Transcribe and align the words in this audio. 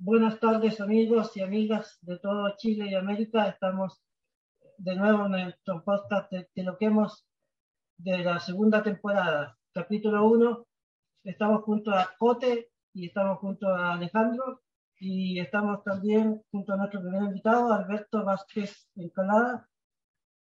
Buenas 0.00 0.38
tardes 0.38 0.80
amigos 0.80 1.36
y 1.36 1.40
amigas 1.40 1.98
de 2.02 2.20
todo 2.20 2.54
Chile 2.56 2.86
y 2.88 2.94
América. 2.94 3.48
Estamos 3.48 4.00
de 4.76 4.94
nuevo 4.94 5.26
en 5.26 5.32
nuestro 5.32 5.82
podcast 5.82 6.30
de, 6.30 6.48
lo 6.62 6.78
que 6.78 6.84
hemos 6.84 7.26
de 7.96 8.18
la 8.18 8.38
segunda 8.38 8.80
temporada, 8.80 9.58
capítulo 9.74 10.24
1. 10.24 10.66
Estamos 11.24 11.64
junto 11.64 11.90
a 11.90 12.14
Cote 12.16 12.70
y 12.92 13.06
estamos 13.06 13.40
junto 13.40 13.74
a 13.74 13.94
Alejandro 13.94 14.62
y 15.00 15.40
estamos 15.40 15.82
también 15.82 16.44
junto 16.52 16.74
a 16.74 16.76
nuestro 16.76 17.00
primer 17.00 17.24
invitado, 17.24 17.72
Alberto 17.72 18.24
Vázquez 18.24 18.88
Encalada, 18.94 19.68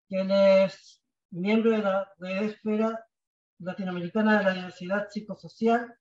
que 0.08 0.66
es 0.66 1.02
miembro 1.32 1.71
de 1.71 1.80
la 1.80 2.14
Red 2.20 2.44
Esfera 2.44 3.04
Latinoamericana 3.58 4.38
de 4.38 4.44
la 4.44 4.54
Diversidad 4.54 5.08
Psicosocial, 5.10 5.98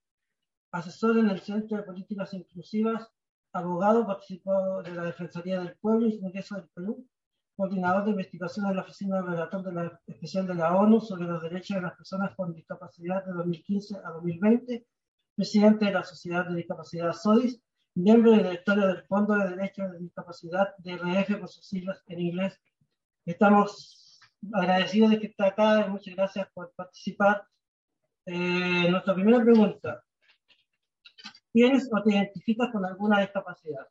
asesor 0.72 1.16
en 1.16 1.30
el 1.30 1.40
Centro 1.40 1.78
de 1.78 1.84
Políticas 1.84 2.34
Inclusivas, 2.34 3.10
abogado, 3.58 4.06
participó 4.06 4.82
de 4.82 4.92
la 4.92 5.04
Defensoría 5.04 5.58
del 5.60 5.76
Pueblo 5.78 6.06
y 6.06 6.20
Congreso 6.20 6.56
del 6.56 6.68
Perú, 6.74 7.06
coordinador 7.56 8.04
de 8.04 8.10
investigación 8.10 8.66
en 8.66 8.76
la 8.76 8.82
Oficina 8.82 9.16
del 9.16 9.26
Relator 9.26 9.62
de 9.62 9.72
la, 9.72 10.00
Especial 10.06 10.46
de 10.46 10.54
la 10.54 10.76
ONU 10.76 11.00
sobre 11.00 11.24
los 11.24 11.42
Derechos 11.42 11.76
de 11.76 11.82
las 11.82 11.96
Personas 11.96 12.34
con 12.36 12.54
Discapacidad 12.54 13.24
de 13.24 13.32
2015 13.32 13.96
a 14.04 14.10
2020, 14.10 14.86
presidente 15.34 15.86
de 15.86 15.92
la 15.92 16.04
Sociedad 16.04 16.46
de 16.46 16.56
Discapacidad 16.56 17.12
SODIS, 17.12 17.60
miembro 17.94 18.34
y 18.34 18.38
directorio 18.38 18.86
del 18.86 19.02
Fondo 19.04 19.34
de 19.34 19.50
Derechos 19.50 19.90
de 19.90 19.98
Discapacidad 19.98 20.76
de 20.78 20.96
RF 20.96 21.38
por 21.38 21.48
sus 21.48 21.66
siglas 21.66 22.02
en 22.08 22.20
inglés. 22.20 22.60
Estamos 23.24 24.20
agradecidos 24.52 25.10
de 25.10 25.20
que 25.20 25.26
está 25.28 25.46
acá 25.46 25.86
y 25.86 25.90
muchas 25.90 26.14
gracias 26.14 26.48
por 26.52 26.72
participar. 26.74 27.46
Eh, 28.26 28.90
nuestra 28.90 29.14
primera 29.14 29.42
pregunta. 29.42 30.04
¿Tienes 31.56 31.88
o 31.90 32.02
te 32.02 32.10
identificas 32.10 32.70
con 32.70 32.84
alguna 32.84 33.18
discapacidad? 33.22 33.86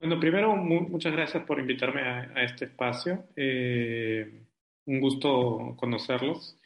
Bueno, 0.00 0.18
primero, 0.18 0.56
muchas 0.56 1.12
gracias 1.12 1.44
por 1.44 1.60
invitarme 1.60 2.00
a, 2.00 2.42
este 2.42 2.64
espacio. 2.64 3.24
Eh, 3.36 4.42
un 4.86 5.00
gusto 5.00 5.76
conocerlos. 5.76 6.58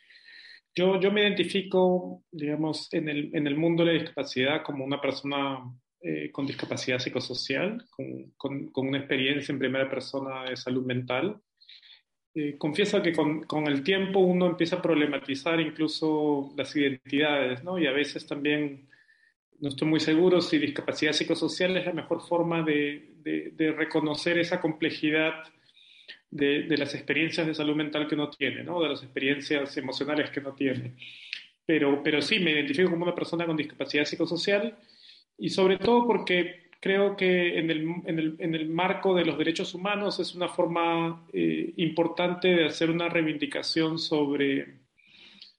Yo, 0.74 0.98
yo 0.98 1.12
me 1.12 1.20
identifico, 1.20 2.24
digamos, 2.32 2.88
en 2.94 3.10
el, 3.10 3.30
en 3.36 3.46
el 3.46 3.58
mundo 3.58 3.84
de 3.84 3.92
la 3.92 3.98
discapacidad 3.98 4.62
como 4.62 4.86
una 4.86 5.02
persona 5.02 5.70
eh, 6.00 6.32
con 6.32 6.46
discapacidad 6.46 7.00
psicosocial, 7.00 7.84
con, 7.90 8.30
con, 8.38 8.68
con, 8.68 8.88
una 8.88 9.00
experiencia 9.00 9.52
en 9.52 9.58
primera 9.58 9.90
persona 9.90 10.48
de 10.48 10.56
salud 10.56 10.86
mental. 10.86 11.42
Eh, 12.40 12.56
confieso 12.56 13.02
que 13.02 13.12
con, 13.12 13.42
con, 13.42 13.66
el 13.66 13.82
tiempo 13.82 14.20
uno 14.20 14.46
empieza 14.46 14.76
a 14.76 14.82
problematizar 14.82 15.60
incluso 15.60 16.54
las 16.56 16.76
identidades, 16.76 17.64
¿no? 17.64 17.80
Y 17.80 17.86
a 17.88 17.90
veces 17.90 18.28
también 18.28 18.86
no 19.58 19.70
estoy 19.70 19.88
muy 19.88 19.98
seguro 19.98 20.40
si 20.40 20.56
discapacidad 20.56 21.12
psicosocial 21.12 21.76
es 21.76 21.86
la 21.86 21.92
mejor 21.92 22.20
forma 22.20 22.62
de, 22.62 23.10
de, 23.24 23.72
reconocer 23.72 24.38
esa 24.38 24.60
complejidad 24.60 25.34
de, 26.30 26.62
de, 26.62 26.76
las 26.76 26.94
experiencias 26.94 27.44
de 27.44 27.54
salud 27.54 27.74
mental 27.74 28.06
que 28.06 28.14
uno 28.14 28.30
tiene, 28.30 28.62
¿no? 28.62 28.80
de 28.80 28.90
las 28.90 29.02
experiencias 29.02 29.76
emocionales 29.76 30.30
que 30.30 30.38
uno 30.38 30.52
tiene. 30.54 30.94
Pero, 31.66 32.04
pero 32.04 32.22
sí, 32.22 32.38
me 32.38 32.52
identifico 32.52 32.88
como 32.88 33.02
una 33.02 33.16
persona 33.16 33.46
con 33.46 33.56
discapacidad 33.56 34.04
psicosocial 34.04 34.78
y 35.36 35.50
sobre 35.50 35.78
todo 35.78 36.06
porque 36.06 36.67
creo 36.80 37.16
que 37.16 37.58
en 37.58 37.70
el, 37.70 37.86
en 38.06 38.18
el, 38.18 38.36
en 38.38 38.54
el 38.54 38.68
marco 38.68 39.14
de 39.14 39.24
los 39.24 39.38
derechos 39.38 39.74
humanos 39.74 40.20
es 40.20 40.34
una 40.34 40.48
forma 40.48 41.26
eh, 41.32 41.72
importante 41.76 42.48
de 42.48 42.66
hacer 42.66 42.90
una 42.90 43.08
reivindicación 43.08 43.98
sobre, 43.98 44.80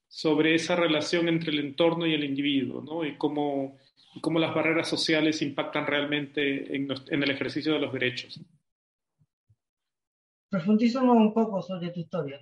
sobre 0.07 0.55
esa 0.55 0.75
relación 0.75 1.27
entre 1.27 1.51
el 1.51 1.59
entorno 1.59 2.05
y 2.05 2.13
el 2.13 2.23
individuo, 2.23 2.81
¿no? 2.81 3.05
y, 3.05 3.17
cómo, 3.17 3.77
y 4.15 4.21
cómo 4.21 4.39
las 4.39 4.53
barreras 4.53 4.87
sociales 4.87 5.41
impactan 5.41 5.87
realmente 5.87 6.75
en, 6.75 6.87
en 7.09 7.23
el 7.23 7.31
ejercicio 7.31 7.73
de 7.73 7.79
los 7.79 7.93
derechos. 7.93 8.39
Profundízanos 10.49 11.15
un 11.15 11.33
poco 11.33 11.61
sobre 11.61 11.91
tu 11.91 11.99
historia. 11.99 12.39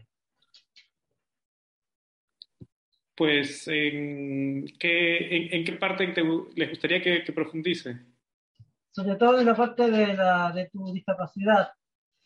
Pues, 3.17 3.67
¿en 3.67 4.65
qué, 4.77 5.47
en, 5.51 5.65
qué 5.65 5.73
parte 5.73 6.05
te, 6.09 6.21
les 6.55 6.69
gustaría 6.69 7.01
que, 7.01 7.23
que, 7.23 7.33
profundice? 7.33 7.97
Sobre 8.97 9.15
todo 9.15 9.39
en 9.39 9.45
la 9.45 9.55
parte 9.55 9.91
de, 9.91 10.69
tu 10.73 10.91
discapacidad. 10.91 11.69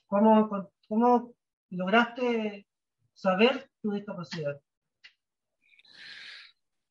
¿Cómo, 0.07 0.71
¿Cómo 0.87 1.33
lograste 1.69 2.65
saber 3.13 3.69
tu 3.81 3.91
discapacidad? 3.91 4.57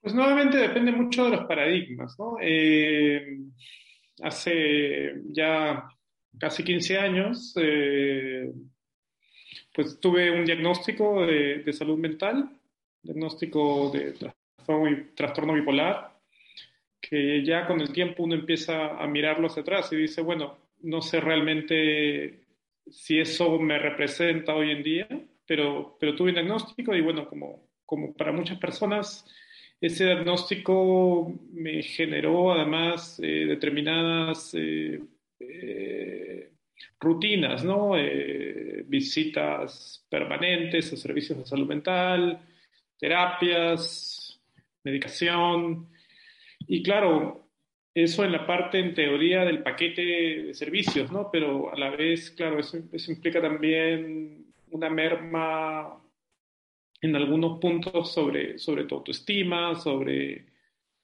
Pues 0.03 0.13
nuevamente 0.13 0.59
depende 0.59 0.93
mucho 0.93 1.25
de 1.25 1.31
los 1.31 1.47
paradigmas, 1.47 2.15
¿no? 2.19 2.37
Eh, 2.43 3.39
hace 4.23 5.23
ya 5.31 5.89
casi 6.39 6.63
15 6.63 6.99
años, 6.99 7.55
eh, 7.57 8.53
pues 9.73 9.99
tuve 9.99 10.31
un 10.31 10.45
diagnóstico 10.45 11.25
de, 11.25 11.73
salud 11.73 11.97
mental, 11.97 12.51
diagnóstico 13.01 13.91
de 13.91 14.15
trastorno, 15.15 15.55
bipolar, 15.55 16.20
que 17.01 17.45
ya 17.45 17.67
con 17.67 17.81
el 17.81 17.93
tiempo 17.93 18.23
uno 18.23 18.35
empieza 18.35 19.03
a 19.03 19.07
mirarlo 19.07 19.47
hacia 19.47 19.63
atrás 19.63 19.93
y 19.93 19.97
dice, 19.97 20.21
bueno, 20.21 20.59
no 20.83 21.01
sé 21.03 21.21
realmente 21.21 22.41
si 22.91 23.19
eso 23.19 23.59
me 23.59 23.79
representa 23.79 24.55
hoy 24.55 24.71
en 24.71 24.83
día, 24.83 25.09
pero, 25.47 25.97
pero 25.99 26.15
tuve 26.15 26.31
un 26.31 26.35
diagnóstico 26.35 26.95
y 26.95 27.01
bueno, 27.01 27.29
como, 27.29 27.69
como 27.85 28.13
para 28.15 28.33
muchas 28.33 28.59
personas, 28.59 29.25
ese 29.81 30.05
diagnóstico 30.05 31.33
me 31.53 31.83
generó 31.83 32.53
además 32.53 33.19
eh, 33.23 33.47
determinadas 33.47 34.55
eh, 34.55 35.01
eh, 35.39 36.51
rutinas, 36.99 37.65
¿no? 37.65 37.93
Visitas 38.87 40.05
permanentes 40.11 40.93
a 40.93 40.97
servicios 40.97 41.39
de 41.39 41.47
salud 41.47 41.67
mental, 41.67 42.41
terapias, 42.99 44.39
medicación. 44.85 45.89
Y 46.73 46.85
claro, 46.85 47.49
eso 47.93 48.25
en 48.25 48.31
la 48.31 48.47
parte, 48.47 48.79
en 48.79 48.95
teoría, 48.95 49.45
del 49.45 49.61
paquete 49.61 50.03
de 50.03 50.55
servicios, 50.55 51.11
¿no? 51.11 51.29
Pero 51.33 51.75
a 51.75 51.77
la 51.77 51.91
vez, 51.91 52.31
claro, 52.31 52.61
eso, 52.61 52.79
eso 52.93 53.11
implica 53.11 53.43
también 53.43 54.47
una 54.71 54.89
merma 54.89 56.01
en 57.01 57.17
algunos 57.17 57.59
puntos 57.59 58.13
sobre, 58.13 58.57
sobre 58.57 58.85
tu 58.85 58.95
autoestima, 58.95 59.75
sobre, 59.75 60.47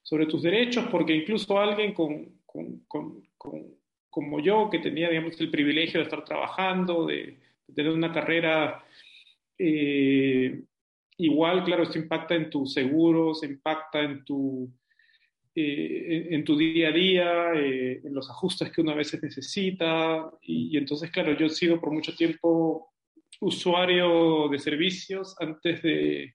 sobre 0.03 0.27
tus 0.27 0.43
derechos, 0.43 0.87
porque 0.89 1.17
incluso 1.17 1.59
alguien 1.59 1.93
con, 1.93 2.43
con, 2.47 2.85
con, 2.87 3.27
con 3.37 3.75
como 4.09 4.39
yo, 4.39 4.71
que 4.71 4.79
tenía, 4.79 5.09
digamos, 5.09 5.41
el 5.41 5.51
privilegio 5.51 5.99
de 5.99 6.05
estar 6.05 6.25
trabajando, 6.25 7.07
de, 7.07 7.41
tener 7.75 7.91
una 7.91 8.13
carrera 8.13 8.85
eh, 9.59 10.63
igual, 11.19 11.65
claro, 11.65 11.83
esto 11.83 11.99
impacta 11.99 12.37
en 12.37 12.51
tus 12.51 12.73
seguros, 12.73 13.43
impacta 13.43 14.01
en 14.03 14.25
tu, 14.25 14.71
eh, 15.59 16.29
en 16.33 16.45
tu 16.45 16.55
día 16.55 16.91
a 16.91 16.93
día, 16.93 17.53
eh, 17.55 18.03
en 18.05 18.13
los 18.13 18.29
ajustes 18.29 18.71
que 18.71 18.83
uno 18.83 18.93
a 18.93 18.97
veces 18.97 19.23
necesita. 19.23 20.31
Y, 20.43 20.75
y, 20.75 20.77
entonces, 20.77 21.11
claro, 21.11 21.33
yo 21.33 21.47
he 21.47 21.51
sido 21.51 21.81
por 21.81 21.91
mucho 21.93 22.15
tiempo 22.15 22.93
usuario 23.41 24.49
de 24.51 24.59
servicios 24.59 25.35
antes 25.41 25.83
de, 25.83 26.35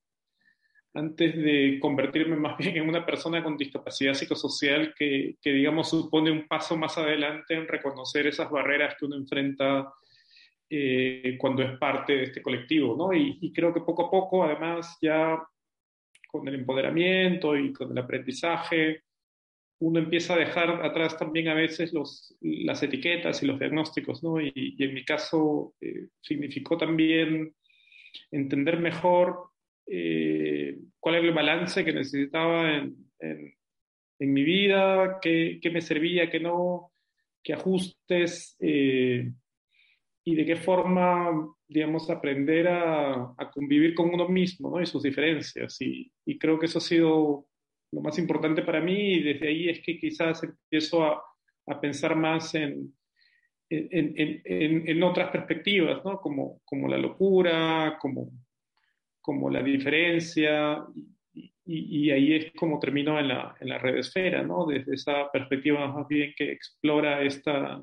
antes 0.96 1.36
de 1.36 1.78
convertirme 1.80 2.36
más 2.36 2.58
bien 2.58 2.78
en 2.78 2.90
una 2.90 3.06
persona 3.06 3.44
con 3.44 3.58
discapacidad 3.58 4.16
psicosocial 4.16 4.96
que, 4.98 5.36
que, 5.40 5.52
digamos, 5.52 5.92
supone 5.92 6.32
un 6.32 6.48
paso 6.48 6.76
más 6.76 6.98
adelante 6.98 7.53
en 7.53 7.68
reconocer 7.68 8.26
esas 8.26 8.50
barreras 8.50 8.96
que 8.98 9.06
uno 9.06 9.18
enfrenta 9.18 9.94
eh, 10.68 11.38
cuando 11.38 11.62
es 11.62 11.78
parte 11.78 12.14
de 12.14 12.24
este 12.24 12.42
colectivo, 12.42 12.96
¿no? 12.98 13.14
Y, 13.14 13.38
y, 13.40 13.53
creo 13.53 13.72
que 13.72 13.82
poco 13.82 14.08
a 14.08 14.09
poco, 14.09 14.44
además, 14.44 14.98
ya 15.00 15.38
con 16.28 16.48
el 16.48 16.56
empoderamiento 16.56 17.56
y 17.56 17.72
con 17.72 17.92
el 17.92 17.98
aprendizaje, 18.00 19.03
uno 19.82 20.00
empieza 20.00 20.36
a 20.36 20.38
dejar 20.38 20.86
atrás 20.86 21.18
también 21.18 21.48
a 21.48 21.56
veces 21.56 21.92
los, 21.92 22.38
las 22.40 22.84
etiquetas 22.84 23.42
y 23.42 23.48
los 23.48 23.58
diagnósticos, 23.60 24.24
¿no? 24.24 24.40
Y, 24.40 24.52
y 24.56 24.84
en 24.84 24.94
mi 24.94 25.04
caso 25.04 25.74
eh, 25.82 26.08
significó 26.22 26.78
también 26.78 27.56
entender 28.30 28.80
mejor 28.80 29.50
eh, 29.88 30.78
cuál 31.00 31.16
era 31.16 31.28
el 31.28 31.34
balance 31.34 31.84
que 31.84 31.94
necesitaba 31.94 32.78
en, 32.78 32.96
en, 33.20 33.56
en 34.20 34.34
mi 34.34 34.44
vida, 34.44 35.18
qué, 35.20 35.60
qué, 35.60 35.72
me 35.72 35.82
servía, 35.82 36.30
qué 36.30 36.40
no, 36.40 36.92
qué 37.44 37.54
ajustes 37.54 38.56
eh, 38.60 39.32
y 40.24 40.36
de 40.36 40.46
qué 40.46 40.58
forma, 40.58 41.32
digamos, 41.68 42.08
aprender 42.12 42.68
a, 42.68 43.34
a, 43.36 43.52
convivir 43.52 43.96
con 43.96 44.14
uno 44.14 44.30
mismo 44.30 44.70
¿no? 44.70 44.80
y 44.80 44.86
sus 44.86 45.02
diferencias. 45.02 45.82
Y, 45.82 46.12
y, 46.24 46.38
creo 46.38 46.60
que 46.60 46.68
eso 46.68 46.78
ha 46.78 46.82
sido 46.82 47.48
lo 47.91 48.02
más 48.02 48.17
importante 48.17 48.61
para 48.61 48.82
mí 48.82 49.14
y 49.14 49.23
desde 49.23 49.47
ahí 49.47 49.70
es 49.70 49.82
que 49.82 49.99
quizás 49.99 50.43
empiezo 50.43 51.03
a, 51.03 51.23
a 51.67 51.82
pensar 51.82 52.16
más 52.16 52.55
en, 52.55 52.93
en, 53.70 54.14
en, 54.17 54.90
en, 54.90 55.03
otras 55.03 55.29
perspectivas, 55.32 56.03
¿no? 56.03 56.20
Como, 56.20 56.61
como 56.66 56.88
la 56.88 56.97
locura, 56.97 57.97
como, 57.99 58.32
como 59.22 59.49
la 59.49 59.61
diferencia 59.61 60.84
y, 61.34 61.53
y, 61.66 62.11
ahí 62.11 62.34
es 62.34 62.52
como 62.53 62.79
termino 62.79 63.20
en 63.20 63.29
la, 63.29 63.55
en 63.59 63.70
la 63.70 63.78
red 63.78 63.97
esfera, 63.97 64.44
¿no? 64.44 64.66
Desde 64.66 64.96
esa 64.96 65.32
perspectiva 65.32 65.87
más 65.87 66.08
bien 66.08 66.34
que 66.35 66.52
explora 66.52 67.22
esta, 67.22 67.82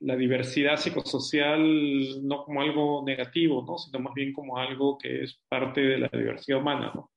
la 0.00 0.16
diversidad 0.16 0.76
psicosocial 0.76 2.26
no 2.26 2.44
como 2.44 2.60
algo 2.60 3.02
negativo, 3.04 3.64
¿no? 3.66 3.78
Sino 3.78 4.00
más 4.00 4.14
bien 4.14 4.32
como 4.32 4.58
algo 4.58 4.98
que 4.98 5.22
es 5.24 5.40
parte 5.48 5.80
de 5.80 5.98
la 5.98 6.08
diversidad 6.08 6.60
humana, 6.60 6.92
¿no? 6.94 7.10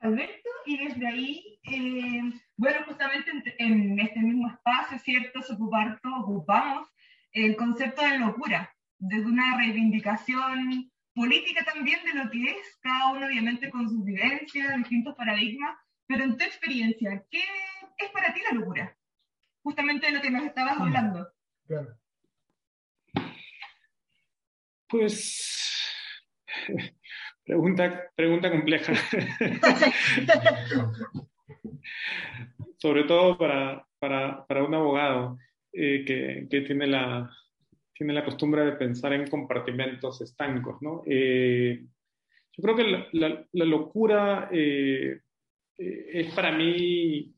Alberto, 0.00 0.39
y 0.70 0.76
desde 0.76 1.06
ahí, 1.06 1.58
eh, 1.64 2.22
bueno, 2.56 2.84
justamente 2.86 3.30
en, 3.58 3.98
este 3.98 4.20
mismo 4.20 4.48
espacio, 4.48 4.98
¿cierto? 5.00 5.42
Se 5.42 5.54
ocupar, 5.54 6.00
ocupamos 6.04 6.88
el 7.32 7.56
concepto 7.56 8.02
de 8.02 8.18
locura, 8.18 8.72
desde 8.98 9.26
una 9.26 9.56
reivindicación 9.56 10.92
política 11.12 11.64
también 11.64 11.98
de 12.04 12.14
lo 12.14 12.30
que 12.30 12.50
es, 12.50 12.78
cada 12.82 13.12
uno 13.12 13.26
obviamente 13.26 13.68
con 13.68 13.88
sus 13.88 14.04
vivencias, 14.04 14.76
distintos 14.76 15.16
paradigmas, 15.16 15.76
pero 16.06 16.22
en 16.22 16.36
tu 16.36 16.44
experiencia, 16.44 17.24
¿qué 17.30 17.42
es 17.98 18.10
para 18.12 18.32
ti 18.32 18.40
la 18.48 18.56
locura? 18.56 18.96
Justamente 19.62 20.06
de 20.06 20.12
lo 20.12 20.20
que 20.20 20.30
nos 20.30 20.44
estabas 20.44 20.78
hablando. 20.78 21.28
Claro. 21.66 21.98
Pues, 24.88 25.84
pregunta, 27.50 28.12
pregunta 28.14 28.50
compleja. 28.50 28.92
Sobre 32.78 33.04
todo 33.04 33.36
para, 33.36 33.84
para, 33.98 34.46
para 34.46 34.64
un 34.64 34.72
abogado 34.74 35.36
eh, 35.72 36.04
que, 36.06 36.46
que 36.48 36.60
tiene 36.60 36.86
la, 36.86 37.28
tiene 37.92 38.12
la 38.12 38.24
costumbre 38.24 38.64
de 38.64 38.72
pensar 38.72 39.12
en 39.14 39.28
compartimentos 39.28 40.20
estancos, 40.20 40.80
¿no? 40.80 41.02
Eh, 41.06 41.84
yo 42.52 42.62
creo 42.62 42.76
que 42.76 42.84
la, 42.84 43.46
la, 43.52 43.64
locura 43.64 44.48
eh, 44.52 45.20
eh, 45.76 46.06
es 46.14 46.32
para 46.32 46.52
mí 46.52 47.34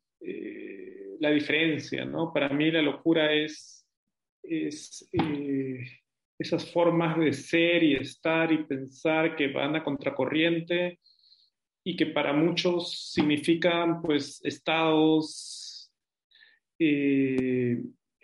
la 1.20 1.30
diferencia, 1.30 2.04
¿no? 2.04 2.32
Para 2.32 2.50
mí 2.50 2.70
la 2.70 2.82
locura 2.82 3.32
es, 3.32 3.88
es 4.42 5.08
esas 6.42 6.70
formas 6.72 7.18
de 7.18 7.32
ser 7.32 7.82
y 7.82 7.94
estar 7.94 8.52
y 8.52 8.64
pensar 8.64 9.34
que 9.36 9.48
van 9.48 9.76
a 9.76 9.82
contracorriente 9.82 11.00
y 11.84 11.96
que 11.96 12.06
para 12.06 12.32
muchos 12.32 13.10
significan 13.12 14.02
pues 14.02 14.40
estados 14.44 15.90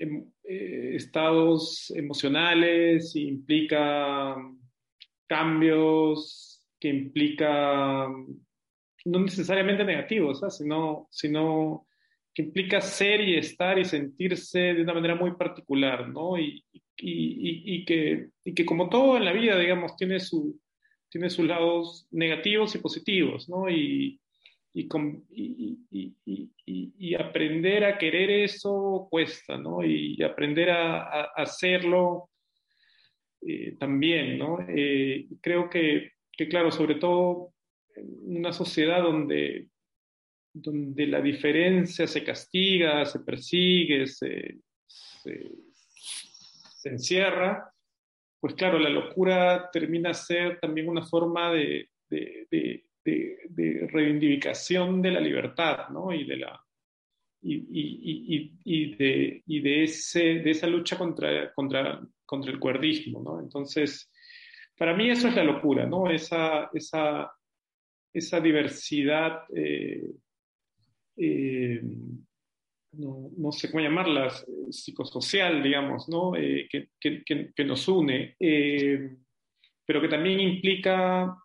Em, 0.00 0.30
eh, 0.44 0.92
estados 0.94 1.90
emocionales, 1.90 3.16
implica 3.16 4.36
cambios 5.26 6.64
que 6.78 6.88
implica, 6.88 8.06
no 9.04 9.18
necesariamente 9.18 9.84
negativos, 9.84 10.40
sino, 10.56 11.08
sino 11.10 11.87
implica 12.42 12.80
ser 12.80 13.20
y 13.20 13.36
estar 13.36 13.78
y 13.78 13.84
sentirse 13.84 14.58
de 14.58 14.82
una 14.82 14.94
manera 14.94 15.14
muy 15.14 15.34
particular, 15.34 16.08
¿no? 16.08 16.38
Y, 16.38 16.64
que, 16.96 18.28
y 18.44 18.54
que 18.54 18.66
como 18.66 18.88
todo 18.88 19.16
en 19.16 19.24
la 19.24 19.32
vida, 19.32 19.58
digamos, 19.58 19.96
tiene, 19.96 20.18
su, 20.18 20.60
tiene 21.08 21.30
sus 21.30 21.46
lados 21.46 22.06
negativos 22.10 22.74
y 22.74 22.78
positivos, 22.78 23.48
¿no? 23.48 23.70
Y, 23.70 24.20
y, 24.72 24.88
y, 26.66 27.14
aprender 27.14 27.84
a 27.84 27.98
querer 27.98 28.30
eso 28.30 29.08
cuesta, 29.10 29.56
¿no? 29.56 29.84
Y 29.84 30.22
aprender 30.22 30.70
a, 30.70 31.24
hacerlo 31.36 32.30
eh, 33.46 33.76
también, 33.78 34.38
¿no? 34.38 34.58
Eh, 34.68 35.26
creo 35.40 35.68
que, 35.70 36.12
que, 36.32 36.48
claro, 36.48 36.70
sobre 36.70 36.96
todo 36.96 37.52
en 37.96 38.36
una 38.36 38.52
sociedad 38.52 39.02
donde, 39.02 39.68
donde 40.62 41.06
la 41.06 41.20
diferencia 41.20 42.06
se 42.06 42.24
castiga, 42.24 43.04
se 43.04 43.20
persigue, 43.20 44.06
se, 44.06 44.60
se, 44.86 45.50
encierra, 46.84 47.70
pues 48.40 48.54
claro, 48.54 48.78
la 48.78 48.88
locura 48.88 49.68
termina 49.70 50.14
ser 50.14 50.58
también 50.58 50.88
una 50.88 51.02
forma 51.02 51.52
de, 51.52 51.90
de 52.08 52.46
de, 53.48 53.88
reivindicación 53.90 55.02
de 55.02 55.10
la 55.10 55.20
libertad, 55.20 55.88
¿no? 55.90 56.12
Y 56.12 56.24
de 56.24 56.36
la 56.36 56.60
y, 57.40 57.54
y, 57.54 58.58
y, 58.64 58.94
de, 58.96 59.42
y 59.46 59.60
de, 59.60 59.84
ese, 59.84 60.40
de 60.40 60.50
esa 60.50 60.66
lucha 60.66 60.98
contra, 60.98 61.52
contra, 61.52 62.00
contra 62.26 62.50
el 62.50 62.58
cuerdismo, 62.58 63.22
¿no? 63.22 63.40
Entonces, 63.40 64.10
para 64.76 64.94
mí 64.94 65.08
eso 65.08 65.28
es 65.28 65.36
la 65.36 65.44
locura, 65.44 65.86
¿no? 65.86 66.10
Esa, 66.10 66.68
esa, 66.74 67.32
esa 68.12 68.40
diversidad, 68.40 69.42
eh, 69.54 70.02
eh, 71.18 71.82
no, 72.92 73.30
no, 73.36 73.52
sé 73.52 73.70
cómo 73.70 73.82
llamarla, 73.82 74.32
psicosocial, 74.70 75.62
digamos, 75.62 76.08
¿no? 76.08 76.36
Eh, 76.36 76.68
que, 76.70 76.88
que, 76.98 77.52
que, 77.54 77.64
nos 77.64 77.86
une, 77.88 78.36
pero 78.38 80.00
que 80.00 80.08
también 80.08 80.40
implica 80.40 81.36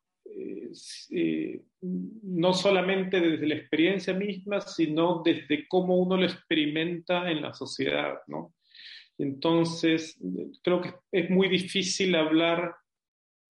eh, 1.05 1.61
no 1.81 2.53
solamente 2.53 3.19
desde 3.19 3.47
la 3.47 3.55
experiencia 3.55 4.13
misma, 4.13 4.61
sino 4.61 5.21
desde 5.23 5.67
cómo 5.67 5.97
uno 5.97 6.17
lo 6.17 6.25
experimenta 6.25 7.29
en 7.29 7.41
la 7.41 7.53
sociedad, 7.53 8.15
¿no? 8.27 8.53
Entonces, 9.17 10.17
creo 10.63 10.81
que 10.81 10.93
es 11.11 11.29
muy 11.29 11.49
difícil 11.49 12.15
hablar 12.15 12.73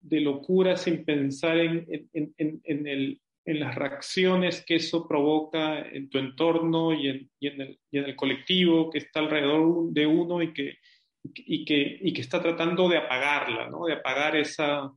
de 0.00 0.20
locura 0.20 0.76
sin 0.76 1.04
pensar 1.04 1.58
en, 1.58 1.86
en, 2.12 2.60
en, 2.64 2.86
el, 2.86 3.20
en, 3.44 3.60
las 3.60 3.74
reacciones 3.74 4.64
que 4.64 4.76
eso 4.76 5.06
provoca 5.06 5.80
en 5.80 6.08
tu 6.08 6.18
entorno 6.18 6.92
y 6.92 7.08
en, 7.08 7.30
y 7.38 7.46
el, 7.48 7.78
y 7.90 7.98
el, 7.98 8.16
colectivo 8.16 8.90
que 8.90 8.98
está 8.98 9.20
alrededor 9.20 9.90
de 9.90 10.06
uno 10.06 10.42
y 10.42 10.52
que, 10.52 10.78
y 11.22 11.64
que, 11.64 11.98
y 12.00 12.12
que 12.12 12.20
está 12.20 12.40
tratando 12.40 12.88
de 12.88 12.98
apagarla, 12.98 13.68
¿no? 13.68 13.86
de 13.86 13.94
apagar 13.94 14.36
esa, 14.36 14.90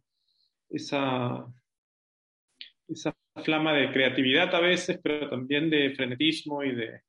esa, 0.69 1.45
esa 2.87 3.15
flama 3.43 3.73
de 3.73 3.91
creatividad 3.91 4.53
a 4.53 4.59
veces, 4.59 4.99
pero 5.01 5.29
también 5.29 5.69
de 5.69 5.93
frenetismo 5.95 6.63
y 6.63 6.75
de, 6.75 7.01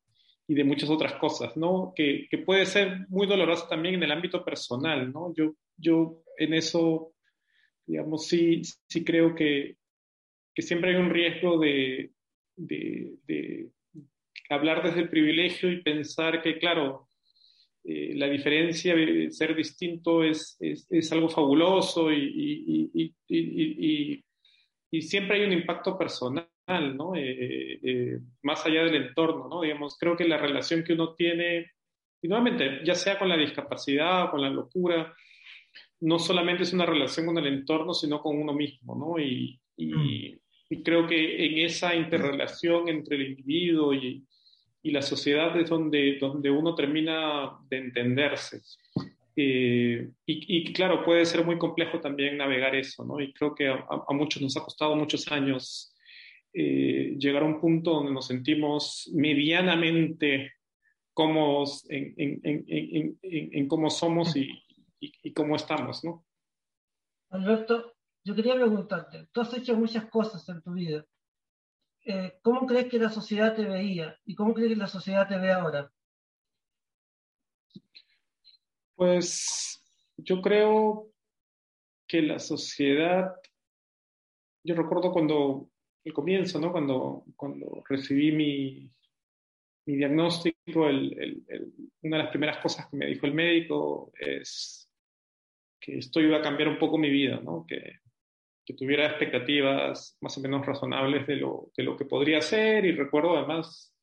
y 0.47 0.53
de 0.53 0.63
muchas 0.63 0.89
otras 0.89 1.13
cosas, 1.13 1.55
¿no? 1.57 1.93
Que, 1.95 2.27
que, 2.29 2.37
puede 2.39 2.65
ser 2.65 3.07
muy 3.09 3.27
dolorosa 3.27 3.67
también 3.67 3.95
en 3.95 4.03
el 4.03 4.11
ámbito 4.11 4.43
personal, 4.43 5.11
¿no? 5.11 5.33
Yo, 5.33 5.55
yo 5.77 6.21
en 6.37 6.53
eso, 6.53 7.13
digamos, 7.85 8.27
sí, 8.27 8.61
sí 8.87 9.03
creo 9.03 9.33
que, 9.33 9.77
que 10.55 10.61
siempre 10.61 10.91
hay 10.91 10.95
un 10.95 11.09
riesgo 11.09 11.59
de, 11.59 12.11
de, 12.55 13.15
de, 13.27 13.69
hablar 14.49 14.81
desde 14.83 15.01
el 15.01 15.09
privilegio 15.09 15.71
y 15.71 15.81
pensar 15.81 16.41
que, 16.41 16.57
claro, 16.57 17.09
eh, 17.83 18.13
la 18.15 18.27
diferencia 18.27 18.95
de 18.95 19.29
ser 19.31 19.55
distinto 19.55 20.23
es, 20.23 20.57
es, 20.59 20.87
es 20.89 21.11
algo 21.11 21.29
fabuloso 21.29 22.11
y, 22.11 22.89
y, 22.93 23.13
y 23.27 24.25
y 24.95 25.01
siempre 25.01 25.37
hay 25.37 25.45
un 25.45 25.51
impacto 25.51 25.97
personal, 25.97 26.47
¿no? 26.95 27.15
Eh, 27.15 27.21
eh, 27.21 27.79
eh, 27.83 28.19
más 28.43 28.65
allá 28.65 28.85
del 28.85 28.95
entorno, 28.95 29.49
¿no? 29.49 29.61
Digamos, 29.61 29.97
creo 29.99 30.15
que 30.15 30.25
la 30.25 30.37
relación 30.37 30.85
que 30.85 30.93
uno 30.93 31.13
tiene, 31.13 31.71
y 32.21 32.27
nuevamente, 32.29 32.79
ya 32.85 32.95
sea 32.95 33.19
con 33.19 33.27
la 33.27 33.35
discapacidad 33.35 34.31
con 34.31 34.41
la 34.41 34.49
locura, 34.49 35.13
no 35.99 36.17
solamente 36.17 36.63
es 36.63 36.71
una 36.71 36.85
relación 36.85 37.25
con 37.25 37.37
el 37.37 37.47
entorno, 37.47 37.93
sino 37.93 38.21
con 38.21 38.37
uno 38.37 38.53
mismo, 38.53 38.95
¿no? 38.95 39.21
Y, 39.21 39.59
y, 40.69 40.83
creo 40.83 41.07
que 41.07 41.45
en 41.45 41.65
esa 41.65 41.95
interrelación 41.95 42.89
entre 42.89 43.17
el 43.17 43.29
individuo 43.29 43.93
y, 43.93 44.25
y 44.81 44.91
la 44.91 45.01
sociedad 45.01 45.59
es 45.59 45.69
donde, 45.69 46.17
donde 46.19 46.51
uno 46.51 46.75
termina 46.75 47.57
de 47.69 47.77
entenderse. 47.77 48.61
Eh, 49.35 50.11
y, 50.25 50.73
claro, 50.73 51.03
puede 51.03 51.25
ser 51.25 51.43
muy 51.43 51.57
complejo 51.57 51.99
también 51.99 52.37
navegar 52.37 52.75
eso, 52.75 53.03
¿no? 53.03 53.19
Y 53.19 53.33
creo 53.33 53.53
que 53.53 53.67
a, 53.67 54.13
muchos 54.13 54.41
nos 54.41 54.55
ha 54.55 54.63
costado 54.63 54.95
muchos 54.95 55.29
años 55.31 55.93
eh, 56.53 57.15
llegar 57.17 57.43
a 57.43 57.47
un 57.47 57.59
punto 57.59 57.91
donde 57.91 58.13
nos 58.13 58.27
sentimos 58.27 59.09
medianamente 59.13 60.53
cómodos 61.13 61.85
en, 61.89 62.13
en, 62.17 62.39
en, 62.43 63.17
en 63.21 63.67
cómo 63.67 63.89
somos 63.89 64.35
y, 64.35 64.49
y, 64.99 65.33
cómo 65.33 65.55
estamos, 65.55 66.03
¿no? 66.03 66.25
Alberto, 67.29 67.94
yo 68.25 68.33
quería 68.35 68.55
preguntarte, 68.55 69.27
tú 69.31 69.41
has 69.41 69.53
hecho 69.53 69.77
muchas 69.77 70.05
cosas 70.05 70.49
en 70.49 70.61
tu 70.63 70.73
vida. 70.73 71.05
Eh, 72.03 72.39
¿Cómo 72.41 72.65
crees 72.65 72.89
que 72.89 72.97
la 72.97 73.09
sociedad 73.09 73.55
te 73.55 73.63
veía 73.63 74.19
y 74.25 74.33
cómo 74.33 74.53
crees 74.53 74.69
que 74.69 74.75
la 74.75 74.87
sociedad 74.87 75.27
te 75.27 75.37
ve 75.37 75.51
ahora? 75.51 75.91
Pues 78.95 79.79
yo 80.17 80.41
creo 80.41 81.11
que 82.07 82.23
la 82.23 82.39
sociedad, 82.39 83.31
yo 84.63 84.73
recuerdo 84.73 85.11
cuando, 85.11 85.69
el 86.03 86.13
comienzo, 86.13 86.59
¿no? 86.59 86.71
Cuando, 86.71 87.25
cuando 87.35 87.83
recibí 87.87 88.31
mi, 88.31 88.91
mi 89.85 89.97
diagnóstico, 89.97 90.81
una 90.81 92.17
de 92.17 92.23
las 92.23 92.29
primeras 92.29 92.57
cosas 92.57 92.87
que 92.89 92.97
me 92.97 93.05
dijo 93.05 93.27
el 93.27 93.33
médico 93.35 94.11
es 94.19 94.89
que 95.79 95.99
esto 95.99 96.19
iba 96.19 96.37
a 96.37 96.41
cambiar 96.41 96.69
un 96.69 96.79
poco 96.79 96.97
mi 96.97 97.11
vida, 97.11 97.39
¿no? 97.39 97.65
Que, 97.67 97.99
que 98.65 98.73
tuviera 98.73 99.05
expectativas 99.05 100.17
más 100.21 100.37
o 100.37 100.41
menos 100.41 100.65
razonables 100.65 101.27
de 101.27 101.37
lo, 101.37 101.71
de 101.77 101.83
lo 101.83 101.95
que 101.95 102.05
podría 102.05 102.41
ser 102.41 102.85
y 102.85 102.91
recuerdo 102.91 103.37
además 103.37 103.93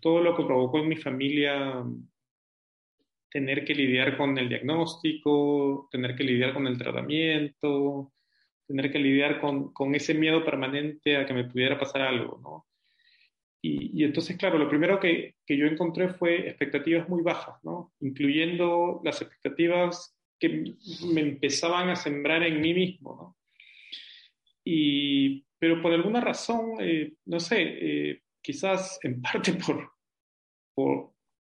todo 0.00 0.20
lo 0.20 0.36
que 0.36 0.44
provocó 0.44 0.78
en 0.78 0.88
mi 0.88 0.96
familia 0.96 1.84
tener 3.30 3.64
que 3.64 3.74
lidiar 3.74 4.16
con 4.16 4.36
el 4.38 4.48
diagnóstico, 4.48 5.88
tener 5.90 6.16
que 6.16 6.24
lidiar 6.24 6.52
con 6.52 6.66
el 6.66 6.76
tratamiento, 6.76 8.12
tener 8.66 8.90
que 8.90 8.98
lidiar 8.98 9.40
con, 9.40 9.72
con 9.72 9.94
ese 9.94 10.14
miedo 10.14 10.44
permanente 10.44 11.16
a 11.16 11.26
que 11.26 11.34
me 11.34 11.44
pudiera 11.44 11.78
pasar 11.78 12.02
algo, 12.02 12.40
¿no? 12.42 12.66
Y, 13.62 14.00
y 14.00 14.04
entonces, 14.04 14.36
claro, 14.36 14.58
lo 14.58 14.68
primero 14.68 14.98
que, 14.98 15.36
que, 15.46 15.56
yo 15.56 15.66
encontré 15.66 16.08
fue 16.08 16.48
expectativas 16.48 17.08
muy 17.08 17.22
bajas, 17.22 17.62
¿no? 17.62 17.92
Incluyendo 18.00 19.00
las 19.04 19.20
expectativas 19.20 20.16
que 20.38 20.74
me 21.12 21.20
empezaban 21.20 21.90
a 21.90 21.96
sembrar 21.96 22.42
en 22.42 22.60
mí 22.60 22.72
mismo, 22.72 23.16
¿no? 23.16 23.39
Y, 24.64 25.44
pero 25.58 25.80
por 25.80 25.92
alguna 25.92 26.20
razón, 26.20 26.74
eh, 26.80 27.12
no 27.26 27.40
sé, 27.40 27.56
eh, 27.60 28.22
quizás 28.42 28.98
en 29.02 29.20
parte 29.20 29.52
por, 29.66 29.92
por, 30.74 31.12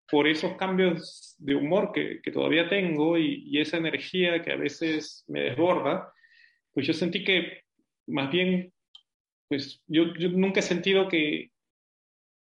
por, 0.08 0.28
esos 0.28 0.56
cambios 0.56 1.34
de 1.38 1.54
humor 1.54 1.92
que, 1.92 2.20
que 2.22 2.30
todavía 2.30 2.68
tengo 2.68 3.18
y, 3.18 3.44
y, 3.46 3.60
esa 3.60 3.76
energía 3.76 4.42
que 4.42 4.52
a 4.52 4.56
veces 4.56 5.24
me 5.28 5.40
desborda, 5.40 6.12
pues 6.72 6.86
yo 6.86 6.92
sentí 6.92 7.24
que 7.24 7.62
más 8.06 8.30
bien, 8.30 8.72
pues 9.48 9.82
yo, 9.86 10.14
yo 10.14 10.28
nunca 10.30 10.60
he 10.60 10.62
sentido 10.62 11.08
que, 11.08 11.50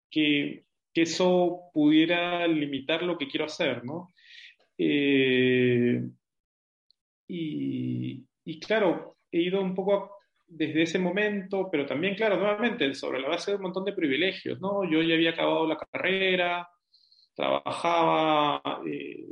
que, 0.10 0.66
que, 0.94 1.02
eso 1.02 1.70
pudiera 1.74 2.48
limitar 2.48 3.04
lo 3.04 3.18
que 3.18 3.28
quiero 3.28 3.46
hacer, 3.46 3.84
¿no? 3.84 4.14
Eh, 4.78 6.02
y, 7.28 8.26
y, 8.46 8.60
claro, 8.60 9.18
he 9.32 9.42
ido 9.42 9.62
un 9.62 9.76
poco 9.76 10.13
desde 10.56 10.84
ese 10.84 11.00
momento, 11.00 11.70
pero 11.72 11.86
también, 11.86 12.16
claro, 12.16 12.38
nuevamente, 12.38 12.94
sobre 12.94 13.20
la 13.20 13.30
base 13.30 13.52
de 13.52 13.58
un 13.58 13.64
montón 13.64 13.86
de 13.86 13.94
privilegios, 13.94 14.60
¿no? 14.60 14.90
Yo 14.90 15.02
ya 15.02 15.16
había 15.16 15.32
acabado 15.32 15.68
la 15.68 15.78
carrera, 15.78 16.68
trabajaba 17.36 18.62
eh, 18.86 19.26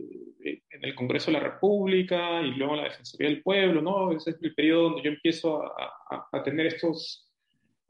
en 0.43 0.83
el 0.83 0.95
Congreso 0.95 1.27
de 1.31 1.37
la 1.37 1.43
República 1.43 2.41
y 2.41 2.51
luego 2.51 2.73
en 2.73 2.81
la 2.81 2.89
Defensoría 2.89 3.29
del 3.29 3.43
Pueblo, 3.43 3.81
¿no? 3.81 4.11
Ese 4.11 4.31
es 4.31 4.37
el 4.41 4.55
periodo 4.55 4.83
donde 4.83 5.03
yo 5.03 5.11
empiezo 5.11 5.63
a, 5.63 5.93
a, 6.09 6.27
a 6.31 6.43
tener 6.43 6.65
estos, 6.65 7.31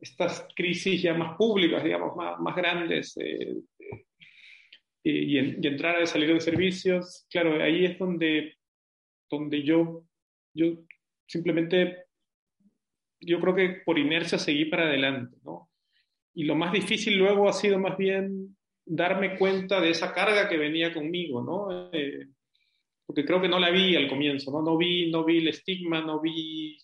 estas 0.02 0.48
crisis 0.56 1.02
ya 1.02 1.14
más 1.14 1.38
públicas, 1.38 1.84
digamos, 1.84 2.16
más, 2.16 2.40
más 2.40 2.56
grandes, 2.56 3.16
eh, 3.18 3.56
eh, 3.80 4.06
y, 5.04 5.38
en, 5.38 5.60
y, 5.64 5.68
entrar 5.68 5.96
a 5.96 6.06
salir 6.06 6.34
de 6.34 6.42
servicios, 6.42 7.26
claro, 7.30 7.64
ahí 7.64 7.86
es 7.86 7.98
donde, 7.98 8.56
donde 9.30 9.64
yo, 9.64 10.04
yo 10.54 10.74
simplemente 11.28 12.06
yo 13.22 13.40
creo 13.40 13.56
que 13.56 13.70
por 13.86 13.98
inercia 13.98 14.38
seguí 14.38 14.66
para 14.66 14.84
adelante, 14.84 15.38
¿no? 15.44 15.70
Y 16.34 16.44
lo 16.44 16.56
más 16.56 16.72
difícil 16.74 17.18
luego 17.18 17.48
ha 17.48 17.54
sido 17.54 17.78
más 17.78 17.98
bien 17.98 18.58
darme 18.86 19.38
cuenta 19.38 19.80
de 19.80 19.92
esa 19.92 20.14
carga 20.14 20.50
que 20.50 20.58
venía 20.58 20.94
conmigo, 20.94 21.42
¿no? 21.42 21.90
Eh, 21.94 22.28
porque 23.06 23.26
creo 23.26 23.42
que 23.42 23.50
no 23.50 23.60
la 23.60 23.70
vi 23.70 23.96
al 23.96 24.08
comienzo, 24.08 24.52
¿no? 24.52 24.62
No 24.62 24.78
vi, 24.78 25.12
no 25.12 25.24
vi 25.24 25.40
el 25.40 25.50
estigma, 25.50 26.02
no 26.02 26.22
vi, 26.22 26.78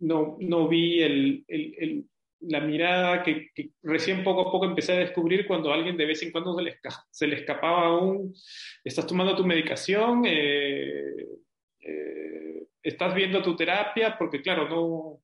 no, 0.00 0.36
no 0.40 0.68
vi 0.68 1.02
el, 1.02 1.44
el, 1.46 2.06
la 2.40 2.60
mirada 2.60 3.22
que, 3.22 3.50
que, 3.54 3.70
recién 3.82 4.24
poco 4.24 4.42
a 4.42 4.52
poco 4.52 4.64
empecé 4.64 4.92
a 4.92 4.98
descubrir 4.98 5.46
cuando 5.46 5.70
a 5.70 5.74
alguien 5.74 5.96
de 5.96 6.06
vez 6.06 6.22
en 6.22 6.32
cuando 6.32 6.56
se 6.56 6.62
le, 6.62 6.78
se 7.10 7.26
le 7.26 7.36
escapaba 7.36 7.96
un, 7.98 8.34
estás 8.82 9.06
tomando 9.06 9.36
tu 9.36 9.44
medicación, 9.44 10.24
eh, 10.26 11.26
eh, 11.80 12.66
estás 12.82 13.14
viendo 13.14 13.42
tu 13.42 13.54
terapia, 13.54 14.16
porque 14.18 14.42
claro, 14.42 14.68
no, 14.68 15.21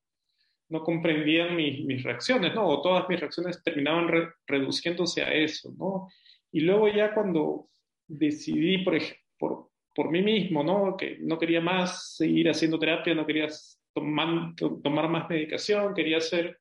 no 0.69 0.83
comprendían 0.83 1.57
mis, 1.57 1.85
mis, 1.85 2.03
reacciones, 2.03 2.55
¿no? 2.55 2.67
O 2.67 2.83
todas 2.83 3.09
mis 3.09 3.21
reacciones 3.21 3.63
terminaban 3.63 4.09
re, 4.09 4.29
reduciéndose 4.47 5.23
a 5.23 5.33
eso, 5.33 5.73
¿no? 5.79 6.09
Y 6.53 6.61
luego 6.61 6.89
ya 6.89 7.15
cuando 7.15 7.69
decidí, 8.07 8.79
por, 8.79 8.99
por, 9.39 9.71
por 9.95 10.11
mí 10.11 10.23
mismo, 10.23 10.63
¿no? 10.63 10.97
Que 10.97 11.19
no 11.21 11.39
quería 11.39 11.61
más 11.61 12.17
seguir 12.17 12.49
haciendo 12.51 12.79
terapia, 12.79 13.15
no 13.15 13.27
quería 13.27 13.49
tomar, 13.95 14.55
tomar 14.57 15.09
más 15.09 15.29
medicación, 15.29 15.95
quería 15.95 16.19
hacer 16.19 16.59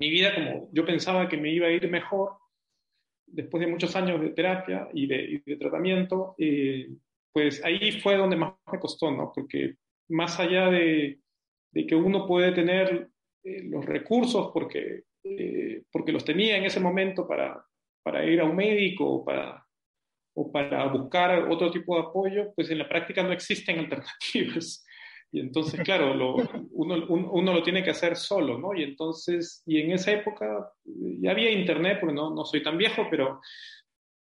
mi 0.00 0.10
vida 0.10 0.34
como 0.34 0.68
yo 0.72 0.84
pensaba 0.84 1.28
que 1.28 1.36
me 1.36 1.52
iba 1.52 1.68
a 1.68 1.70
ir 1.70 1.88
mejor 1.88 2.32
después 3.26 3.60
de 3.64 3.70
muchos 3.70 3.94
años 3.96 4.20
de 4.20 4.30
terapia 4.30 4.88
y 4.92 5.06
de, 5.06 5.16
y 5.24 5.50
de 5.50 5.56
tratamiento, 5.56 6.34
eh, 6.38 6.88
pues 7.32 7.64
ahí 7.64 8.00
fue 8.00 8.16
donde 8.16 8.36
más 8.36 8.54
me 8.70 8.78
costó, 8.78 9.10
¿no? 9.10 9.32
Porque 9.34 9.76
más 10.08 10.38
allá 10.38 10.70
de 10.70 11.20
de 11.74 11.86
que 11.86 11.96
uno 11.96 12.24
puede 12.26 12.52
tener 12.52 13.10
eh, 13.42 13.64
los 13.64 13.84
recursos 13.84 14.50
porque, 14.54 15.02
eh, 15.24 15.82
porque 15.90 16.12
los 16.12 16.24
tenía 16.24 16.56
en 16.56 16.64
ese 16.64 16.78
momento 16.78 17.26
para, 17.26 17.62
para 18.02 18.24
ir 18.24 18.40
a 18.40 18.44
un 18.44 18.54
médico 18.54 19.04
o 19.04 19.24
para, 19.24 19.66
o 20.34 20.52
para 20.52 20.86
buscar 20.86 21.50
otro 21.50 21.70
tipo 21.72 21.96
de 21.96 22.02
apoyo, 22.02 22.52
pues 22.54 22.70
en 22.70 22.78
la 22.78 22.88
práctica 22.88 23.24
no 23.24 23.32
existen 23.32 23.78
alternativas. 23.80 24.86
Y 25.32 25.40
entonces, 25.40 25.80
claro, 25.80 26.12
uno, 26.12 27.06
uno, 27.08 27.32
uno, 27.32 27.52
lo 27.52 27.62
tiene 27.64 27.82
que 27.82 27.90
hacer 27.90 28.14
solo, 28.14 28.56
¿no? 28.56 28.72
Y 28.72 28.84
entonces, 28.84 29.64
y 29.66 29.80
en 29.80 29.90
esa 29.90 30.12
época 30.12 30.70
ya 30.84 31.32
había 31.32 31.50
internet, 31.50 31.98
porque 31.98 32.14
no, 32.14 32.32
no 32.32 32.44
soy 32.44 32.62
tan 32.62 32.78
viejo, 32.78 33.08
pero, 33.10 33.40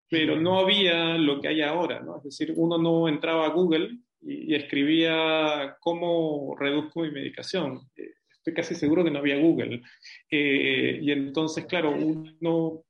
pero 0.09 0.41
no 0.41 0.61
había 0.61 1.19
lo 1.19 1.41
que 1.41 1.49
hay 1.49 1.63
ahora, 1.63 1.99
¿no? 1.99 2.19
Es 2.19 2.23
decir, 2.23 2.55
uno 2.55 2.79
no 2.79 3.09
entraba 3.09 3.47
a 3.47 3.51
Google 3.51 4.04
y, 4.27 4.55
escribía 4.55 5.77
cómo 5.81 6.57
reduzco 6.59 7.03
mi 7.03 7.11
medicación. 7.11 7.81
Eh, 7.97 8.15
estoy 8.31 8.55
casi 8.55 8.75
seguro 8.75 9.05
que 9.05 9.11
no 9.11 9.19
había 9.19 9.39
Google. 9.39 9.83
Eh, 10.31 10.99
y 11.03 11.11
entonces, 11.11 11.67
claro, 11.67 11.91
uno 11.91 12.85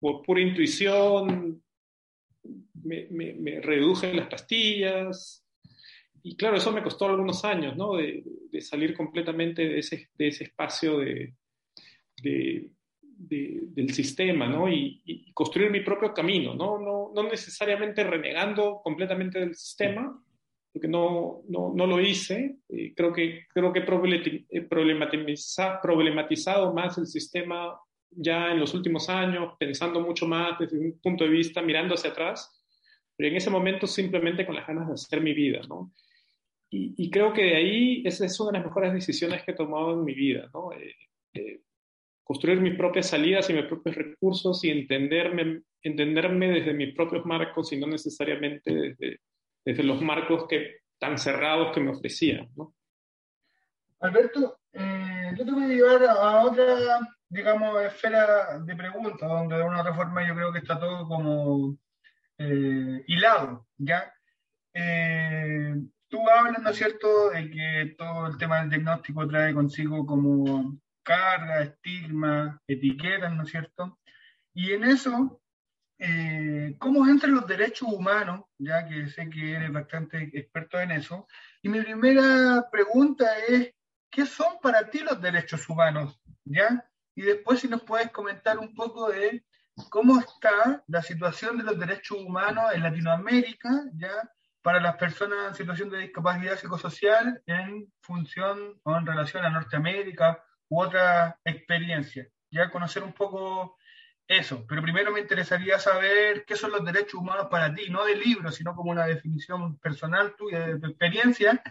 por 0.00 0.22
pura 0.22 0.40
intuición 0.40 1.62
me, 2.82 3.06
me, 3.10 3.60
reduje 3.60 4.12
las 4.12 4.28
pastillas. 4.28 5.46
Y 6.22 6.36
claro, 6.36 6.56
eso 6.56 6.72
me 6.72 6.82
costó 6.82 7.06
algunos 7.06 7.44
años, 7.44 7.76
¿no? 7.76 7.96
De, 7.96 8.24
salir 8.60 8.94
completamente 8.94 9.66
de 9.66 9.78
ese, 9.78 10.10
de 10.14 10.28
ese 10.28 10.44
espacio 10.44 10.98
de, 10.98 11.34
del 12.22 13.92
sistema, 13.92 14.46
¿no? 14.46 14.68
Y, 14.68 15.02
y, 15.04 15.32
construir 15.32 15.70
mi 15.70 15.80
propio 15.80 16.12
camino, 16.12 16.54
¿no? 16.54 16.78
No, 16.78 17.12
no 17.14 17.22
necesariamente 17.28 18.04
renegando 18.04 18.80
completamente 18.82 19.40
del 19.40 19.54
sistema, 19.54 20.22
porque 20.72 20.88
no, 20.88 21.42
no, 21.48 21.72
no 21.74 21.86
lo 21.86 22.00
hice. 22.00 22.56
Eh, 22.68 22.94
creo 22.96 23.12
que, 23.12 23.46
creo 23.52 23.72
que 23.72 23.80
he 23.80 24.62
problematiza, 24.62 25.80
problematizado 25.80 26.72
más 26.72 26.96
el 26.98 27.06
sistema 27.06 27.78
ya 28.10 28.52
en 28.52 28.60
los 28.60 28.74
últimos 28.74 29.08
años, 29.08 29.54
pensando 29.58 30.00
mucho 30.00 30.26
más 30.26 30.58
desde 30.58 30.78
un 30.78 30.98
punto 31.00 31.24
de 31.24 31.30
vista, 31.30 31.62
mirando 31.62 31.94
hacia 31.94 32.10
atrás, 32.10 32.62
pero 33.16 33.28
en 33.28 33.36
ese 33.36 33.50
momento 33.50 33.86
simplemente 33.86 34.46
con 34.46 34.54
las 34.54 34.66
ganas 34.66 34.88
de 34.88 34.94
hacer 34.94 35.20
mi 35.20 35.32
vida, 35.32 35.60
¿no? 35.68 35.92
Y, 36.70 36.94
y 36.96 37.10
creo 37.10 37.32
que 37.32 37.42
de 37.42 37.56
ahí 37.56 38.02
esa 38.06 38.24
es 38.24 38.40
una 38.40 38.52
de 38.52 38.58
las 38.58 38.66
mejores 38.66 38.92
decisiones 38.94 39.42
que 39.42 39.52
he 39.52 39.54
tomado 39.54 39.92
en 39.92 40.04
mi 40.04 40.14
vida, 40.14 40.50
¿no? 40.54 40.72
Eh, 40.72 40.94
eh, 41.34 41.60
construir 42.24 42.60
mis 42.60 42.76
propias 42.76 43.08
salidas 43.08 43.48
y 43.50 43.54
mis 43.54 43.66
propios 43.66 43.94
recursos 43.94 44.64
y 44.64 44.70
entenderme, 44.70 45.62
entenderme 45.82 46.50
desde 46.50 46.72
mis 46.72 46.94
propios 46.94 47.26
marcos 47.26 47.72
y 47.72 47.78
no 47.78 47.86
necesariamente 47.86 48.72
desde, 48.74 49.20
desde 49.64 49.82
los 49.82 50.00
marcos 50.02 50.46
que, 50.48 50.82
tan 50.98 51.18
cerrados 51.18 51.74
que 51.74 51.80
me 51.80 51.90
ofrecían. 51.90 52.48
¿no? 52.56 52.74
Alberto, 54.00 54.60
eh, 54.72 55.32
yo 55.36 55.44
te 55.44 55.50
voy 55.50 55.64
a 55.64 55.68
llevar 55.68 56.04
a 56.04 56.42
otra, 56.42 57.00
digamos, 57.28 57.82
esfera 57.82 58.58
de 58.60 58.76
preguntas, 58.76 59.28
donde 59.28 59.56
de 59.56 59.64
una 59.64 59.80
otra 59.80 59.94
forma 59.94 60.26
yo 60.26 60.34
creo 60.34 60.52
que 60.52 60.58
está 60.58 60.78
todo 60.78 61.06
como 61.06 61.76
eh, 62.38 63.04
hilado, 63.06 63.66
¿ya? 63.78 64.12
Eh, 64.74 65.74
tú 66.08 66.28
hablas, 66.28 66.62
¿no 66.62 66.70
es 66.70 66.76
cierto?, 66.76 67.30
de 67.30 67.50
que 67.50 67.94
todo 67.98 68.26
el 68.26 68.38
tema 68.38 68.60
del 68.60 68.70
diagnóstico 68.70 69.26
trae 69.28 69.54
consigo 69.54 70.06
como 70.06 70.78
carga, 71.02 71.62
estigma, 71.62 72.60
etiquetas, 72.66 73.34
¿no 73.34 73.42
es 73.42 73.50
cierto? 73.50 73.98
Y 74.54 74.72
en 74.72 74.84
eso 74.84 75.41
eh, 76.04 76.74
cómo 76.80 77.06
entran 77.06 77.32
los 77.32 77.46
derechos 77.46 77.88
humanos, 77.92 78.46
ya 78.58 78.88
que 78.88 79.06
sé 79.06 79.30
que 79.30 79.52
eres 79.52 79.72
bastante 79.72 80.30
experto 80.36 80.80
en 80.80 80.90
eso. 80.90 81.28
Y 81.62 81.68
mi 81.68 81.80
primera 81.80 82.68
pregunta 82.72 83.38
es, 83.46 83.72
¿qué 84.10 84.26
son 84.26 84.58
para 84.60 84.90
ti 84.90 84.98
los 84.98 85.22
derechos 85.22 85.68
humanos? 85.68 86.20
¿Ya? 86.44 86.84
Y 87.14 87.22
después 87.22 87.60
si 87.60 87.68
nos 87.68 87.82
puedes 87.82 88.10
comentar 88.10 88.58
un 88.58 88.74
poco 88.74 89.10
de 89.10 89.44
cómo 89.90 90.18
está 90.18 90.82
la 90.88 91.02
situación 91.02 91.56
de 91.58 91.62
los 91.62 91.78
derechos 91.78 92.18
humanos 92.18 92.72
en 92.74 92.82
Latinoamérica, 92.82 93.70
¿ya? 93.94 94.28
Para 94.60 94.80
las 94.80 94.96
personas 94.96 95.50
en 95.50 95.54
situación 95.54 95.88
de 95.88 95.98
discapacidad 95.98 96.58
psicosocial 96.58 97.40
en 97.46 97.92
función 98.00 98.80
o 98.82 98.96
en 98.96 99.06
relación 99.06 99.44
a 99.44 99.50
Norteamérica 99.50 100.42
u 100.68 100.82
otra 100.82 101.38
experiencia. 101.44 102.26
Ya 102.50 102.70
conocer 102.70 103.04
un 103.04 103.12
poco 103.12 103.76
eso, 104.38 104.64
pero 104.68 104.82
primero 104.82 105.12
me 105.12 105.20
interesaría 105.20 105.78
saber 105.78 106.44
qué 106.44 106.56
son 106.56 106.72
los 106.72 106.84
derechos 106.84 107.14
humanos 107.14 107.48
para 107.50 107.74
ti, 107.74 107.90
no 107.90 108.04
de 108.04 108.16
libro, 108.16 108.50
sino 108.50 108.74
como 108.74 108.90
una 108.90 109.06
definición 109.06 109.78
personal 109.78 110.34
tuya, 110.36 110.66
de 110.66 110.80
tu 110.80 110.86
experiencia, 110.86 111.62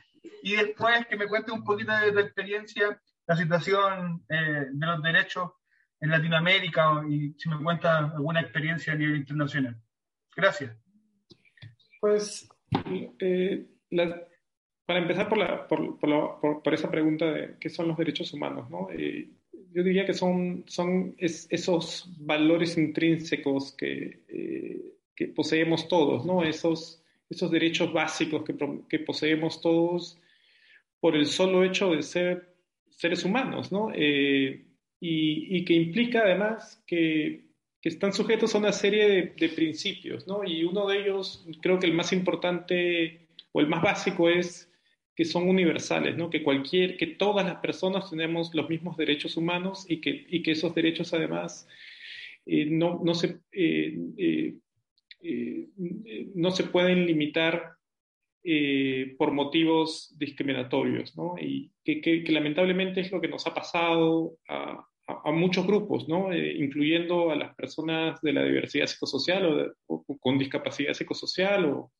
y 0.43 0.55
después 0.55 1.05
que 1.07 1.17
me 1.17 1.27
cuentes 1.27 1.53
un 1.53 1.63
poquito 1.63 1.91
de 1.97 2.11
tu 2.11 2.19
experiencia, 2.19 3.01
la 3.27 3.35
situación 3.35 4.23
eh, 4.29 4.67
de 4.71 4.85
los 4.85 5.01
derechos 5.01 5.51
en 5.99 6.09
Latinoamérica 6.09 7.03
y 7.07 7.33
si 7.37 7.49
me 7.49 7.61
cuentas 7.63 8.11
alguna 8.13 8.41
experiencia 8.41 8.93
a 8.93 8.95
nivel 8.95 9.17
internacional. 9.17 9.77
Gracias. 10.35 10.75
Pues, 11.99 12.49
eh, 13.19 13.67
para 14.85 14.99
empezar 14.99 15.29
por, 15.29 16.73
esa 16.73 16.89
pregunta 16.89 17.25
de 17.25 17.57
qué 17.59 17.69
son 17.69 17.87
los 17.87 17.97
derechos 17.97 18.33
humanos, 18.33 18.69
¿no? 18.69 18.89
Eh, 18.91 19.29
yo 19.73 19.83
diría 19.83 20.05
que 20.05 20.13
son, 20.13 20.63
son 20.67 21.15
esos 21.17 22.09
valores 22.19 22.77
intrínsecos 22.77 23.73
que, 23.73 24.19
eh, 24.27 24.81
que, 25.15 25.27
poseemos 25.27 25.87
todos, 25.87 26.25
¿no? 26.25 26.43
Esos, 26.43 27.03
esos 27.29 27.49
derechos 27.51 27.91
básicos 27.93 28.43
que, 28.43 28.55
que, 28.89 28.99
poseemos 28.99 29.61
todos 29.61 30.17
por 30.99 31.15
el 31.15 31.25
solo 31.25 31.63
hecho 31.63 31.91
de 31.91 32.01
ser 32.03 32.55
seres 32.89 33.25
humanos, 33.25 33.71
¿no? 33.71 33.91
y, 33.95 34.65
y, 34.99 35.65
que 35.65 35.73
implica 35.73 36.21
además 36.21 36.83
que 36.85 37.51
que 37.81 37.89
están 37.89 38.13
sujetos 38.13 38.53
a 38.53 38.59
una 38.59 38.71
serie 38.71 39.33
de, 39.35 39.49
principios, 39.49 40.27
¿no? 40.27 40.43
Y 40.43 40.63
uno 40.63 40.87
de 40.87 41.01
ellos, 41.01 41.43
creo 41.61 41.79
que 41.79 41.87
el 41.87 41.93
más 41.93 42.13
importante 42.13 43.27
o 43.51 43.59
el 43.59 43.67
más 43.67 43.81
básico 43.81 44.29
es 44.29 44.70
que 45.15 45.25
son 45.25 45.49
universales. 45.49 46.15
Que 46.31 46.43
cualquier, 46.43 46.97
que 46.97 47.07
todas 47.07 47.45
las 47.45 47.57
personas 47.57 48.09
tenemos 48.09 48.53
los 48.53 48.69
mismos 48.69 48.97
derechos 48.97 49.37
humanos 49.37 49.85
y 49.89 50.01
que, 50.01 50.25
y 50.29 50.41
que 50.41 50.51
esos 50.51 50.73
derechos 50.73 51.13
además 51.13 51.67
eh, 52.45 52.65
no, 52.65 53.01
no, 53.03 53.13
se, 53.13 53.39
eh, 53.51 53.97
eh, 55.23 55.69
no 56.35 56.51
se 56.51 56.63
pueden 56.65 57.05
limitar 57.05 57.73
por 59.19 59.31
motivos 59.31 60.15
discriminatorios, 60.17 61.15
¿no? 61.15 61.35
Y 61.39 61.71
que, 61.83 62.01
que, 62.01 62.23
lamentablemente 62.31 63.01
es 63.01 63.11
lo 63.11 63.21
que 63.21 63.27
nos 63.27 63.45
ha 63.45 63.53
pasado 63.53 64.35
a, 64.49 64.83
a, 65.05 65.31
muchos 65.31 65.67
grupos, 65.67 66.07
¿no? 66.07 66.35
Incluyendo 66.35 67.29
a 67.29 67.35
las 67.35 67.53
personas 67.53 68.19
de 68.21 68.33
la 68.33 68.43
diversidad 68.43 68.87
psicosocial 68.87 69.75
o, 69.85 70.03
con 70.19 70.39
discapacidad 70.39 70.95
psicosocial 70.95 71.65
o, 71.65 71.91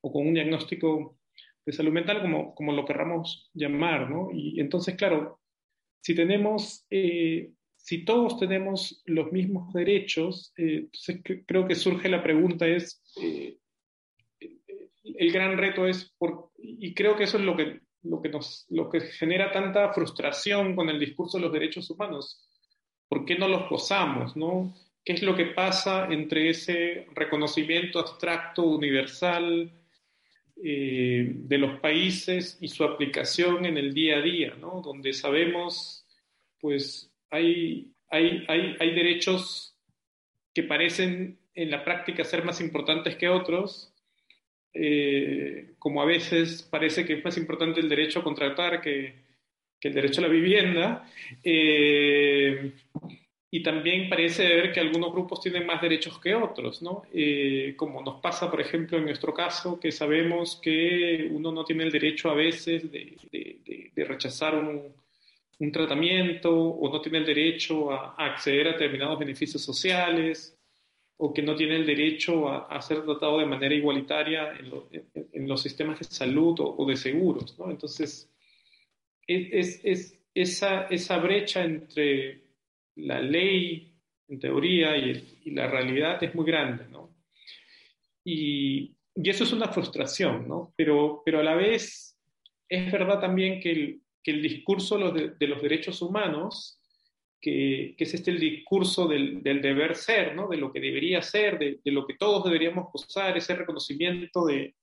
o, 0.00 0.12
con 0.12 0.28
un 0.28 0.34
diagnóstico 0.34 1.18
de 1.64 1.72
salud 1.72 1.92
mental, 1.92 2.22
como, 2.22 2.54
como 2.54 2.72
lo 2.72 2.84
querramos 2.84 3.50
llamar. 3.54 4.10
¿no? 4.10 4.30
Y 4.32 4.60
entonces, 4.60 4.96
claro, 4.96 5.40
si 6.00 6.14
tenemos, 6.14 6.86
eh, 6.90 7.52
si 7.76 8.04
todos 8.04 8.38
tenemos 8.38 9.02
los 9.06 9.32
mismos 9.32 9.72
derechos, 9.72 10.52
eh, 10.56 10.88
entonces 10.92 11.22
creo 11.46 11.66
que 11.66 11.74
surge 11.74 12.08
la 12.08 12.22
pregunta 12.22 12.66
es, 12.66 13.02
el 15.02 15.32
gran 15.32 15.58
reto 15.58 15.86
es, 15.86 16.14
y 16.58 16.94
creo 16.94 17.16
que 17.16 17.24
eso 17.24 17.38
es 17.38 17.44
lo 17.44 17.56
que 17.56 17.80
lo 18.02 18.22
que, 18.22 18.28
nos, 18.28 18.66
lo 18.70 18.88
que 18.88 19.00
genera 19.00 19.52
tanta 19.52 19.92
frustración 19.92 20.74
con 20.74 20.88
el 20.88 20.98
discurso 20.98 21.38
de 21.38 21.44
los 21.44 21.52
derechos 21.52 21.90
humanos. 21.90 22.48
¿Por 23.08 23.24
qué 23.24 23.36
no 23.36 23.48
los 23.48 23.68
gozamos? 23.68 24.36
¿no? 24.36 24.74
¿Qué 25.04 25.14
es 25.14 25.22
lo 25.22 25.36
que 25.36 25.46
pasa 25.46 26.06
entre 26.10 26.50
ese 26.50 27.06
reconocimiento 27.14 27.98
abstracto, 27.98 28.62
universal 28.62 29.72
eh, 30.62 31.32
de 31.34 31.58
los 31.58 31.80
países 31.80 32.58
y 32.60 32.68
su 32.68 32.84
aplicación 32.84 33.64
en 33.64 33.78
el 33.78 33.94
día 33.94 34.18
a 34.18 34.22
día, 34.22 34.54
¿no? 34.60 34.82
donde 34.82 35.12
sabemos, 35.12 36.06
pues 36.60 37.10
hay, 37.30 37.92
hay, 38.10 38.44
hay, 38.48 38.76
hay 38.78 38.94
derechos 38.94 39.76
que 40.54 40.62
parecen 40.62 41.38
en 41.54 41.70
la 41.70 41.84
práctica 41.84 42.24
ser 42.24 42.44
más 42.44 42.60
importantes 42.60 43.16
que 43.16 43.28
otros, 43.28 43.92
eh, 44.72 45.74
como 45.78 46.02
a 46.02 46.06
veces 46.06 46.62
parece 46.62 47.04
que 47.04 47.14
es 47.14 47.24
más 47.24 47.36
importante 47.36 47.80
el 47.80 47.88
derecho 47.88 48.20
a 48.20 48.24
contratar 48.24 48.80
que, 48.80 49.14
que 49.80 49.88
el 49.88 49.94
derecho 49.94 50.20
a 50.20 50.24
la 50.24 50.28
vivienda. 50.28 51.10
Eh, 51.42 52.72
y 53.52 53.62
también 53.62 54.08
parece 54.08 54.46
ver 54.46 54.72
que 54.72 54.78
algunos 54.78 55.10
grupos 55.12 55.40
tienen 55.40 55.66
más 55.66 55.82
derechos 55.82 56.20
que 56.20 56.34
otros, 56.34 56.82
¿no? 56.82 57.02
Eh, 57.12 57.74
como 57.76 58.00
nos 58.00 58.20
pasa, 58.20 58.48
por 58.48 58.60
ejemplo, 58.60 58.96
en 58.96 59.06
nuestro 59.06 59.34
caso, 59.34 59.80
que 59.80 59.90
sabemos 59.90 60.60
que 60.62 61.28
uno 61.32 61.50
no 61.50 61.64
tiene 61.64 61.82
el 61.82 61.90
derecho 61.90 62.30
a 62.30 62.34
veces 62.34 62.90
de, 62.92 63.16
de, 63.32 64.04
rechazar 64.04 64.54
un, 64.54 64.94
un, 65.58 65.72
tratamiento 65.72 66.56
o 66.56 66.92
no 66.92 67.00
tiene 67.00 67.18
el 67.18 67.26
derecho 67.26 67.92
a, 67.92 68.14
acceder 68.16 68.68
a 68.68 68.72
determinados 68.72 69.18
beneficios 69.18 69.62
sociales 69.62 70.56
o 71.16 71.34
que 71.34 71.42
no 71.42 71.54
tiene 71.54 71.76
el 71.76 71.84
derecho 71.84 72.48
a, 72.48 72.66
a 72.66 72.80
ser 72.80 73.04
tratado 73.04 73.38
de 73.40 73.46
manera 73.46 73.74
igualitaria 73.74 74.52
en, 74.52 75.04
en, 75.32 75.48
los 75.48 75.60
sistemas 75.60 75.98
de 75.98 76.04
salud 76.06 76.58
o, 76.60 76.76
o 76.78 76.86
de 76.86 76.96
seguros, 76.96 77.58
¿no? 77.58 77.70
Entonces, 77.70 78.30
es, 79.26 79.80
es, 79.84 80.18
esa, 80.34 80.84
esa, 80.84 81.18
brecha 81.18 81.64
entre 81.64 82.49
la 82.96 83.20
ley, 83.20 83.94
en 84.28 84.38
teoría, 84.38 84.96
y, 84.96 85.50
la 85.52 85.68
realidad 85.68 86.22
es 86.22 86.34
muy 86.34 86.44
grande, 86.44 86.86
¿no? 86.88 87.16
Y, 88.24 88.96
eso 89.14 89.44
es 89.44 89.52
una 89.52 89.68
frustración, 89.68 90.48
¿no? 90.48 90.72
Pero, 90.76 91.22
pero 91.24 91.40
a 91.40 91.42
la 91.42 91.54
vez 91.54 92.16
es 92.68 92.92
verdad 92.92 93.20
también 93.20 93.60
que 93.60 93.72
el, 93.72 94.00
que 94.22 94.30
el 94.30 94.42
discurso 94.42 94.98
de, 95.10 95.46
los 95.46 95.60
derechos 95.60 96.00
humanos, 96.00 96.80
que, 97.40 97.94
que, 97.98 98.04
es 98.04 98.14
este 98.14 98.30
el 98.30 98.38
discurso 98.38 99.08
del, 99.08 99.42
deber 99.42 99.96
ser, 99.96 100.34
¿no? 100.36 100.48
De 100.48 100.56
lo 100.56 100.72
que 100.72 100.80
debería 100.80 101.22
ser, 101.22 101.58
de, 101.58 101.80
lo 101.86 102.06
que 102.06 102.14
todos 102.14 102.44
deberíamos 102.44 102.92
gozar, 102.92 103.36
ese 103.36 103.54
reconocimiento 103.56 104.46
de, 104.46 104.74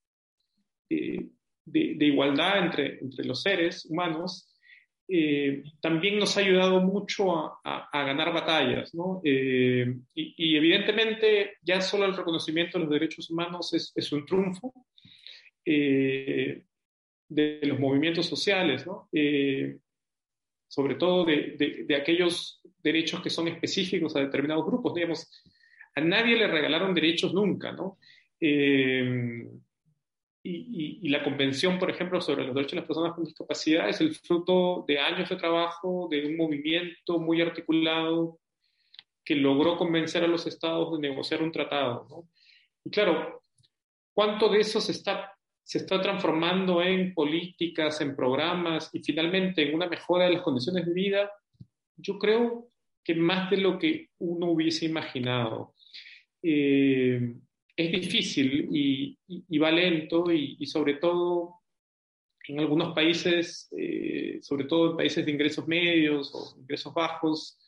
de, 0.89 2.05
igualdad 2.05 2.65
entre, 2.65 2.99
entre, 2.99 3.25
los 3.25 3.41
seres 3.41 3.85
humanos, 3.85 4.46
eh, 5.09 5.63
también 5.79 6.19
nos 6.19 6.35
ha 6.35 6.41
ayudado 6.41 6.81
mucho 6.81 7.33
a, 7.63 7.89
a, 7.91 8.03
ganar 8.03 8.33
batallas. 8.33 8.93
¿no? 8.93 9.21
Eh, 9.23 9.95
y, 10.13 10.33
y, 10.37 10.57
evidentemente 10.57 11.57
ya 11.61 11.79
solo 11.79 12.05
el 12.05 12.15
reconocimiento 12.15 12.77
de 12.77 12.83
los 12.83 12.93
derechos 12.93 13.29
humanos 13.29 13.73
es, 13.73 13.93
es 13.95 14.11
un 14.11 14.25
triunfo 14.25 14.73
eh, 15.63 16.63
de 17.29 17.59
los 17.63 17.79
movimientos 17.79 18.25
sociales, 18.25 18.85
¿no? 18.85 19.09
sobre 20.69 20.95
todo 20.95 21.23
de, 21.23 21.55
de, 21.57 21.85
de, 21.85 21.95
aquellos 21.95 22.61
derechos 22.83 23.21
que 23.21 23.29
son 23.29 23.47
específicos 23.47 24.15
a 24.15 24.19
determinados 24.19 24.65
grupos. 24.65 24.93
Digamos, 24.93 25.43
a 25.95 26.01
nadie 26.01 26.35
le 26.35 26.47
regalaron 26.47 26.93
derechos 26.93 27.33
nunca. 27.33 27.71
¿no? 27.71 27.97
Y, 30.49 31.09
la 31.09 31.23
Convención, 31.23 31.77
por 31.77 31.89
ejemplo, 31.89 32.21
sobre 32.21 32.45
los 32.45 32.55
derechos 32.55 32.71
de 32.71 32.77
las 32.77 32.87
personas 32.87 33.13
con 33.13 33.25
discapacidad 33.25 33.89
es 33.89 33.99
el 33.99 34.15
fruto 34.15 34.85
de 34.87 34.97
años 34.97 35.27
de 35.27 35.35
trabajo, 35.35 36.07
de 36.09 36.25
un 36.25 36.37
movimiento 36.37 37.19
muy 37.19 37.41
articulado 37.41 38.39
que 39.25 39.35
logró 39.35 39.75
convencer 39.75 40.23
a 40.23 40.27
los 40.27 40.47
estados 40.47 40.93
de 40.93 41.09
negociar 41.09 41.43
un 41.43 41.51
tratado. 41.51 42.07
¿no? 42.09 42.29
Y 42.85 42.89
claro, 42.89 43.41
¿cuánto 44.13 44.47
de 44.47 44.61
eso 44.61 44.79
se 44.79 44.93
está, 44.93 45.37
se 45.63 45.79
está 45.79 46.01
transformando 46.01 46.81
en 46.81 47.13
políticas, 47.13 47.99
en 47.99 48.15
programas 48.15 48.89
y 48.93 48.99
finalmente 49.03 49.67
en 49.67 49.75
una 49.75 49.87
mejora 49.87 50.25
de 50.25 50.31
las 50.31 50.43
condiciones 50.43 50.85
de 50.85 50.93
vida? 50.93 51.29
Yo 51.97 52.17
creo 52.17 52.69
que 53.03 53.15
más 53.15 53.49
de 53.49 53.57
lo 53.57 53.77
que 53.77 54.11
uno 54.19 54.51
hubiese 54.51 54.85
imaginado. 54.85 55.73
Eh, 56.41 57.33
es 57.77 57.91
difícil 57.91 58.69
y, 58.71 59.17
y, 59.27 59.57
va 59.59 59.69
lento 59.69 60.31
y, 60.31 60.57
y, 60.59 60.65
sobre 60.65 60.95
todo 60.95 61.61
en 62.47 62.59
algunos 62.59 62.93
países, 62.95 63.69
eh, 63.77 64.39
sobre 64.41 64.65
todo 64.65 64.91
en 64.91 64.97
países 64.97 65.23
de 65.23 65.31
ingresos 65.31 65.67
medios 65.67 66.33
o 66.33 66.59
ingresos 66.59 66.93
bajos, 66.93 67.59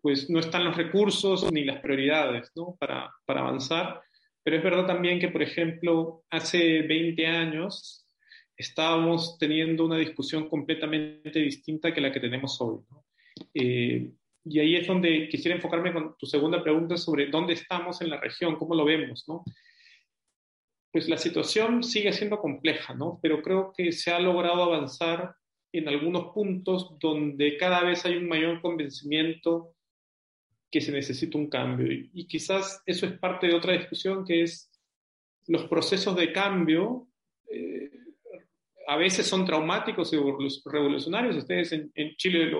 pues 0.00 0.28
no 0.28 0.40
están 0.40 0.64
los 0.64 0.76
recursos 0.76 1.50
ni 1.52 1.64
las 1.64 1.80
prioridades 1.80 2.50
¿no? 2.56 2.76
para, 2.80 3.12
para 3.24 3.40
avanzar. 3.40 4.02
Pero 4.42 4.56
es 4.56 4.62
verdad 4.62 4.86
también 4.86 5.20
que, 5.20 5.28
por 5.28 5.42
ejemplo, 5.42 6.24
hace 6.30 6.82
20 6.82 7.26
años 7.26 8.06
estábamos 8.56 9.38
teniendo 9.38 9.84
una 9.84 9.98
discusión 9.98 10.48
completamente 10.48 11.38
distinta 11.38 11.94
que 11.94 12.00
la 12.00 12.10
que 12.10 12.20
tenemos 12.20 12.60
hoy. 12.60 12.80
¿no? 12.90 13.04
Eh, 13.54 14.10
y 14.48 14.60
ahí 14.60 14.76
es 14.76 14.86
donde 14.86 15.28
quisiera 15.28 15.56
enfocarme 15.56 15.92
con 15.92 16.16
tu 16.16 16.26
segunda 16.26 16.62
pregunta 16.62 16.96
sobre 16.96 17.26
dónde 17.26 17.54
estamos 17.54 18.00
en 18.00 18.10
la 18.10 18.20
región, 18.20 18.56
cómo 18.56 18.74
lo 18.74 18.84
vemos, 18.84 19.24
¿no? 19.28 19.44
Pues 20.90 21.08
la 21.08 21.18
situación 21.18 21.82
sigue 21.82 22.12
siendo 22.12 22.38
compleja, 22.38 22.94
¿no? 22.94 23.18
Pero 23.22 23.42
creo 23.42 23.72
que 23.76 23.92
se 23.92 24.10
ha 24.10 24.18
logrado 24.18 24.62
avanzar 24.62 25.34
en 25.72 25.88
algunos 25.88 26.32
puntos 26.32 26.98
donde 26.98 27.56
cada 27.56 27.82
vez 27.82 28.04
hay 28.04 28.16
un 28.16 28.28
mayor 28.28 28.60
convencimiento 28.60 29.74
que 30.70 30.80
se 30.80 30.92
necesita 30.92 31.38
un 31.38 31.48
cambio. 31.48 31.92
Y, 31.92 32.26
quizás 32.26 32.82
eso 32.86 33.06
es 33.06 33.12
parte 33.18 33.46
de 33.46 33.54
otra 33.54 33.72
discusión 33.72 34.24
que 34.24 34.42
es 34.42 34.70
los 35.46 35.64
procesos 35.64 36.14
de 36.16 36.32
cambio 36.32 37.08
eh, 37.50 37.87
a 38.88 38.96
veces 38.96 39.26
son 39.26 39.44
traumáticos 39.44 40.12
y 40.14 40.16
revolucionarios, 40.64 41.36
ustedes 41.36 41.72
en, 41.72 42.16
Chile 42.16 42.50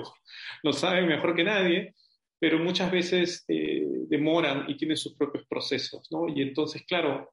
lo, 0.63 0.73
saben 0.75 1.07
mejor 1.07 1.35
que 1.35 1.43
nadie, 1.43 1.95
pero 2.39 2.59
muchas 2.59 2.93
veces 2.93 3.47
eh, 3.49 3.87
demoran 4.09 4.69
y 4.69 4.77
tienen 4.77 4.99
sus 4.99 5.15
propios 5.15 5.47
procesos, 5.49 6.07
¿no? 6.11 6.29
Y 6.29 6.43
entonces, 6.43 6.85
claro, 6.87 7.33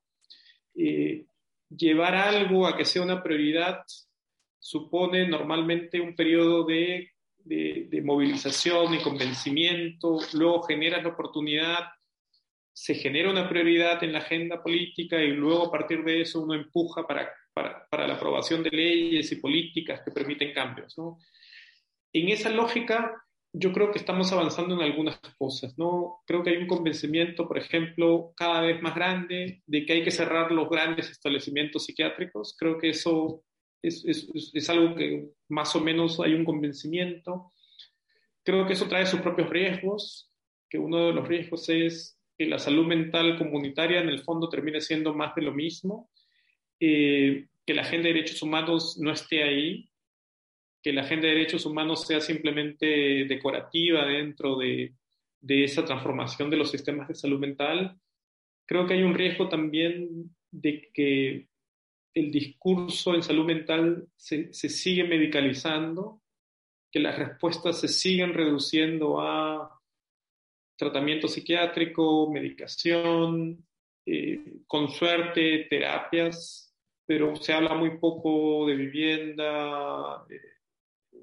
eh, 0.76 1.26
llevar 1.70 2.16
algo 2.16 2.66
a 2.66 2.78
que 2.78 2.86
sea 2.86 3.02
una 3.02 3.22
prioridad 3.22 3.82
supone 4.60 5.28
normalmente 5.28 6.00
un 6.00 6.16
periodo 6.16 6.64
de, 6.64 7.12
de, 7.44 8.02
movilización 8.02 8.94
y 8.94 9.04
convencimiento, 9.04 10.20
luego 10.34 10.64
genera 10.64 11.02
la 11.02 11.10
oportunidad, 11.10 11.80
se 12.78 12.94
genera 12.94 13.32
una 13.32 13.48
prioridad 13.48 14.04
en 14.04 14.12
la 14.12 14.20
agenda 14.20 14.62
política 14.62 15.18
y 15.22 15.32
luego 15.32 15.68
a 15.68 15.72
partir 15.72 16.04
de 16.04 16.20
eso 16.22 16.42
uno 16.42 16.56
empuja 16.56 17.08
para, 17.08 17.32
para, 17.54 17.88
para 17.88 18.06
la 18.06 18.16
aprobación 18.16 18.64
de 18.64 18.70
leyes 18.70 19.32
y 19.32 19.38
políticas 19.38 20.02
que 20.04 20.12
permiten 20.12 20.54
cambios. 20.54 20.98
¿no? 20.98 21.18
En 22.12 22.28
esa 22.28 22.50
lógica, 22.50 23.16
yo 23.54 23.72
creo 23.72 23.94
que 23.94 24.00
estamos 24.00 24.30
avanzando 24.34 24.76
en 24.76 24.82
algunas 24.82 25.18
cosas, 25.38 25.78
¿no? 25.78 26.18
Creo 26.28 26.44
que 26.44 26.50
hay 26.50 26.58
un 26.58 26.68
convencimiento, 26.68 27.48
por 27.48 27.58
ejemplo, 27.58 28.34
cada 28.36 28.60
vez 28.60 28.82
más 28.82 28.94
grande 28.94 29.64
de 29.66 29.86
que 29.86 29.94
hay 29.94 30.04
que 30.04 30.12
cerrar 30.12 30.52
los 30.52 30.70
grandes 30.70 31.10
establecimientos 31.10 31.86
psiquiátricos. 31.86 32.58
Creo 32.60 32.78
que 32.78 32.90
eso 32.90 33.42
es, 33.82 34.04
es, 34.06 34.28
es 34.54 34.70
algo 34.70 34.96
que 34.96 35.30
más 35.48 35.74
o 35.78 35.80
menos 35.80 36.20
hay 36.20 36.34
un 36.34 36.44
convencimiento. 36.44 37.54
Creo 38.44 38.68
que 38.68 38.74
eso 38.74 38.90
trae 38.90 39.06
sus 39.06 39.22
propios 39.22 39.50
riesgos, 39.50 40.30
que 40.70 40.78
uno 40.78 41.08
de 41.08 41.14
los 41.14 41.26
riesgos 41.26 41.70
es 41.70 42.15
que 42.38 42.46
la 42.46 42.60
salud 42.60 42.86
mental 42.86 43.38
comunitaria 43.38 44.02
en 44.02 44.10
el 44.10 44.20
fondo 44.20 44.50
termine 44.50 44.82
siendo 44.82 45.14
más 45.14 45.34
de 45.36 45.42
lo 45.42 45.54
mismo, 45.54 46.10
eh, 46.80 47.48
que 47.66 47.74
la 47.74 47.82
agenda 47.82 48.08
de 48.08 48.16
derechos 48.16 48.42
humanos 48.42 48.98
no 49.00 49.12
esté 49.12 49.44
ahí, 49.44 49.90
que 50.84 50.94
la 50.94 51.02
agenda 51.02 51.28
de 51.28 51.34
derechos 51.34 51.66
humanos 51.66 52.06
sea 52.06 52.22
simplemente 52.22 53.26
decorativa 53.26 54.06
dentro 54.06 54.58
de, 54.58 54.94
esa 55.48 55.86
transformación 55.86 56.50
de 56.50 56.58
los 56.58 56.70
sistemas 56.72 57.08
de 57.08 57.16
salud 57.16 57.40
mental. 57.40 57.98
Creo 58.66 58.86
que 58.86 58.96
hay 58.96 59.04
un 59.04 59.14
riesgo 59.14 59.48
también 59.48 60.36
de 60.52 60.90
que 60.94 61.48
el 62.14 62.32
discurso 62.32 63.16
en 63.16 63.24
salud 63.24 63.46
mental 63.46 64.08
se, 64.16 64.54
se, 64.54 64.70
sigue 64.70 65.04
medicalizando, 65.04 66.22
que 66.92 67.00
las 67.00 67.18
respuestas 67.18 67.80
se 67.80 67.88
siguen 67.88 68.34
reduciendo 68.34 69.22
a 69.22 69.75
tratamiento 70.78 71.28
psiquiátrico, 71.28 72.30
medicación, 72.32 73.66
eh, 74.06 74.62
con 74.68 74.90
suerte, 74.90 75.68
terapias, 75.70 76.74
pero 77.06 77.36
se 77.36 77.54
habla 77.54 77.74
muy 77.74 77.98
poco 77.98 78.68
de 78.68 78.76
vivienda, 78.76 80.26
eh, 80.30 80.42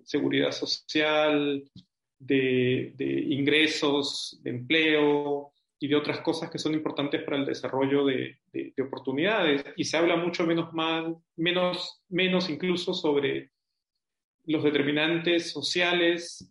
seguridad 0.04 0.52
social, 0.52 1.64
de, 2.18 2.94
ingresos, 3.28 4.38
de 4.42 4.50
empleo 4.50 5.52
y 5.78 5.88
de 5.88 5.96
otras 5.96 6.20
cosas 6.20 6.50
que 6.50 6.58
son 6.58 6.74
importantes 6.74 7.22
para 7.24 7.36
el 7.36 7.44
desarrollo 7.44 8.04
de, 8.04 8.38
oportunidades. 8.80 9.64
Y 9.76 9.84
se 9.84 9.96
habla 9.96 10.16
mucho 10.16 10.46
menos, 10.46 10.72
mal, 10.72 11.16
menos, 11.36 12.02
menos 12.08 12.48
incluso 12.48 12.94
sobre 12.94 13.50
los 14.44 14.62
determinantes 14.62 15.50
sociales 15.50 16.48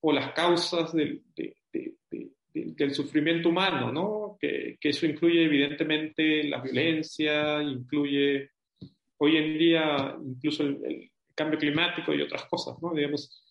o 0.00 0.12
las 0.12 0.32
causas 0.32 0.92
del, 0.92 1.24
del 2.52 2.94
sufrimiento 2.94 3.48
humano, 3.48 3.92
¿no? 3.92 4.36
Que, 4.40 4.76
que, 4.80 4.90
eso 4.90 5.06
incluye 5.06 5.44
evidentemente 5.44 6.44
la 6.44 6.60
violencia, 6.60 7.62
incluye 7.62 8.50
hoy 9.18 9.36
en 9.36 9.58
día 9.58 10.16
incluso 10.24 10.62
el, 10.64 11.10
cambio 11.34 11.58
climático 11.58 12.12
y 12.12 12.20
otras 12.20 12.46
cosas, 12.46 12.76
¿no? 12.82 12.92
Digamos, 12.92 13.44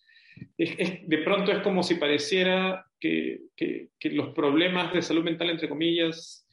de 0.58 1.18
pronto 1.24 1.50
es 1.50 1.60
como 1.60 1.82
si 1.82 1.94
pareciera 1.94 2.84
que, 3.00 3.40
que, 3.56 3.88
los 4.10 4.34
problemas 4.34 4.92
de 4.92 5.00
salud 5.00 5.24
mental, 5.24 5.50
entre 5.50 5.70
comillas, 5.70 6.46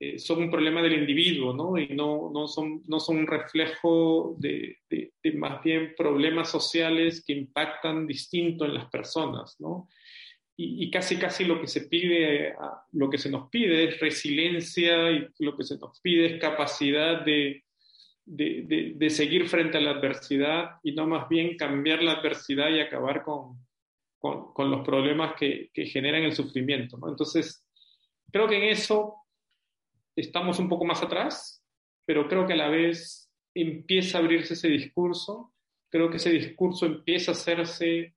eh, 0.00 0.18
son 0.18 0.42
un 0.42 0.50
problema 0.50 0.82
del 0.82 0.94
individuo, 0.94 1.52
¿no? 1.52 1.78
Y 1.78 1.94
no, 1.94 2.30
no, 2.34 2.48
son, 2.48 2.82
no 2.88 2.98
son 2.98 3.18
un 3.18 3.26
reflejo 3.28 4.34
de, 4.38 4.78
de, 4.90 5.12
más 5.34 5.62
bien 5.62 5.94
problemas 5.96 6.50
sociales 6.50 7.22
que 7.24 7.34
impactan 7.34 8.06
distinto 8.06 8.64
en 8.64 8.74
las 8.74 8.90
personas, 8.90 9.56
¿no? 9.60 9.88
Y, 10.56 10.84
y, 10.84 10.90
casi 10.90 11.16
casi 11.16 11.44
lo 11.44 11.60
que 11.60 11.66
se 11.66 11.88
pide, 11.88 12.54
lo 12.92 13.10
que 13.10 13.18
se 13.18 13.28
nos 13.28 13.50
pide 13.50 13.88
es 13.88 13.98
resiliencia 13.98 15.10
y 15.10 15.26
lo 15.40 15.56
que 15.56 15.64
se 15.64 15.76
nos 15.78 16.00
pide 16.00 16.26
es 16.26 16.40
capacidad 16.40 17.24
de, 17.24 17.64
de, 18.24 18.92
de, 18.94 19.10
seguir 19.10 19.48
frente 19.48 19.78
a 19.78 19.80
la 19.80 19.90
adversidad 19.90 20.76
y 20.82 20.92
no 20.92 21.06
más 21.06 21.28
bien 21.28 21.56
cambiar 21.56 22.02
la 22.02 22.12
adversidad 22.12 22.70
y 22.70 22.80
acabar 22.80 23.22
con, 23.24 23.58
con, 24.18 24.52
con 24.52 24.70
los 24.70 24.84
problemas 24.84 25.34
que, 25.36 25.70
que, 25.74 25.86
generan 25.86 26.22
el 26.22 26.34
sufrimiento. 26.34 26.96
¿no? 26.98 27.08
Entonces, 27.08 27.66
creo 28.30 28.48
que 28.48 28.56
en 28.56 28.64
eso 28.64 29.16
estamos 30.16 30.58
un 30.58 30.68
poco 30.68 30.84
más 30.84 31.02
atrás, 31.02 31.62
pero 32.06 32.28
creo 32.28 32.46
que 32.46 32.52
a 32.52 32.56
la 32.56 32.68
vez 32.68 33.30
empieza 33.54 34.18
a 34.18 34.20
abrirse 34.20 34.54
ese 34.54 34.68
discurso, 34.68 35.52
creo 35.90 36.10
que 36.10 36.16
ese 36.16 36.30
discurso 36.30 36.86
empieza 36.86 37.32
a 37.32 37.34
hacerse 37.34 38.14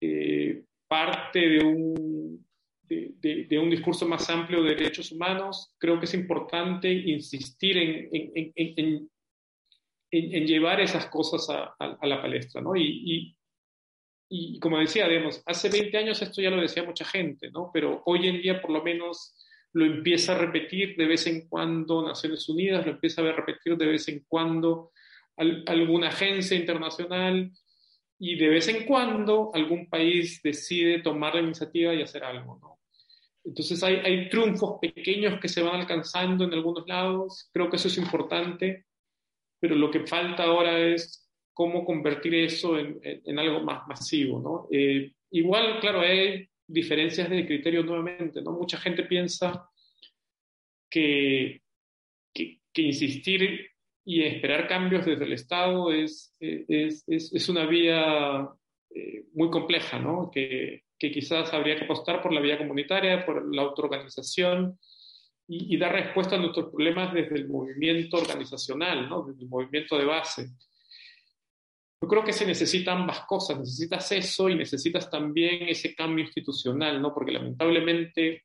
eh, 0.00 0.33
parte 0.88 1.38
de 1.38 1.64
un, 1.64 2.46
de, 2.88 3.58
un 3.58 3.70
discurso 3.70 4.06
más 4.06 4.28
amplio 4.30 4.62
de 4.62 4.74
derechos 4.74 5.12
humanos, 5.12 5.74
creo 5.78 5.98
que 5.98 6.06
es 6.06 6.14
importante 6.14 6.92
insistir 6.92 7.76
en, 7.78 8.08
en, 8.12 8.52
en, 8.54 9.10
en 10.10 10.46
llevar 10.46 10.80
esas 10.80 11.06
cosas 11.06 11.48
a, 11.50 11.74
a, 11.78 12.06
la 12.06 12.22
palestra, 12.22 12.60
¿no? 12.60 12.76
Y, 12.76 12.82
y, 12.82 13.36
y, 14.28 14.58
como 14.60 14.78
decía, 14.78 15.08
digamos, 15.08 15.42
hace 15.46 15.68
20 15.68 15.96
años 15.96 16.22
esto 16.22 16.40
ya 16.40 16.50
lo 16.50 16.60
decía 16.60 16.84
mucha 16.84 17.04
gente, 17.04 17.50
¿no? 17.50 17.70
Pero 17.72 18.02
hoy 18.06 18.28
en 18.28 18.40
día 18.40 18.60
por 18.60 18.70
lo 18.70 18.82
menos 18.82 19.34
lo 19.72 19.84
empieza 19.84 20.34
a 20.34 20.38
repetir 20.38 20.96
de 20.96 21.06
vez 21.06 21.26
en 21.26 21.48
cuando 21.48 22.06
Naciones 22.06 22.48
Unidas, 22.48 22.86
lo 22.86 22.92
empieza 22.92 23.22
a 23.22 23.32
repetir 23.32 23.76
de 23.76 23.86
vez 23.86 24.08
en 24.08 24.24
cuando 24.28 24.92
alguna 25.36 26.08
agencia 26.08 26.56
internacional, 26.56 27.50
y 28.18 28.36
de 28.36 28.48
vez 28.48 28.68
en 28.68 28.84
cuando 28.86 29.50
algún 29.54 29.88
país 29.88 30.40
decide 30.42 31.00
tomar 31.00 31.34
la 31.34 31.42
iniciativa 31.42 31.94
y 31.94 32.02
hacer 32.02 32.24
algo. 32.24 32.78
Entonces 33.44 33.82
hay, 33.82 33.96
hay, 33.96 34.28
triunfos 34.30 34.78
pequeños 34.80 35.38
que 35.40 35.48
se 35.48 35.62
van 35.62 35.80
alcanzando 35.80 36.44
en 36.44 36.54
algunos 36.54 36.86
lados, 36.86 37.50
creo 37.52 37.68
que 37.68 37.76
eso 37.76 37.88
es 37.88 37.98
importante, 37.98 38.86
pero 39.60 39.74
lo 39.74 39.90
que 39.90 40.06
falta 40.06 40.44
ahora 40.44 40.78
es 40.78 41.30
cómo 41.52 41.84
convertir 41.84 42.34
eso 42.34 42.78
en, 42.78 42.98
en, 43.02 43.38
algo 43.38 43.60
más 43.60 43.86
masivo, 43.86 44.40
¿no? 44.40 44.68
Eh, 44.70 45.12
igual, 45.30 45.78
claro, 45.80 46.00
hay 46.00 46.48
diferencias 46.66 47.28
de 47.28 47.46
criterio 47.46 47.82
nuevamente, 47.82 48.42
¿no? 48.42 48.52
Mucha 48.52 48.78
gente 48.78 49.04
piensa 49.04 49.68
que, 50.90 51.62
que, 52.32 52.60
que 52.72 52.82
insistir 52.82 53.73
y 54.04 54.22
esperar 54.22 54.68
cambios 54.68 55.06
desde 55.06 55.24
el 55.24 55.32
Estado 55.32 55.92
es, 55.92 56.34
es, 56.38 57.04
es, 57.06 57.32
es 57.32 57.48
una 57.48 57.66
vía 57.66 58.48
eh, 58.94 59.24
muy 59.32 59.50
compleja, 59.50 59.98
¿no? 59.98 60.30
Que, 60.30 60.84
que 60.98 61.10
quizás 61.10 61.52
habría 61.52 61.76
que 61.76 61.84
apostar 61.84 62.22
por 62.22 62.32
la 62.32 62.40
vía 62.40 62.58
comunitaria, 62.58 63.24
por 63.24 63.54
la 63.54 63.62
autoorganización 63.62 64.78
y, 65.46 65.74
y, 65.74 65.78
dar 65.78 65.92
respuesta 65.92 66.36
a 66.36 66.38
nuestros 66.38 66.70
problemas 66.70 67.12
desde 67.12 67.36
el 67.36 67.48
movimiento 67.48 68.18
organizacional, 68.18 69.08
¿no? 69.08 69.24
desde 69.24 69.42
el 69.42 69.48
movimiento 69.48 69.98
de 69.98 70.04
base. 70.04 70.48
Yo 72.00 72.08
creo 72.08 72.24
que 72.24 72.32
se 72.32 72.46
necesitan 72.46 72.98
ambas 72.98 73.20
cosas, 73.26 73.58
necesitas 73.58 74.12
eso 74.12 74.48
y 74.48 74.54
necesitas 74.54 75.10
también 75.10 75.68
ese 75.68 75.94
cambio 75.94 76.24
institucional, 76.24 77.00
¿no? 77.02 77.12
porque 77.12 77.32
lamentablemente 77.32 78.44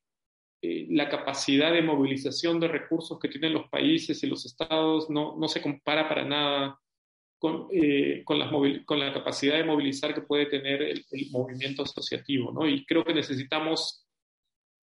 eh, 0.62 0.86
la 0.90 1.08
capacidad 1.08 1.72
de 1.72 1.80
movilización 1.80 2.60
de 2.60 2.68
recursos 2.68 3.18
que 3.18 3.28
tienen 3.28 3.54
los 3.54 3.68
países 3.68 4.22
y 4.22 4.26
los 4.26 4.44
estados 4.44 5.08
no, 5.08 5.36
no 5.38 5.48
se 5.48 5.62
compara 5.62 6.06
para 6.08 6.24
nada 6.24 6.78
con, 7.38 7.68
eh, 7.72 8.22
con, 8.24 8.38
las 8.38 8.50
con, 8.84 9.00
la 9.00 9.14
capacidad 9.14 9.56
de 9.56 9.64
movilizar 9.64 10.14
que 10.14 10.20
puede 10.20 10.44
tener 10.46 10.82
el, 10.82 11.04
movimiento 11.30 11.82
asociativo, 11.82 12.52
¿no? 12.52 12.68
Y 12.68 12.84
creo 12.84 13.02
que 13.02 13.14
necesitamos, 13.14 14.06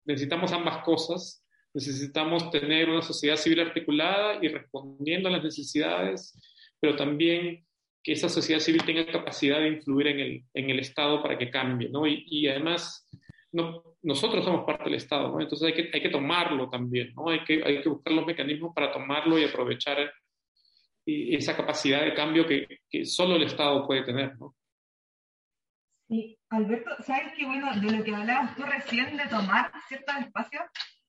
necesitamos 0.07 0.53
ambas 0.53 0.83
cosas. 0.83 1.45
Necesitamos 1.75 2.51
tener 2.51 2.89
una 2.89 3.03
sociedad 3.03 3.37
civil 3.37 3.61
articulada 3.61 4.39
y 4.43 4.49
respondiendo 4.49 5.29
a 5.29 5.33
las 5.33 5.45
necesidades, 5.45 6.33
pero 6.81 6.97
también 6.97 7.67
que 8.03 8.13
esa 8.13 8.31
sociedad 8.31 8.61
civil 8.61 8.83
tenga 8.87 9.05
capacidad 9.05 9.59
de 9.59 9.69
influir 9.69 10.07
en 10.07 10.21
el, 10.21 10.45
en 10.55 10.71
el 10.71 10.79
Estado 10.79 11.23
para 11.23 11.37
que 11.37 11.51
cambie, 11.51 11.91
¿no? 11.91 12.07
Y, 12.07 12.25
y 12.27 12.49
además, 12.49 13.07
no, 13.57 13.83
nosotros 14.03 14.45
somos 14.45 14.67
parte 14.67 14.85
del 14.85 14.95
Estado, 14.95 15.33
¿no? 15.33 15.41
Entonces 15.41 15.69
hay 15.69 15.75
que, 15.75 15.91
hay 15.93 16.03
que 16.03 16.11
tomarlo 16.11 16.69
también, 16.69 17.15
¿no? 17.15 17.31
Hay 17.31 17.43
que, 17.43 17.63
hay 17.65 17.83
que 17.83 17.89
buscar 17.89 18.13
los 18.13 18.27
mecanismos 18.27 18.75
para 18.75 18.93
tomarlo 18.93 19.39
y 19.39 19.45
aprovechar 19.45 20.13
esa 21.07 21.57
capacidad 21.57 22.03
de 22.03 22.13
cambio 22.13 22.47
que, 22.47 22.81
que, 22.91 23.07
solo 23.07 23.37
el 23.37 23.45
Estado 23.45 23.87
puede 23.87 24.05
tener, 24.05 24.37
¿no? 24.39 24.55
Sí, 26.09 26.39
Alberto, 26.51 26.91
¿sabes 27.03 27.33
qué 27.37 27.47
bueno 27.47 27.73
de 27.81 27.97
lo 27.97 28.05
que 28.05 28.15
hablabas 28.15 28.55
tú 28.57 28.63
recién 28.63 29.17
de 29.17 29.27
tomar 29.27 29.73
ciertos 29.89 30.17
espacios? 30.17 30.63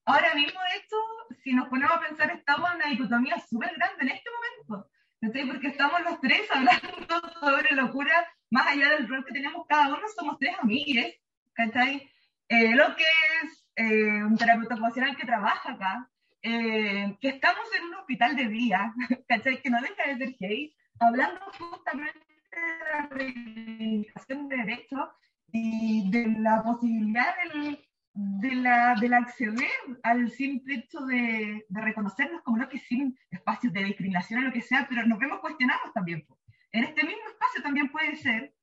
Ahora 0.06 0.34
mismo, 0.34 0.60
de 0.72 0.78
hecho, 0.78 0.96
si 1.44 1.54
nos 1.54 1.68
ponemos 1.68 1.98
a 1.98 2.08
pensar, 2.08 2.32
estamos 2.32 2.70
en 2.70 2.76
una 2.78 2.90
dicotomía 2.90 3.38
súper 3.40 3.74
grande 3.76 4.04
en 4.04 4.10
este 4.10 4.30
momento, 4.32 4.90
¿sí? 5.34 5.46
porque 5.46 5.68
estamos 5.68 6.02
los 6.02 6.22
tres 6.22 6.50
hablando 6.56 7.20
sobre 7.42 7.76
locura, 7.76 8.26
más 8.52 8.68
allá 8.68 8.92
del 8.92 9.10
rol 9.10 9.26
que 9.26 9.34
tenemos 9.34 9.66
cada 9.68 9.90
uno, 9.90 10.02
somos 10.18 10.38
tres 10.40 10.56
amigues, 10.62 11.14
¿cachai? 11.54 12.10
Eh, 12.50 12.76
lo 12.76 12.96
que 12.96 13.04
es 13.44 13.68
eh, 13.76 14.24
un 14.24 14.38
terapeuta 14.38 14.76
ocupacional 14.76 15.18
que 15.18 15.26
trabaja 15.26 15.74
acá, 15.74 16.10
eh, 16.42 17.18
que 17.20 17.30
estamos 17.30 17.68
en 17.78 17.86
un 17.86 17.96
hospital 17.96 18.36
de 18.36 18.48
día, 18.48 18.94
¿cachai? 19.28 19.62
Que 19.62 19.70
no 19.70 19.82
deja 19.82 20.08
de 20.08 20.18
ser 20.18 20.36
gay, 20.40 20.74
hablando 21.00 21.42
justamente 21.60 22.20
de 22.52 22.92
la 22.92 23.08
reivindicación 23.08 24.48
de 24.48 24.58
derechos 24.58 25.10
y 25.52 26.10
de 26.10 26.28
la 26.40 26.64
posibilidad 26.64 27.36
del, 27.44 27.86
de, 28.14 28.56
la, 28.56 28.96
de 28.96 29.10
la 29.10 29.18
acceder 29.18 29.70
al 30.04 30.32
simple 30.32 30.76
hecho 30.76 31.02
de, 31.02 31.66
de, 31.68 31.82
reconocernos 31.82 32.42
como 32.44 32.58
lo 32.58 32.70
que 32.70 32.80
sin 32.80 33.18
espacios 33.30 33.74
de 33.74 33.84
discriminación 33.84 34.40
o 34.40 34.48
lo 34.48 34.54
que 34.54 34.62
sea, 34.62 34.88
pero 34.90 35.06
nos 35.06 35.20
vemos 35.20 35.40
cuestionados 35.40 35.94
también. 35.94 36.26
En 36.72 36.86
este 36.86 37.04
mismo 37.04 37.28
espacio 37.28 37.62
también 37.62 37.90
puede 37.90 38.16
ser 38.16 38.54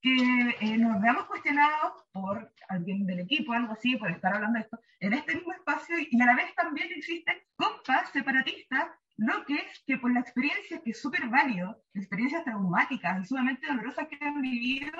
que 0.00 0.56
eh, 0.60 0.78
nos 0.78 1.00
veamos 1.00 1.26
cuestionados 1.26 2.04
por 2.12 2.52
alguien 2.68 3.06
del 3.06 3.20
equipo, 3.20 3.52
algo 3.52 3.72
así, 3.72 3.96
por 3.96 4.10
estar 4.10 4.34
hablando 4.34 4.58
de 4.58 4.64
esto, 4.64 4.80
en 5.00 5.12
este 5.12 5.34
mismo 5.34 5.52
espacio 5.52 5.96
y 5.98 6.20
a 6.20 6.26
la 6.26 6.34
vez 6.34 6.54
también 6.54 6.88
existen 6.92 7.36
compas 7.56 8.10
separatistas, 8.10 8.90
lo 9.16 9.44
que 9.44 9.56
es 9.56 9.82
que 9.86 9.98
por 9.98 10.12
la 10.12 10.20
experiencia 10.20 10.80
que 10.82 10.92
es 10.92 11.02
súper 11.02 11.28
válido, 11.28 11.82
experiencias 11.92 12.44
traumáticas 12.44 13.20
y 13.20 13.26
sumamente 13.26 13.66
dolorosas 13.66 14.08
que 14.08 14.18
han 14.24 14.40
vivido, 14.40 14.90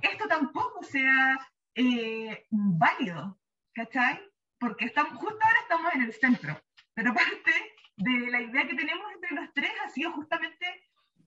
esto 0.00 0.26
tampoco 0.26 0.82
sea 0.82 1.38
eh, 1.74 2.46
válido, 2.50 3.38
¿cachai? 3.74 4.20
Porque 4.58 4.86
estamos, 4.86 5.14
justo 5.14 5.38
ahora 5.42 5.58
estamos 5.60 5.94
en 5.94 6.02
el 6.02 6.12
centro, 6.14 6.58
pero 6.94 7.12
parte 7.12 7.52
de 7.96 8.30
la 8.30 8.40
idea 8.40 8.66
que 8.66 8.74
tenemos 8.74 9.12
entre 9.12 9.34
los 9.34 9.52
tres 9.52 9.72
ha 9.84 9.88
sido 9.90 10.12
justamente 10.12 10.66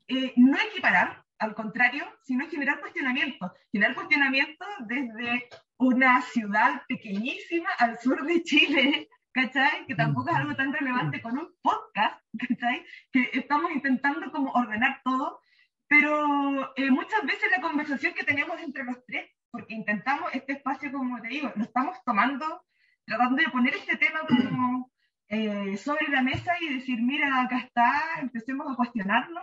eh, 0.07 0.33
no 0.35 0.57
equiparar, 0.57 1.24
al 1.39 1.53
contrario, 1.53 2.05
sino 2.23 2.47
generar 2.49 2.79
cuestionamientos, 2.79 3.51
generar 3.71 3.95
cuestionamientos 3.95 4.67
desde 4.87 5.49
una 5.77 6.21
ciudad 6.21 6.83
pequeñísima 6.87 7.69
al 7.79 7.99
sur 7.99 8.25
de 8.25 8.43
Chile, 8.43 9.09
¿cachai? 9.33 9.85
Que 9.85 9.95
tampoco 9.95 10.29
es 10.29 10.35
algo 10.35 10.55
tan 10.55 10.71
relevante 10.71 11.21
con 11.21 11.37
un 11.37 11.53
podcast, 11.61 12.21
¿cachai? 12.47 12.85
Que 13.11 13.29
estamos 13.33 13.71
intentando 13.71 14.31
como 14.31 14.51
ordenar 14.51 15.01
todo, 15.03 15.41
pero 15.87 16.73
eh, 16.75 16.89
muchas 16.89 17.23
veces 17.25 17.51
la 17.51 17.61
conversación 17.61 18.13
que 18.13 18.23
tenemos 18.23 18.59
entre 18.61 18.85
los 18.85 19.05
tres, 19.05 19.29
porque 19.51 19.73
intentamos 19.73 20.33
este 20.33 20.53
espacio, 20.53 20.91
como 20.91 21.21
te 21.21 21.27
digo, 21.27 21.51
lo 21.55 21.63
estamos 21.63 21.97
tomando, 22.05 22.65
tratando 23.05 23.35
de 23.35 23.49
poner 23.49 23.75
este 23.75 23.97
tema 23.97 24.21
como 24.27 24.91
eh, 25.27 25.77
sobre 25.77 26.07
la 26.07 26.21
mesa 26.21 26.53
y 26.61 26.73
decir, 26.73 27.01
mira, 27.01 27.41
acá 27.41 27.57
está, 27.59 28.19
empecemos 28.21 28.71
a 28.71 28.75
cuestionarlo, 28.75 29.41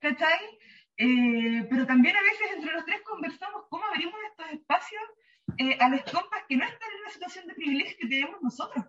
¿cachai? 0.00 0.38
Eh, 1.00 1.64
pero 1.70 1.86
también 1.86 2.16
a 2.16 2.22
veces 2.22 2.56
entre 2.56 2.72
los 2.72 2.84
tres 2.84 3.00
conversamos 3.02 3.66
cómo 3.70 3.84
abrimos 3.86 4.18
estos 4.30 4.50
espacios 4.50 5.02
eh, 5.56 5.78
a 5.80 5.88
las 5.88 6.02
compas 6.02 6.42
que 6.48 6.56
no 6.56 6.64
están 6.64 6.90
en 6.96 7.02
la 7.04 7.10
situación 7.10 7.46
de 7.46 7.54
privilegio 7.54 7.96
que 8.00 8.08
tenemos 8.08 8.42
nosotros. 8.42 8.84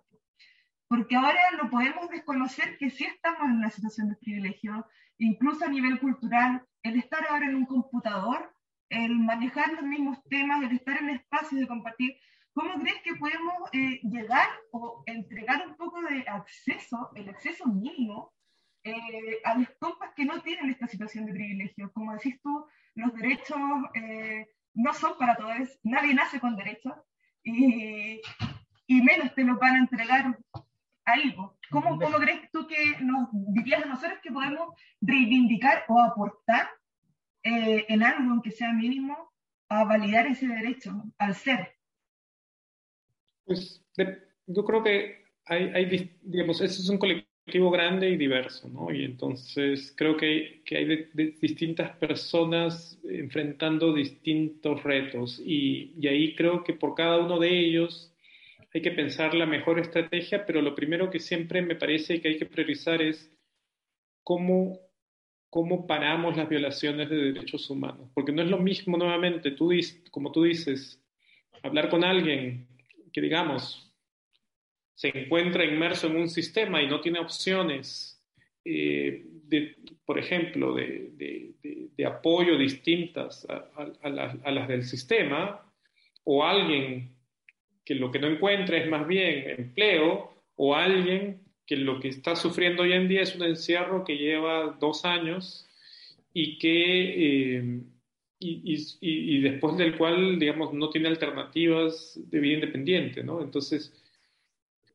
Porque 0.88 1.14
ahora 1.14 1.38
no 1.62 1.70
podemos 1.70 2.10
desconocer 2.10 2.76
que 2.78 2.90
sí 2.90 3.04
estamos 3.04 3.42
en 3.42 3.58
una 3.58 3.70
situación 3.70 4.08
de 4.08 4.16
privilegio, 4.16 4.84
incluso 5.18 5.64
a 5.64 5.68
nivel 5.68 6.00
cultural, 6.00 6.66
el 6.82 6.98
estar 6.98 7.24
ahora 7.28 7.46
en 7.46 7.54
un 7.54 7.66
computador, 7.66 8.52
el 8.88 9.16
manejar 9.20 9.72
los 9.72 9.84
mismos 9.84 10.18
temas, 10.24 10.64
el 10.64 10.72
estar 10.72 10.98
en 10.98 11.10
espacios 11.10 11.60
de 11.60 11.68
compartir. 11.68 12.16
¿Cómo 12.52 12.80
crees 12.80 13.00
que 13.02 13.14
podemos 13.14 13.54
eh, 13.72 14.00
llegar 14.02 14.48
o 14.72 15.04
entregar 15.06 15.64
un 15.64 15.76
poco 15.76 16.02
de 16.02 16.24
acceso, 16.26 17.10
el 17.14 17.28
acceso 17.28 17.66
mínimo, 17.66 18.32
eh, 18.82 19.40
a 19.44 19.58
los 19.58 19.68
compas 19.78 20.12
que 20.14 20.24
no 20.24 20.40
tienen 20.40 20.70
esta 20.70 20.86
situación 20.86 21.26
de 21.26 21.32
privilegio. 21.32 21.92
Como 21.92 22.12
decís 22.14 22.40
tú, 22.42 22.66
los 22.94 23.14
derechos 23.14 23.58
eh, 23.94 24.48
no 24.74 24.94
son 24.94 25.18
para 25.18 25.36
todos, 25.36 25.78
nadie 25.82 26.14
nace 26.14 26.40
con 26.40 26.56
derechos 26.56 26.94
y, 27.42 28.20
y, 28.86 29.02
menos 29.02 29.34
te 29.34 29.44
lo 29.44 29.58
van 29.58 29.76
a 29.76 29.78
entregar 29.80 30.38
algo. 31.04 31.58
¿Cómo, 31.70 31.98
¿Cómo 31.98 32.18
crees 32.18 32.50
tú 32.50 32.66
que 32.66 32.96
nos 33.00 33.28
dirías 33.32 33.82
a 33.82 33.88
nosotros 33.88 34.18
que 34.22 34.32
podemos 34.32 34.74
reivindicar 35.00 35.84
o 35.88 36.00
aportar 36.00 36.68
eh, 37.42 37.86
en 37.88 38.02
algo, 38.02 38.30
aunque 38.30 38.50
sea 38.50 38.72
mínimo, 38.72 39.32
a 39.68 39.84
validar 39.84 40.26
ese 40.26 40.46
derecho 40.46 41.04
al 41.18 41.34
ser? 41.34 41.76
Pues 43.44 43.84
yo 44.46 44.64
creo 44.64 44.82
que 44.82 45.24
hay, 45.46 45.68
hay 45.70 46.18
digamos, 46.22 46.60
eso 46.60 46.82
es 46.82 46.88
un 46.88 46.98
colectivo 46.98 47.29
grande 47.46 48.10
y 48.10 48.16
diverso, 48.16 48.68
¿no? 48.68 48.92
Y 48.92 49.04
entonces 49.04 49.92
creo 49.96 50.16
que, 50.16 50.62
hay 50.70 51.08
distintas 51.40 51.96
personas 51.96 52.98
enfrentando 53.04 53.92
distintos 53.92 54.82
retos 54.82 55.40
y, 55.44 56.06
ahí 56.06 56.34
creo 56.34 56.62
que 56.62 56.74
por 56.74 56.94
cada 56.94 57.18
uno 57.18 57.38
de 57.38 57.48
ellos 57.58 58.14
hay 58.72 58.82
que 58.82 58.92
pensar 58.92 59.34
la 59.34 59.46
mejor 59.46 59.80
estrategia, 59.80 60.46
pero 60.46 60.62
lo 60.62 60.74
primero 60.74 61.10
que 61.10 61.18
siempre 61.18 61.60
me 61.60 61.74
parece 61.74 62.20
que 62.20 62.28
hay 62.28 62.38
que 62.38 62.46
priorizar 62.46 63.02
es 63.02 63.32
cómo, 64.22 64.78
cómo 65.48 65.86
paramos 65.88 66.36
las 66.36 66.48
violaciones 66.48 67.10
de 67.10 67.32
derechos 67.32 67.68
humanos, 67.68 68.10
porque 68.14 68.32
no 68.32 68.42
es 68.42 68.48
lo 68.48 68.58
mismo 68.58 68.96
nuevamente, 68.96 69.56
como 70.12 70.30
tú 70.30 70.44
dices, 70.44 71.02
hablar 71.62 71.88
con 71.88 72.04
alguien 72.04 72.68
que 73.12 73.20
digamos, 73.20 73.89
se 75.00 75.18
encuentra 75.18 75.64
inmerso 75.64 76.08
en 76.08 76.16
un 76.16 76.28
sistema 76.28 76.82
y 76.82 76.86
no 76.86 77.00
tiene 77.00 77.20
opciones, 77.20 78.22
eh, 78.66 79.24
de, 79.48 79.74
por 80.04 80.18
ejemplo, 80.18 80.74
de, 80.74 81.12
de, 81.96 82.04
apoyo 82.04 82.58
distintas 82.58 83.46
a, 83.48 84.08
las, 84.10 84.68
del 84.68 84.84
sistema, 84.84 85.62
o 86.24 86.44
alguien 86.44 87.14
que 87.82 87.94
lo 87.94 88.10
que 88.10 88.18
no 88.18 88.26
encuentra 88.26 88.76
es 88.76 88.90
más 88.90 89.06
bien 89.06 89.48
empleo, 89.48 90.34
o 90.56 90.74
alguien 90.74 91.40
que 91.66 91.76
lo 91.76 91.98
que 91.98 92.08
está 92.08 92.36
sufriendo 92.36 92.82
hoy 92.82 92.92
en 92.92 93.08
día 93.08 93.22
es 93.22 93.34
un 93.34 93.44
encierro 93.44 94.04
que 94.04 94.18
lleva 94.18 94.76
dos 94.78 95.06
años 95.06 95.66
y 96.34 96.58
que... 96.58 97.56
Eh, 97.56 97.80
y, 98.42 98.86
y, 99.02 99.40
después 99.40 99.76
del 99.76 99.98
cual, 99.98 100.38
digamos, 100.38 100.72
no 100.72 100.88
tiene 100.88 101.08
alternativas 101.08 102.18
de 102.30 102.40
vida 102.40 102.54
independiente, 102.54 103.22
¿no? 103.22 103.42
Entonces, 103.42 103.92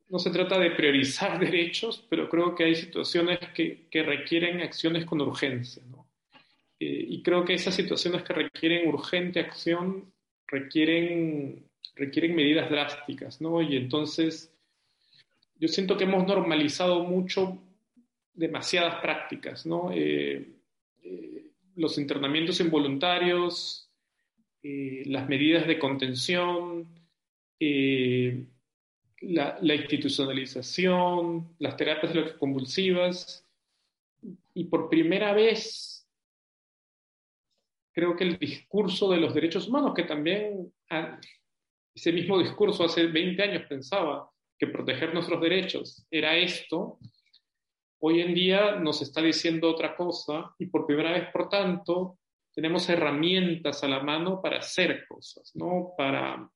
no 0.08 0.18
se 0.18 0.30
trata 0.30 0.58
de 0.58 0.70
priorizar 0.70 1.38
derechos, 1.40 2.04
pero 2.08 2.28
creo 2.28 2.54
que 2.54 2.64
hay 2.64 2.74
situaciones 2.74 3.38
que, 3.54 3.86
que 3.90 4.02
requieren 4.02 4.60
acciones 4.60 5.04
con 5.04 5.20
urgencia. 5.20 5.82
Eh, 6.78 7.06
y 7.08 7.22
creo 7.22 7.44
que 7.44 7.54
esas 7.54 7.74
situaciones 7.74 8.22
que 8.22 8.34
requieren 8.34 8.88
urgente 8.88 9.40
acción 9.40 10.12
requieren, 10.46 11.64
requieren 11.94 12.34
medidas 12.34 12.70
drásticas. 12.70 13.40
¿no? 13.40 13.62
Y 13.62 13.76
entonces 13.76 14.52
yo 15.58 15.68
siento 15.68 15.96
que 15.96 16.04
hemos 16.04 16.26
normalizado 16.26 17.02
mucho 17.04 17.58
demasiadas 18.34 19.00
prácticas. 19.00 19.64
¿no? 19.64 19.90
Eh, 19.92 20.46
eh, 21.02 21.46
los 21.76 21.98
internamientos 21.98 22.60
involuntarios, 22.60 23.82
las 24.62 25.28
medidas 25.28 25.66
de 25.68 25.78
contención, 25.78 26.88
la, 29.20 29.74
institucionalización, 29.74 31.54
las 31.58 31.76
terapias 31.76 32.32
convulsivas, 32.34 33.44
y 34.54 34.64
por 34.64 34.88
primera 34.88 35.32
vez 35.32 36.08
creo 37.92 38.16
que 38.16 38.24
el 38.24 38.38
discurso 38.38 39.10
de 39.10 39.18
los 39.18 39.32
derechos 39.34 39.68
humanos, 39.68 39.94
que 39.94 40.04
también 40.04 40.72
ah, 40.90 41.18
ese 41.94 42.12
mismo 42.12 42.38
discurso 42.38 42.84
hace 42.84 43.06
20 43.06 43.42
años 43.42 43.62
pensaba 43.68 44.30
que 44.58 44.66
proteger 44.66 45.14
nuestros 45.14 45.40
derechos 45.40 46.06
era 46.10 46.36
esto, 46.36 46.98
hoy 48.00 48.20
en 48.20 48.34
día 48.34 48.76
nos 48.76 49.00
está 49.02 49.22
diciendo 49.22 49.70
otra 49.70 49.96
cosa 49.96 50.54
y 50.58 50.66
por 50.66 50.86
primera 50.86 51.12
vez, 51.12 51.28
por 51.32 51.48
tanto, 51.48 52.18
tenemos 52.54 52.88
herramientas 52.88 53.82
a 53.82 53.88
la 53.88 54.00
mano 54.02 54.40
para 54.40 54.58
hacer 54.58 55.06
cosas, 55.06 55.52
¿no? 55.54 55.92
Para 55.96 56.50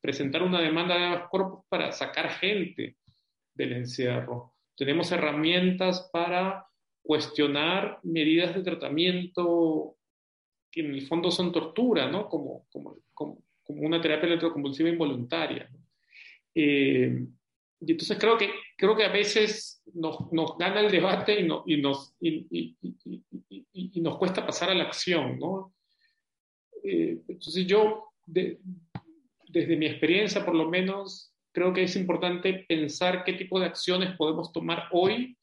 presentar 0.00 0.42
una 0.42 0.60
demanda 0.60 0.96
de 0.96 1.10
los 1.18 1.28
cuerpos 1.28 1.64
para 1.68 1.92
sacar 1.92 2.30
gente 2.30 2.96
del 3.54 3.72
encierro. 3.74 4.54
Tenemos 4.76 5.12
herramientas 5.12 6.08
para 6.12 6.66
cuestionar 7.02 7.98
medidas 8.02 8.54
de 8.54 8.62
tratamiento 8.62 9.96
que 10.70 10.80
en 10.80 10.94
el 10.94 11.06
fondo 11.06 11.30
son 11.30 11.52
tortura, 11.52 12.10
¿no? 12.10 12.28
Como, 12.28 12.66
como, 12.70 12.96
como, 13.12 13.42
como 13.62 13.82
una 13.82 14.00
terapia 14.00 14.26
electroconvulsiva 14.26 14.88
involuntaria. 14.88 15.68
Eh, 16.54 17.24
y 17.80 17.92
entonces 17.92 18.16
creo 18.18 18.38
que, 18.38 18.50
creo 18.76 18.96
que 18.96 19.04
a 19.04 19.12
veces 19.12 19.82
nos, 19.94 20.32
nos 20.32 20.56
gana 20.56 20.80
el 20.80 20.90
debate 20.90 21.40
y, 21.40 21.46
no, 21.46 21.64
y 21.66 21.76
nos, 21.78 22.14
y, 22.20 22.46
y, 22.50 22.76
y, 23.72 24.00
nos 24.00 24.16
cuesta 24.18 24.46
pasar 24.46 24.70
a 24.70 24.74
la 24.74 24.84
acción, 24.84 25.38
¿no? 25.38 25.74
Eh, 26.84 27.18
entonces 27.26 27.66
yo, 27.66 28.12
de, 28.24 28.58
desde 29.52 29.76
mi 29.76 29.86
experiencia 29.86 30.44
por 30.44 30.54
lo 30.54 30.68
menos, 30.68 31.32
creo 31.52 31.72
que 31.72 31.84
es 31.84 31.96
importante 31.96 32.64
pensar 32.68 33.24
qué 33.24 33.34
tipo 33.34 33.60
de 33.60 33.66
acciones 33.66 34.16
podemos 34.16 34.52
tomar 34.52 34.88
hoy 34.90 35.36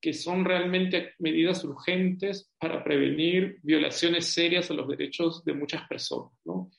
que 0.00 0.12
son 0.12 0.44
realmente 0.44 1.14
medidas 1.18 1.64
urgentes 1.64 2.52
para 2.58 2.84
prevenir 2.84 3.58
violaciones 3.62 4.26
serias 4.26 4.70
a 4.70 4.74
los 4.74 4.88
derechos 4.88 5.44
de 5.44 5.54
muchas 5.54 5.86
personas. 5.88 6.32
¿no? 6.44 6.70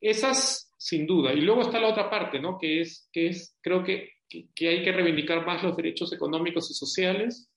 Esas, 0.00 0.72
sin 0.78 1.06
duda. 1.06 1.32
Y 1.32 1.40
luego 1.40 1.62
está 1.62 1.80
la 1.80 1.88
otra 1.88 2.10
parte, 2.10 2.40
¿no? 2.40 2.58
que, 2.58 2.80
es, 2.80 3.08
que 3.12 3.28
es, 3.28 3.56
creo 3.60 3.82
que, 3.82 4.10
que, 4.28 4.48
que 4.54 4.68
hay 4.68 4.82
que 4.84 4.92
reivindicar 4.92 5.46
más 5.46 5.62
los 5.62 5.76
derechos 5.76 6.12
económicos 6.12 6.70
y 6.70 6.74
sociales, 6.74 7.50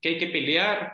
que 0.00 0.10
hay 0.10 0.18
que 0.18 0.28
pelear 0.28 0.92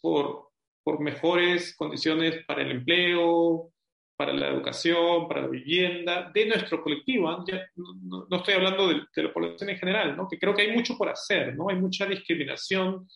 por, 0.00 0.50
por 0.82 1.00
mejores 1.00 1.74
condiciones 1.76 2.44
para 2.46 2.62
el 2.62 2.72
empleo, 2.72 3.72
para 4.16 4.32
la 4.32 4.48
educación, 4.48 5.26
para 5.28 5.42
la 5.42 5.48
vivienda, 5.48 6.30
de 6.32 6.46
nuestro 6.46 6.82
colectivo. 6.82 7.28
¿ah? 7.28 7.44
no, 7.76 8.26
estoy 8.30 8.54
hablando 8.54 8.88
de, 8.88 9.02
de, 9.14 9.22
la 9.22 9.32
población 9.32 9.70
en 9.70 9.78
general, 9.78 10.16
¿no? 10.16 10.28
que 10.28 10.38
creo 10.38 10.54
que 10.54 10.62
hay 10.62 10.72
mucho 10.72 10.96
por 10.96 11.08
hacer, 11.08 11.54
¿no? 11.56 11.68
hay 11.68 11.76
mucha 11.76 12.06
discriminación 12.06 13.08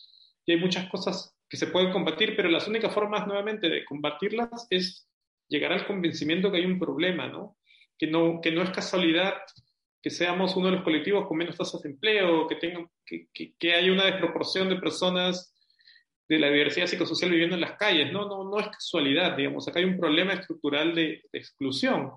y 0.45 0.53
hay 0.53 0.59
muchas 0.59 0.89
cosas 0.89 1.37
que 1.49 1.57
se 1.57 1.69
pueden 1.69 1.93
combatir, 1.93 2.35
pero 2.35 2.49
las 2.49 2.67
únicas 2.67 2.93
formas 2.93 3.27
nuevamente 3.27 3.69
de 3.69 3.85
combatirlas 3.85 4.67
es 4.71 5.09
llegar 5.49 5.73
al 5.73 5.87
convencimiento 5.87 6.51
que 6.51 6.59
hay 6.59 6.65
un 6.65 6.79
problema, 6.79 7.29
¿no? 7.29 7.57
Que 7.97 8.09
no, 8.09 8.41
que 8.43 8.51
no 8.51 8.63
es 8.63 8.71
casualidad 8.71 9.35
que 10.03 10.11
seamos 10.11 10.55
uno 10.57 10.67
de 10.67 10.77
los 10.77 10.85
colectivos 10.85 11.27
con 11.27 11.37
menos 11.37 11.57
tasas 11.57 11.83
de 11.83 11.91
empleo, 11.91 12.47
que, 12.47 12.57
tengan, 12.57 12.89
que, 13.05 13.29
que, 13.33 13.55
que 13.59 13.75
hay 13.75 13.91
una 13.91 14.05
desproporción 14.05 14.69
de 14.69 14.77
personas 14.77 15.53
de 16.29 16.39
la 16.39 16.51
diversidad 16.51 16.87
psicosocial 16.87 17.31
viviendo 17.31 17.55
en 17.55 17.61
las 17.61 17.77
calles. 17.77 18.13
No, 18.13 18.27
no, 18.27 18.45
no 18.45 18.59
es 18.59 18.69
casualidad, 18.69 19.37
digamos, 19.37 19.67
acá 19.67 19.79
hay 19.79 19.85
un 19.85 19.99
problema 19.99 20.33
estructural 20.33 20.95
de, 20.95 21.23
exclusión. 21.33 22.13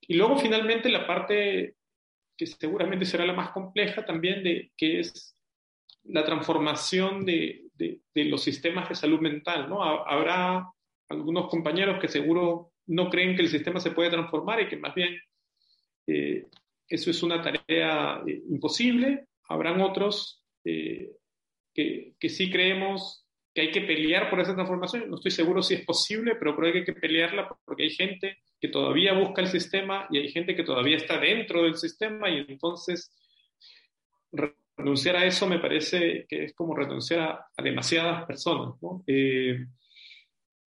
Y 0.00 0.14
luego 0.14 0.38
finalmente 0.38 0.88
la 0.88 1.06
parte 1.06 1.74
que 2.36 2.46
seguramente 2.46 3.06
será 3.06 3.24
la 3.26 3.32
más 3.32 3.50
compleja 3.50 4.04
también, 4.04 4.42
de, 4.42 4.70
que 4.76 5.00
es 5.00 5.34
la 6.04 6.24
transformación 6.24 7.24
de, 7.24 7.64
de, 7.74 8.00
de, 8.14 8.24
los 8.26 8.42
sistemas 8.42 8.88
de 8.88 8.94
salud 8.94 9.20
mental. 9.20 9.68
¿no? 9.68 9.82
Habrá 9.82 10.66
algunos 11.08 11.48
compañeros 11.48 11.98
que 12.00 12.08
seguro 12.08 12.72
no 12.86 13.10
creen 13.10 13.34
que 13.34 13.42
el 13.42 13.48
sistema 13.48 13.80
se 13.80 13.90
puede 13.90 14.10
transformar 14.10 14.60
y 14.60 14.68
que 14.68 14.76
más 14.76 14.94
bien 14.94 15.18
eh, 16.06 16.46
eso 16.88 17.10
es 17.10 17.22
una 17.22 17.42
tarea 17.42 18.22
eh, 18.26 18.42
imposible. 18.48 19.26
Habrán 19.48 19.80
otros 19.80 20.44
eh, 20.64 21.10
que, 21.74 22.14
que, 22.18 22.28
sí 22.28 22.50
creemos 22.50 23.25
que 23.56 23.62
hay 23.62 23.70
que 23.70 23.80
pelear 23.80 24.28
por 24.28 24.38
esa 24.38 24.54
transformación. 24.54 25.08
No 25.08 25.16
estoy 25.16 25.30
seguro 25.30 25.62
si 25.62 25.72
es 25.72 25.84
posible, 25.86 26.36
pero 26.36 26.54
creo 26.54 26.72
que 26.72 26.78
hay 26.80 26.84
que 26.84 26.92
pelearla 26.92 27.48
porque 27.64 27.84
hay 27.84 27.90
gente 27.90 28.36
que 28.60 28.68
todavía 28.68 29.14
busca 29.14 29.40
el 29.40 29.48
sistema 29.48 30.06
y 30.10 30.18
hay 30.18 30.28
gente 30.28 30.54
que 30.54 30.62
todavía 30.62 30.98
está 30.98 31.18
dentro 31.18 31.62
del 31.62 31.74
sistema 31.74 32.28
y 32.28 32.44
entonces 32.46 33.10
renunciar 34.76 35.16
a 35.16 35.24
eso 35.24 35.46
me 35.46 35.58
parece 35.58 36.26
que 36.28 36.44
es 36.44 36.54
como 36.54 36.76
renunciar 36.76 37.48
a, 37.56 37.62
demasiadas 37.62 38.26
personas. 38.26 38.74
¿no? 38.82 39.02
Eh, 39.06 39.64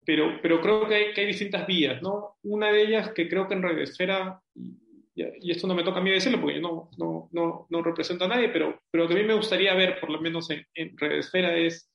pero, 0.05 0.39
pero 0.41 0.61
creo 0.61 0.87
que 0.87 0.95
hay, 0.95 1.27
distintas 1.27 1.67
vías. 1.67 2.01
¿no? 2.01 2.37
Una 2.45 2.71
de 2.71 2.83
ellas 2.83 3.11
que 3.11 3.29
creo 3.29 3.49
que 3.49 3.55
en 3.55 3.65
Red 3.65 3.81
Esfera, 3.81 4.41
y, 4.55 5.51
esto 5.51 5.67
no 5.67 5.75
me 5.75 5.83
toca 5.83 5.99
a 5.99 6.03
mí 6.03 6.11
decirlo 6.11 6.41
porque 6.41 6.61
yo 6.61 6.63
no, 6.63 6.91
no, 6.99 7.29
no, 7.33 7.67
no 7.69 7.83
represento 7.83 8.27
a 8.27 8.29
nadie, 8.29 8.49
pero, 8.51 8.81
pero 8.93 9.09
que 9.09 9.15
a 9.15 9.17
mí 9.17 9.25
me 9.25 9.35
gustaría 9.35 9.75
ver, 9.75 9.99
por 9.99 10.11
lo 10.11 10.21
menos 10.21 10.51
en, 10.51 10.65
en 10.73 10.97
Red 10.97 11.19
Esfera, 11.19 11.57
es, 11.57 11.91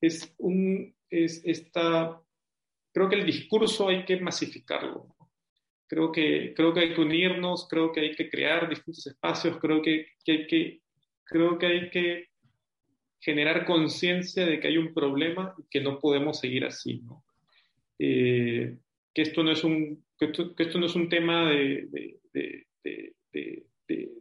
es, 0.00 0.34
un, 0.38 0.94
es 1.10 1.42
esta, 1.44 2.20
creo 2.92 3.08
que 3.08 3.16
el 3.16 3.26
discurso 3.26 3.88
hay 3.88 4.04
que 4.04 4.20
masificarlo. 4.20 5.14
Creo 5.86 6.12
que, 6.12 6.52
creo 6.54 6.74
que 6.74 6.80
hay 6.80 6.94
que 6.94 7.00
unirnos, 7.00 7.66
creo 7.68 7.92
que 7.92 8.00
hay 8.00 8.14
que 8.14 8.28
crear 8.28 8.68
distintos 8.68 9.06
espacios, 9.06 9.58
creo 9.58 9.80
que, 9.80 10.06
que 10.24 10.32
hay 10.32 10.46
que 10.46 10.80
creo 11.28 11.58
que 11.58 11.66
hay 11.66 11.90
que 11.90 12.28
generar 13.20 13.66
conciencia 13.66 14.46
de 14.46 14.58
que 14.58 14.68
hay 14.68 14.78
un 14.78 14.94
problema 14.94 15.54
y 15.58 15.64
que 15.70 15.80
no 15.80 15.98
podemos 15.98 16.40
seguir 16.40 16.64
así, 16.64 17.00
¿no? 17.02 17.24
Eh, 17.98 18.78
que, 19.12 19.22
esto 19.22 19.42
no 19.42 19.52
es 19.52 19.64
un, 19.64 20.04
que, 20.18 20.26
esto, 20.26 20.54
que 20.54 20.62
esto 20.64 20.78
no 20.78 20.86
es 20.86 20.94
un 20.94 21.08
tema 21.08 21.50
de, 21.50 21.88
de, 22.32 22.66
de, 23.32 23.64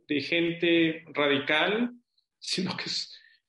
de, 0.08 0.22
gente 0.22 1.04
radical, 1.14 1.94
sino 2.40 2.76
que, 2.76 2.90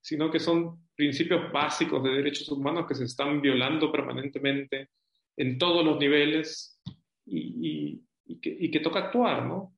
sino 0.00 0.30
que 0.30 0.38
son 0.38 0.87
principios 0.98 1.52
básicos 1.52 2.02
de 2.02 2.10
derechos 2.10 2.48
humanos 2.48 2.84
que 2.88 2.96
se 2.96 3.04
están 3.04 3.40
violando 3.40 3.92
permanentemente 3.92 4.90
en 5.36 5.56
todos 5.56 5.84
los 5.84 5.96
niveles 5.96 6.80
y, 7.24 7.38
y, 7.38 8.02
y, 8.26 8.40
que, 8.40 8.56
y 8.58 8.68
que 8.68 8.80
toca 8.80 8.98
actuar, 8.98 9.46
¿no? 9.46 9.72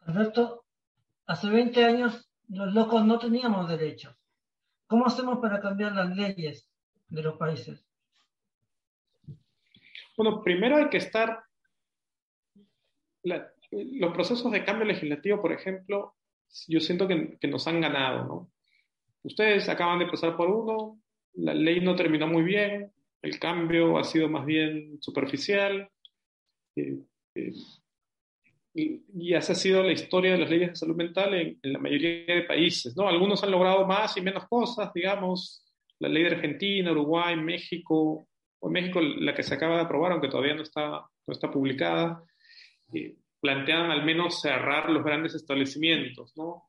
Alberto, 0.00 0.66
Hace 1.26 1.50
20 1.50 1.84
años 1.84 2.30
los 2.48 2.72
locos 2.72 3.04
no 3.04 3.18
teníamos 3.18 3.68
derechos. 3.68 4.14
¿Cómo 4.86 5.06
hacemos 5.06 5.38
para 5.40 5.60
cambiar 5.60 5.92
las 5.92 6.14
leyes 6.16 6.70
de 7.08 7.22
los 7.22 7.36
países? 7.36 7.84
Bueno, 10.16 10.42
primero 10.42 10.76
hay 10.76 10.88
que 10.88 10.98
estar... 10.98 11.42
La, 13.24 13.50
los 13.72 14.12
procesos 14.12 14.52
de 14.52 14.64
cambio 14.64 14.84
legislativo, 14.86 15.42
por 15.42 15.52
ejemplo, 15.52 16.14
yo 16.68 16.78
siento 16.78 17.08
que, 17.08 17.36
que, 17.40 17.48
nos 17.48 17.66
han 17.66 17.80
ganado, 17.80 18.24
¿no? 18.24 18.50
Ustedes 19.26 19.68
acaban 19.68 19.98
de 19.98 20.06
pasar 20.06 20.36
por 20.36 20.48
uno, 20.48 21.00
la 21.34 21.52
ley 21.52 21.80
no 21.80 21.96
terminó 21.96 22.28
muy 22.28 22.42
bien, 22.42 22.92
el 23.22 23.38
cambio 23.40 23.98
ha 23.98 24.04
sido 24.04 24.28
más 24.28 24.46
bien 24.46 24.98
superficial, 25.00 25.90
eh, 26.76 26.98
eh, 27.34 27.52
y, 28.72 29.34
esa 29.34 29.52
ha 29.52 29.56
sido 29.56 29.82
la 29.82 29.92
historia 29.92 30.32
de 30.32 30.38
las 30.38 30.50
leyes 30.50 30.68
de 30.70 30.76
salud 30.76 30.94
mental 30.94 31.34
en, 31.34 31.58
en, 31.60 31.72
la 31.72 31.78
mayoría 31.78 32.34
de 32.36 32.42
países, 32.42 32.96
¿no? 32.96 33.08
Algunos 33.08 33.42
han 33.42 33.50
logrado 33.50 33.86
más 33.86 34.16
y 34.16 34.20
menos 34.20 34.46
cosas, 34.46 34.92
digamos, 34.94 35.64
la 35.98 36.08
ley 36.08 36.22
de 36.22 36.36
Argentina, 36.36 36.92
Uruguay, 36.92 37.36
México, 37.36 38.28
o 38.60 38.70
México 38.70 39.00
la 39.00 39.34
que 39.34 39.42
se 39.42 39.54
acaba 39.54 39.76
de 39.76 39.82
aprobar, 39.82 40.12
aunque 40.12 40.28
todavía 40.28 40.54
no 40.54 40.62
está, 40.62 40.88
no 40.90 41.32
está 41.32 41.50
publicada, 41.50 42.22
eh, 42.92 43.16
plantean 43.40 43.90
al 43.90 44.04
menos 44.04 44.40
cerrar 44.40 44.90
los 44.90 45.02
grandes 45.02 45.34
establecimientos, 45.34 46.32
¿no? 46.36 46.64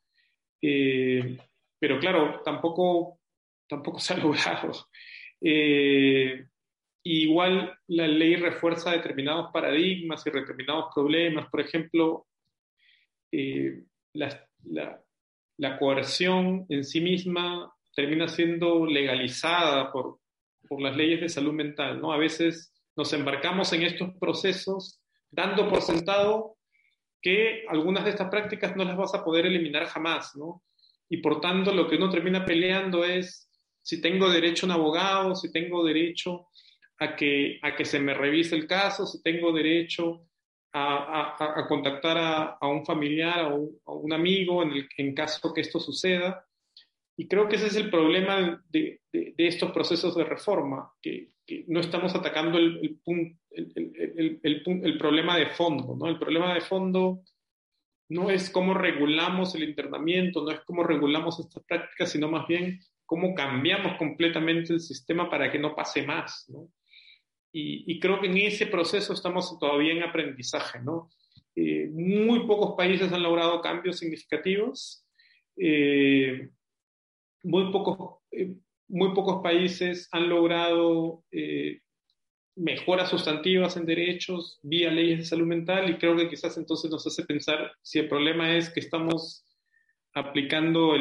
Eh, 0.62 1.38
pero 1.80 2.00
claro, 2.00 2.42
tampoco, 2.44 3.20
tampoco 3.68 4.00
se 4.00 4.14
ha 4.14 4.18
logrado. 4.24 4.72
Eh, 5.42 6.46
igual 7.04 7.78
la 7.88 8.08
ley 8.08 8.36
refuerza 8.36 8.92
determinados 8.92 9.52
paradigmas 9.52 10.26
y 10.26 10.32
determinados 10.32 10.94
problemas. 10.94 11.50
Por 11.50 11.62
ejemplo, 11.62 12.28
eh, 13.32 13.84
la, 14.14 14.48
la, 14.64 15.02
la, 15.58 15.78
coerción 15.78 16.66
en 16.70 16.84
sí 16.84 17.02
misma 17.02 17.74
termina 17.96 18.28
siendo 18.28 18.86
legalizada 18.86 19.92
por, 19.92 20.20
por 20.68 20.82
las 20.82 20.96
leyes 20.96 21.22
de 21.22 21.30
salud 21.30 21.54
mental. 21.54 22.02
¿no? 22.02 22.12
A 22.12 22.18
veces 22.18 22.74
nos 22.96 23.14
embarcamos 23.14 23.72
en 23.74 23.84
estos 23.84 24.16
procesos 24.20 25.02
dando 25.30 25.70
por 25.70 25.82
sentado 25.82 26.58
que 27.22 27.66
algunas 27.68 28.04
de 28.06 28.12
estas 28.12 28.30
prácticas 28.30 28.76
no 28.76 28.84
las 28.84 28.98
vas 28.98 29.14
a 29.14 29.24
poder 29.24 29.46
eliminar 29.46 29.86
jamás. 29.86 30.36
¿no? 30.36 30.64
Y 31.10 31.18
por 31.18 31.40
tanto, 31.40 31.74
lo 31.74 31.88
que 31.88 31.96
uno 31.96 32.10
termina 32.10 32.46
peleando 32.46 33.04
es 33.04 33.50
si 33.82 34.02
tengo 34.02 34.30
derecho 34.30 34.66
a 34.66 34.68
un 34.68 34.72
abogado, 34.74 35.36
si 35.36 35.52
tengo 35.52 35.84
derecho 35.84 36.48
a 37.00 37.16
que, 37.16 37.60
a 37.62 37.76
que 37.76 37.86
se 37.86 38.00
me 38.00 38.14
revise 38.14 38.56
el 38.56 38.68
caso, 38.68 39.06
si 39.06 39.22
tengo 39.22 39.54
derecho 39.54 40.28
a, 40.74 41.36
a, 41.40 41.62
a 41.62 41.68
contactar 41.68 42.18
a, 42.18 42.44
a, 42.60 42.68
un 42.68 42.86
familiar 42.86 43.46
o 43.46 43.56
un, 43.56 43.80
un 43.86 44.14
amigo 44.14 44.62
en, 44.64 44.72
el, 44.72 44.90
en 44.98 45.14
caso 45.14 45.54
que 45.54 45.62
esto 45.62 45.80
suceda. 45.80 46.46
Y 47.16 47.28
creo 47.28 47.48
que 47.48 47.56
ese 47.56 47.68
es 47.68 47.76
el 47.78 47.90
problema 47.90 48.62
de, 48.70 49.02
de, 49.12 49.34
de 49.36 49.48
estos 49.48 49.72
procesos 49.72 50.16
de 50.16 50.24
reforma, 50.24 50.92
que, 51.02 51.32
que 51.46 51.64
no 51.68 51.80
estamos 51.80 52.14
atacando 52.14 52.58
el, 52.58 53.00
el, 53.06 54.40
el, 54.44 54.64
el, 54.84 54.98
problema 54.98 55.38
de 55.38 55.48
fondo. 55.48 55.96
¿no? 55.96 56.08
El 56.08 56.20
problema 56.20 56.54
de 56.54 56.62
fondo 56.62 57.24
no 58.10 58.30
es 58.30 58.50
cómo 58.50 58.74
regulamos 58.74 59.56
el 59.56 59.64
internamiento, 59.64 60.44
no 60.44 60.52
es 60.52 60.62
cómo 60.62 60.84
regulamos 60.84 61.40
estas 61.40 61.64
prácticas, 61.64 62.12
sino 62.12 62.30
más 62.30 62.48
bien 62.48 62.80
cómo 63.06 63.34
cambiamos 63.34 63.98
completamente 63.98 64.74
el 64.74 64.80
sistema 64.80 65.30
para 65.30 65.52
que 65.52 65.60
no 65.60 65.76
pase 65.76 66.04
más. 66.04 66.52
Y, 67.52 68.00
creo 68.00 68.20
que 68.22 68.28
en 68.28 68.38
ese 68.38 68.68
proceso 68.68 69.14
estamos 69.14 69.58
todavía 69.58 69.94
en 69.94 70.04
aprendizaje, 70.04 70.80
¿no? 70.80 71.10
Eh, 71.56 71.90
muy 71.92 72.46
pocos 72.46 72.76
países 72.78 73.12
han 73.12 73.24
logrado 73.24 73.62
cambios 73.62 73.98
significativos, 73.98 75.04
eh, 75.56 76.50
muy, 77.44 77.72
pocos, 77.72 78.20
eh, 78.32 78.54
muy 78.90 79.16
pocos 79.16 79.42
países 79.42 80.08
han 80.12 80.30
logrado 80.30 81.24
mejoras 82.58 83.10
sustantivas 83.10 83.78
en 83.78 83.86
derechos 83.86 84.60
vía 84.64 84.92
leyes 84.92 85.20
de 85.20 85.26
salud 85.26 85.46
mental 85.46 85.90
y 85.90 85.98
creo 85.98 86.16
que 86.18 86.30
quizás 86.30 86.58
entonces 86.58 86.90
nos 86.90 87.06
hace 87.06 87.24
pensar 87.24 87.72
si 87.82 88.00
el 88.00 88.10
problema 88.10 88.56
es 88.56 88.70
que 88.70 88.80
estamos 88.80 89.46
aplicando 90.14 90.96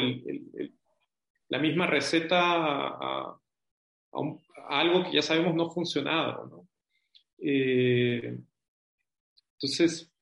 la 1.49 1.59
misma 1.59 1.87
receta 1.87 2.39
a, 2.39 3.41
algo 4.69 5.05
que 5.05 5.13
ya 5.13 5.23
sabemos 5.23 5.55
no 5.55 5.67
ha 5.67 5.71
funcionado. 5.71 6.47
¿no? 6.47 6.69
Eh, 7.39 8.39
entonces, 9.55 10.13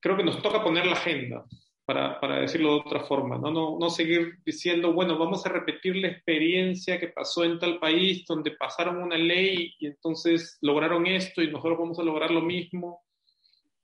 creo 0.00 0.16
que 0.16 0.24
nos 0.24 0.42
toca 0.42 0.62
poner 0.62 0.86
la 0.86 0.92
agenda, 0.92 1.44
para, 1.84 2.20
para 2.20 2.40
decirlo 2.40 2.74
de 2.74 2.80
otra 2.80 3.00
forma, 3.00 3.38
¿no? 3.38 3.50
No, 3.50 3.78
no 3.78 3.90
seguir 3.90 4.38
diciendo, 4.44 4.92
bueno, 4.92 5.18
vamos 5.18 5.44
a 5.44 5.48
repetir 5.48 5.96
la 5.96 6.08
experiencia 6.08 6.98
que 7.00 7.08
pasó 7.08 7.44
en 7.44 7.58
tal 7.58 7.78
país 7.78 8.24
donde 8.26 8.52
pasaron 8.52 9.02
una 9.02 9.16
ley 9.16 9.74
y 9.78 9.86
entonces 9.86 10.58
lograron 10.60 11.06
esto 11.06 11.42
y 11.42 11.50
nosotros 11.50 11.78
vamos 11.78 11.98
a 11.98 12.04
lograr 12.04 12.30
lo 12.30 12.42
mismo. 12.42 13.02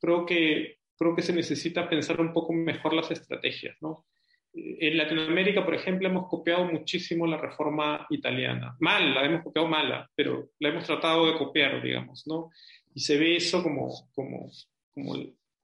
Creo 0.01 0.25
que, 0.25 0.79
creo 0.97 1.15
que 1.17 1.23
se 1.23 1.33
necesita 1.33 1.89
pensar 1.89 2.21
un 2.21 2.33
poco 2.33 2.53
mejor 2.53 2.95
las 2.95 3.11
estrategias, 3.11 3.77
¿no? 3.81 4.07
en 4.55 4.97
Latinoamérica, 4.97 5.65
por 5.65 5.75
ejemplo, 5.75 6.09
hemos 6.09 6.29
copiado 6.29 6.65
muchísimo 6.65 7.27
la 7.27 7.37
reforma 7.37 8.07
italiana. 8.11 8.77
Mal, 8.81 9.15
la 9.15 9.25
hemos 9.25 9.43
copiado 9.43 9.69
mala, 9.69 10.11
pero 10.15 10.51
la 10.59 10.71
hemos 10.71 10.85
tratado 10.85 11.27
de 11.27 11.39
copiar, 11.39 11.83
digamos, 11.83 12.27
¿no? 12.27 12.51
Y 12.95 13.01
se 13.01 13.19
ve 13.19 13.37
eso 13.37 13.63
como, 13.63 14.09
como, 14.15 14.51
como, 14.95 15.15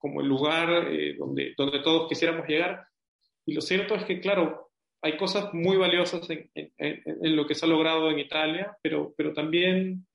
como 0.04 0.20
el 0.20 0.28
lugar 0.28 0.92
eh, 0.92 1.14
donde, 1.18 1.54
donde 1.56 1.78
todos 1.78 2.10
quisiéramos 2.10 2.46
llegar. 2.46 2.86
Y 3.46 3.54
lo 3.54 3.62
cierto 3.62 3.94
es 3.94 4.04
que, 4.04 4.20
claro, 4.20 4.70
hay 5.00 5.16
cosas 5.16 5.54
muy 5.54 5.78
valiosas 5.78 6.28
en, 6.28 6.50
en, 6.54 6.72
en, 6.76 7.34
lo 7.34 7.46
que 7.46 7.54
se 7.54 7.64
ha 7.64 7.68
logrado 7.70 8.10
en 8.10 8.18
Italia, 8.18 8.76
pero, 8.82 9.14
pero 9.16 9.32
también 9.32 10.06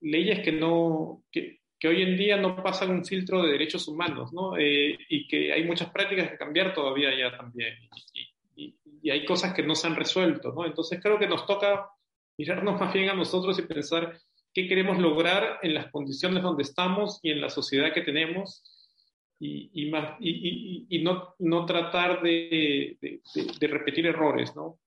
leyes 0.00 0.40
que 0.40 0.50
no, 0.50 1.22
que, 1.30 1.60
que 1.78 1.86
hoy 1.86 2.02
en 2.02 2.16
día 2.16 2.38
no 2.38 2.60
pasan 2.60 2.90
un 2.90 3.04
filtro 3.04 3.40
de 3.40 3.52
derechos 3.52 3.86
humanos, 3.86 4.32
¿no? 4.32 4.58
Eh, 4.58 4.98
y 5.08 5.28
que 5.28 5.52
hay 5.52 5.62
muchas 5.62 5.90
prácticas 5.92 6.32
que 6.32 6.36
cambiar 6.36 6.74
todavía 6.74 7.16
ya 7.16 7.36
también. 7.36 7.74
Y, 8.12 8.64
y, 8.64 8.76
y, 9.00 9.10
hay 9.10 9.24
cosas 9.24 9.54
que 9.54 9.62
no 9.62 9.76
se 9.76 9.86
han 9.86 9.94
resuelto, 9.94 10.52
¿no? 10.52 10.66
Entonces 10.66 10.98
creo 11.00 11.20
que 11.20 11.28
nos 11.28 11.46
toca 11.46 11.88
mirarnos 12.36 12.80
más 12.80 12.92
bien 12.92 13.10
a 13.10 13.14
nosotros 13.14 13.56
y 13.60 13.62
pensar 13.62 14.18
qué 14.52 14.66
queremos 14.66 14.98
lograr 14.98 15.60
en 15.62 15.74
las 15.74 15.86
condiciones 15.92 16.42
donde 16.42 16.64
estamos 16.64 17.20
y 17.22 17.30
en 17.30 17.40
la 17.40 17.48
sociedad 17.48 17.92
que 17.92 18.02
tenemos 18.02 18.64
y, 19.40 19.90
más, 19.90 20.16
y, 20.20 21.00
no, 21.02 21.34
no 21.38 21.64
tratar 21.64 22.22
de, 22.22 22.98
de, 23.00 23.20
de, 23.58 23.66
repetir 23.68 24.06
errores, 24.06 24.54
¿no? 24.56 24.78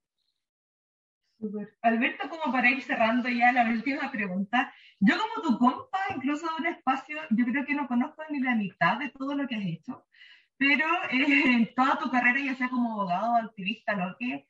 Alberto, 1.81 2.29
como 2.29 2.51
para 2.51 2.69
ir 2.69 2.81
cerrando 2.83 3.27
ya 3.29 3.51
la 3.51 3.63
última 3.69 4.11
pregunta, 4.11 4.73
yo 4.99 5.15
como 5.17 5.47
tu 5.47 5.57
compa, 5.57 5.99
incluso 6.15 6.45
de 6.45 6.61
un 6.61 6.67
espacio, 6.67 7.17
yo 7.31 7.45
creo 7.45 7.65
que 7.65 7.73
no 7.73 7.87
conozco 7.87 8.23
ni 8.29 8.39
la 8.39 8.55
mitad 8.55 8.97
de 8.97 9.09
todo 9.09 9.33
lo 9.35 9.47
que 9.47 9.55
has 9.55 9.65
hecho, 9.65 10.05
pero 10.57 10.85
eh, 11.09 11.43
en 11.45 11.73
toda 11.73 11.97
tu 11.97 12.11
carrera, 12.11 12.39
ya 12.39 12.55
sea 12.55 12.69
como 12.69 12.91
abogado, 12.91 13.35
activista, 13.37 13.95
lo 13.95 14.15
que, 14.19 14.47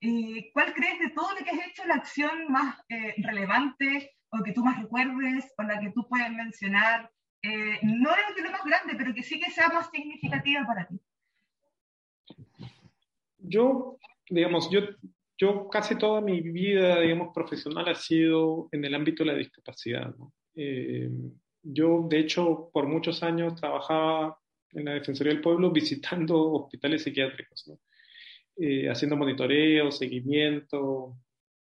eh, 0.00 0.50
¿cuál 0.52 0.74
crees 0.74 0.98
de 0.98 1.10
todo 1.10 1.30
lo 1.32 1.44
que 1.44 1.50
has 1.50 1.66
hecho 1.66 1.86
la 1.86 1.94
acción 1.94 2.52
más 2.52 2.78
eh, 2.88 3.14
relevante 3.18 4.14
o 4.30 4.42
que 4.42 4.52
tú 4.52 4.62
más 4.62 4.78
recuerdes 4.78 5.50
o 5.56 5.62
la 5.62 5.80
que 5.80 5.90
tú 5.92 6.06
puedes 6.06 6.30
mencionar? 6.30 7.10
Eh, 7.42 7.78
no 7.82 8.10
es 8.10 8.34
que 8.34 8.42
lo 8.42 8.50
más 8.50 8.64
grande, 8.64 8.94
pero 8.96 9.14
que 9.14 9.22
sí 9.22 9.40
que 9.40 9.50
sea 9.50 9.68
más 9.68 9.90
significativa 9.90 10.66
para 10.66 10.86
ti. 10.86 11.00
Yo, 13.38 13.98
digamos, 14.28 14.68
yo 14.70 14.80
yo 15.38 15.68
casi 15.68 15.96
toda 15.96 16.20
mi 16.20 16.40
vida, 16.40 17.00
digamos, 17.00 17.32
profesional 17.32 17.88
ha 17.88 17.94
sido 17.94 18.68
en 18.72 18.84
el 18.84 18.94
ámbito 18.94 19.22
de 19.22 19.32
la 19.32 19.38
discapacidad. 19.38 20.12
¿no? 20.16 20.34
Eh, 20.56 21.08
yo, 21.62 22.06
de 22.08 22.18
hecho, 22.18 22.70
por 22.72 22.88
muchos 22.88 23.22
años 23.22 23.54
trabajaba 23.54 24.36
en 24.72 24.86
la 24.86 24.94
Defensoría 24.94 25.32
del 25.32 25.42
Pueblo 25.42 25.70
visitando 25.72 26.52
hospitales 26.52 27.04
psiquiátricos, 27.04 27.68
¿no? 27.68 27.78
eh, 28.56 28.90
haciendo 28.90 29.16
monitoreo, 29.16 29.92
seguimiento, 29.92 31.16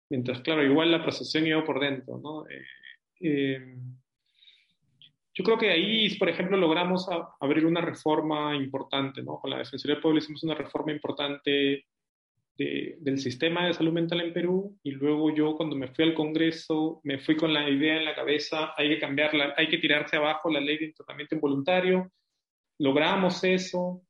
mientras, 0.08 0.40
claro, 0.40 0.64
igual 0.64 0.90
la 0.90 1.02
procesión 1.02 1.46
iba 1.46 1.62
por 1.62 1.78
dentro. 1.78 2.18
¿no? 2.18 2.48
Eh, 2.48 2.64
eh 3.20 3.76
yo 5.38 5.44
creo 5.44 5.56
que 5.56 5.70
ahí, 5.70 6.16
por 6.16 6.28
ejemplo, 6.28 6.56
logramos 6.56 7.08
a, 7.08 7.28
abrir 7.38 7.64
una 7.64 7.80
reforma 7.80 8.56
importante, 8.56 9.22
¿no? 9.22 9.38
Con 9.38 9.50
la 9.50 9.58
Defensoría 9.58 9.94
del 9.94 10.02
Pueblo 10.02 10.18
hicimos 10.18 10.42
una 10.42 10.56
reforma 10.56 10.90
importante 10.90 11.86
de, 12.56 12.96
del 12.98 13.20
sistema 13.20 13.64
de 13.64 13.72
salud 13.72 13.92
mental 13.92 14.20
en 14.20 14.32
Perú 14.32 14.76
y 14.82 14.90
luego 14.90 15.32
yo 15.32 15.54
cuando 15.54 15.76
me 15.76 15.86
fui 15.86 16.04
al 16.04 16.14
Congreso 16.14 17.00
me 17.04 17.20
fui 17.20 17.36
con 17.36 17.54
la 17.54 17.70
idea 17.70 17.98
en 17.98 18.04
la 18.04 18.16
cabeza, 18.16 18.74
hay 18.76 18.88
que 18.88 18.98
cambiarla, 18.98 19.54
hay 19.56 19.68
que 19.68 19.78
tirarse 19.78 20.16
abajo 20.16 20.50
la 20.50 20.58
ley 20.58 20.76
de 20.76 20.92
tratamiento 20.92 21.36
involuntario, 21.36 22.10
logramos 22.80 23.44
eso 23.44 24.02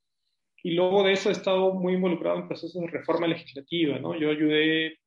y 0.62 0.70
luego 0.70 1.02
de 1.04 1.12
eso 1.12 1.28
he 1.28 1.32
estado 1.32 1.74
muy 1.74 1.92
involucrado 1.92 2.38
en 2.38 2.48
procesos 2.48 2.80
de 2.80 2.88
reforma 2.88 3.26
legislativa, 3.26 3.98
¿no? 3.98 4.18
Yo 4.18 4.30
ayudé 4.30 4.98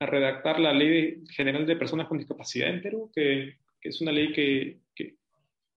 a 0.00 0.04
redactar 0.04 0.60
la 0.60 0.74
Ley 0.74 1.24
General 1.30 1.64
de 1.64 1.76
Personas 1.76 2.08
con 2.08 2.18
Discapacidad 2.18 2.68
en 2.68 2.82
Perú, 2.82 3.10
que, 3.14 3.56
que 3.80 3.88
es 3.88 4.00
una 4.02 4.12
ley 4.12 4.32
que, 4.32 4.81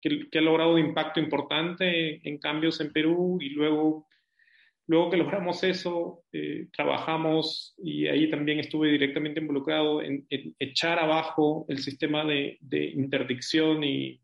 que, 0.02 0.28
que, 0.30 0.38
ha 0.38 0.42
logrado 0.42 0.74
un 0.74 0.80
impacto 0.80 1.20
importante 1.20 2.20
en 2.28 2.38
cambios 2.38 2.80
en 2.80 2.92
Perú 2.92 3.38
y 3.40 3.50
luego 3.50 4.06
Luego 4.88 5.10
que 5.10 5.16
logramos 5.16 5.62
eso, 5.62 6.24
eh, 6.32 6.66
trabajamos 6.72 7.74
y 7.78 8.08
ahí 8.08 8.28
también 8.28 8.58
estuve 8.58 8.90
directamente 8.90 9.40
involucrado 9.40 10.02
en, 10.02 10.26
en 10.28 10.56
echar 10.58 10.98
abajo 10.98 11.64
el 11.68 11.78
sistema 11.78 12.24
de, 12.24 12.58
de 12.60 12.86
interdicción 12.86 13.84
y, 13.84 14.20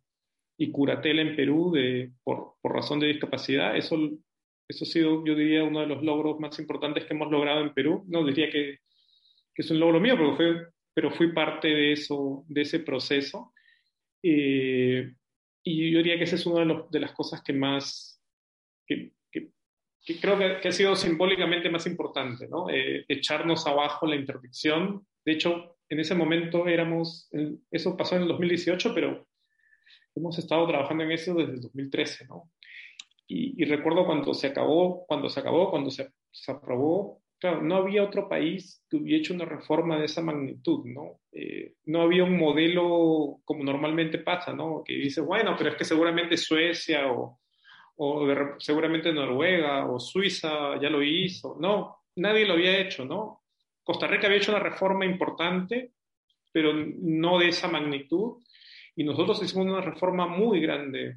y, 0.57 0.71
curatela 0.73 1.23
en 1.23 1.37
Perú 1.37 1.71
de, 1.73 2.11
por, 2.25 2.55
por, 2.61 2.73
razón 2.75 2.99
de 2.99 3.07
discapacidad. 3.07 3.77
Eso, 3.77 3.97
eso 4.67 4.85
ha 4.85 4.87
sido, 4.87 5.25
yo 5.25 5.37
diría, 5.37 5.63
uno 5.63 5.81
de 5.81 5.87
los 5.87 6.03
logros 6.03 6.41
más 6.41 6.59
importantes 6.59 7.05
que 7.05 7.15
hemos 7.15 7.31
logrado 7.31 7.63
en 7.63 7.73
Perú. 7.73 8.05
No 8.09 8.25
diría 8.25 8.51
que, 8.51 8.81
que 9.55 9.63
es 9.63 9.71
un 9.71 9.79
logro 9.79 10.01
mío, 10.01 10.17
pero, 10.17 10.37
fue, 10.37 10.67
pero 10.93 11.11
fui 11.13 11.33
parte 11.33 11.69
de, 11.69 11.93
eso, 11.93 12.45
de 12.49 12.63
ese 12.63 12.81
proceso. 12.81 13.53
Eh, 14.25 15.13
y 15.71 15.91
yo 15.91 15.99
diría 15.99 16.17
que 16.17 16.25
esa 16.25 16.37
es 16.37 16.47
una 16.47 16.61
de, 16.61 16.67
los, 16.67 16.91
de 16.91 17.01
las 17.01 17.13
cosas 17.13 17.43
que 17.43 17.53
más, 17.53 18.23
que, 18.87 19.13
que 19.31 20.21
creo 20.21 20.39
que, 20.39 20.61
que, 20.61 20.69
ha 20.69 20.73
sido 20.73 20.97
simbólicamente 20.97 21.69
más 21.69 21.87
importante, 21.87 22.49
¿no? 22.49 22.71
Eh, 22.71 23.05
echarnos 23.09 23.67
abajo 23.67 24.07
la 24.07 24.17
interdicción. 24.17 25.07
De 25.25 25.33
hecho, 25.33 25.77
en 25.91 26.01
ese 26.01 26.15
momento 26.15 26.67
éramos, 26.67 27.29
eso 27.71 27.97
pasó 27.97 28.17
en 28.17 28.23
el 28.23 28.29
2018, 28.29 28.95
pero 28.95 29.27
hemos 30.15 30.39
estado 30.39 30.67
trabajando 30.67 31.05
en 31.05 31.13
eso 31.13 31.35
desde 31.35 31.53
el 31.53 31.61
2013, 31.61 32.27
¿no? 32.27 32.51
Y, 33.27 33.63
y 33.63 33.67
recuerdo 33.67 34.07
cuando 34.07 34.33
se 34.33 34.47
acabó, 34.47 35.05
cuando 35.07 35.29
se 35.29 35.41
acabó, 35.41 35.71
cuando 35.71 35.91
se, 35.91 36.11
se, 36.31 36.51
aprobó, 36.51 37.21
claro, 37.39 37.63
no 37.63 37.77
había 37.77 38.05
otro 38.05 38.29
país 38.29 38.85
que 38.89 38.97
hubiera 38.97 39.19
hecho 39.19 39.35
una 39.35 39.45
reforma 39.45 39.99
de 39.99 40.07
esa 40.07 40.23
magnitud, 40.23 40.85
¿no? 40.87 41.21
Eh, 41.33 41.75
no 41.87 42.03
había 42.03 42.25
un 42.25 42.37
modelo 42.37 43.41
como 43.45 43.65
normalmente 43.65 44.19
pasa, 44.19 44.53
¿no? 44.53 44.83
Que 44.85 44.95
dice, 44.95 45.21
bueno, 45.21 45.55
pero 45.57 45.71
es 45.71 45.77
que 45.77 45.85
seguramente 45.85 46.37
Suecia 46.37 47.11
o 47.11 47.39
seguramente 48.59 49.13
Noruega 49.13 49.91
o 49.91 49.99
Suiza 49.99 50.81
ya 50.81 50.89
lo 50.89 51.03
hizo. 51.03 51.57
No, 51.61 52.05
nadie 52.17 52.47
lo 52.47 52.55
había 52.55 52.79
hecho, 52.79 53.05
¿no? 53.05 53.43
Costa 53.83 54.07
Rica 54.07 54.27
había 54.27 54.39
hecho 54.39 54.53
una 54.53 54.61
reforma 54.61 55.05
importante, 55.05 55.93
pero 56.53 56.73
no 56.75 57.39
de 57.39 57.49
esa 57.49 57.69
magnitud. 57.69 58.43
Y 58.95 59.05
nosotros 59.05 59.43
hicimos 59.43 59.67
una 59.67 59.81
reforma 59.81 60.27
muy 60.27 60.61
grande, 60.61 61.17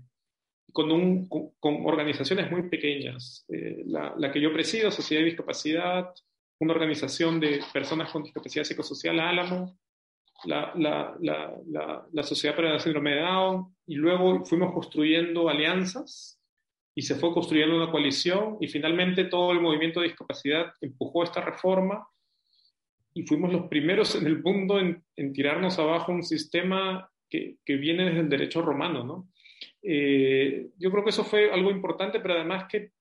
con, 0.71 1.27
organizaciones 1.61 2.51
muy 2.51 2.69
pequeñas. 2.69 3.45
Eh, 3.49 3.83
la, 3.85 4.31
que 4.31 4.41
yo 4.41 4.53
presido, 4.53 4.91
Sociedad 4.91 5.21
de 5.21 5.29
Discapacidad, 5.29 6.09
una 6.59 6.73
organización 6.73 7.39
de 7.39 7.61
personas 7.73 8.11
con 8.11 8.23
discapacidad 8.23 8.63
psicosocial, 8.63 9.19
Álamo, 9.19 9.77
la, 10.45 10.73
la, 10.75 11.15
la, 11.19 12.05
la 12.11 12.23
Sociedad 12.23 12.55
para 12.55 12.73
el 12.73 12.79
Síndrome 12.79 13.15
de 13.15 13.21
Down, 13.21 13.75
y 13.85 13.95
luego 13.95 14.45
fuimos 14.45 14.73
construyendo 14.73 15.49
alianzas 15.49 16.41
y 16.95 17.01
se 17.03 17.15
fue 17.15 17.33
construyendo 17.33 17.75
una 17.75 17.91
coalición 17.91 18.57
y 18.59 18.67
finalmente 18.67 19.25
todo 19.25 19.51
el 19.51 19.61
movimiento 19.61 20.01
de 20.01 20.07
discapacidad 20.07 20.73
empujó 20.81 21.23
esta 21.23 21.41
reforma 21.41 22.07
y 23.13 23.23
fuimos 23.23 23.51
los 23.51 23.67
primeros 23.67 24.15
en 24.15 24.27
el 24.27 24.41
mundo 24.41 24.79
en, 24.79 25.03
en 25.15 25.33
tirarnos 25.33 25.79
abajo 25.79 26.11
un 26.11 26.23
sistema 26.23 27.09
que, 27.29 27.57
que, 27.65 27.75
viene 27.75 28.05
desde 28.05 28.19
el 28.19 28.29
derecho 28.29 28.61
romano, 28.61 29.03
¿no? 29.03 29.29
Eh, 29.83 30.69
yo 30.77 30.91
creo 30.91 31.03
que 31.03 31.09
eso 31.09 31.23
fue 31.23 31.51
algo 31.51 31.71
importante, 31.71 32.19
pero 32.19 32.35
además 32.35 32.65
que, 32.69 32.91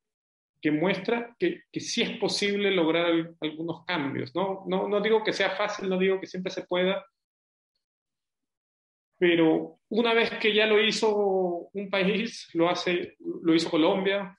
que 0.61 0.70
muestra 0.70 1.35
que, 1.39 1.62
que, 1.70 1.81
sí 1.81 2.03
es 2.03 2.18
posible 2.18 2.70
lograr 2.70 3.35
algunos 3.41 3.85
cambios, 3.85 4.35
¿no? 4.35 4.64
¿no? 4.66 4.89
No 4.89 5.01
digo 5.01 5.22
que 5.22 5.33
sea 5.33 5.51
fácil, 5.51 5.89
no 5.89 5.99
digo 5.99 6.20
que 6.20 6.26
siempre 6.26 6.51
se 6.51 6.66
pueda, 6.66 7.05
pero 9.20 9.78
una 9.91 10.14
vez 10.14 10.31
que 10.39 10.55
ya 10.55 10.64
lo 10.64 10.83
hizo 10.83 11.68
un 11.74 11.91
país, 11.91 12.49
lo, 12.55 12.70
hace, 12.70 13.16
lo 13.18 13.55
hizo 13.55 13.70
Colombia, 13.70 14.35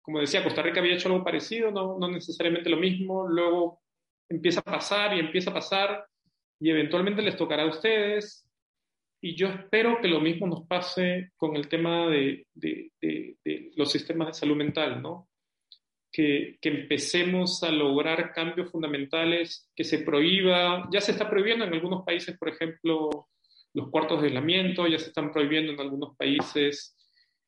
como 0.00 0.20
decía, 0.20 0.42
Costa 0.42 0.62
Rica 0.62 0.80
había 0.80 0.94
hecho 0.94 1.08
algo 1.08 1.22
parecido, 1.22 1.70
no, 1.70 1.98
no 1.98 2.08
necesariamente 2.08 2.70
lo 2.70 2.78
mismo, 2.78 3.28
luego 3.28 3.82
empieza 4.26 4.60
a 4.60 4.64
pasar 4.64 5.14
y 5.14 5.20
empieza 5.20 5.50
a 5.50 5.54
pasar 5.54 6.06
y 6.58 6.70
eventualmente 6.70 7.20
les 7.20 7.36
tocará 7.36 7.64
a 7.64 7.68
ustedes 7.68 8.45
y 9.20 9.34
yo 9.34 9.48
espero 9.48 10.00
que 10.00 10.08
lo 10.08 10.20
mismo 10.20 10.46
nos 10.46 10.66
pase 10.66 11.30
con 11.36 11.56
el 11.56 11.68
tema 11.68 12.06
de, 12.08 12.46
los 13.76 13.90
sistemas 13.90 14.28
de 14.28 14.34
salud 14.34 14.56
mental, 14.56 15.02
¿no? 15.02 15.28
Que, 16.12 16.58
que, 16.60 16.68
empecemos 16.70 17.62
a 17.62 17.70
lograr 17.70 18.32
cambios 18.32 18.70
fundamentales, 18.70 19.70
que 19.74 19.84
se 19.84 19.98
prohíba, 19.98 20.88
ya 20.90 21.00
se 21.00 21.12
está 21.12 21.28
prohibiendo 21.28 21.64
en 21.64 21.74
algunos 21.74 22.04
países, 22.04 22.38
por 22.38 22.48
ejemplo, 22.48 23.28
los 23.74 23.90
cuartos 23.90 24.22
de 24.22 24.28
aislamiento, 24.28 24.86
ya 24.86 24.98
se 24.98 25.08
están 25.08 25.30
prohibiendo 25.30 25.72
en 25.72 25.80
algunos 25.80 26.16
países 26.16 26.96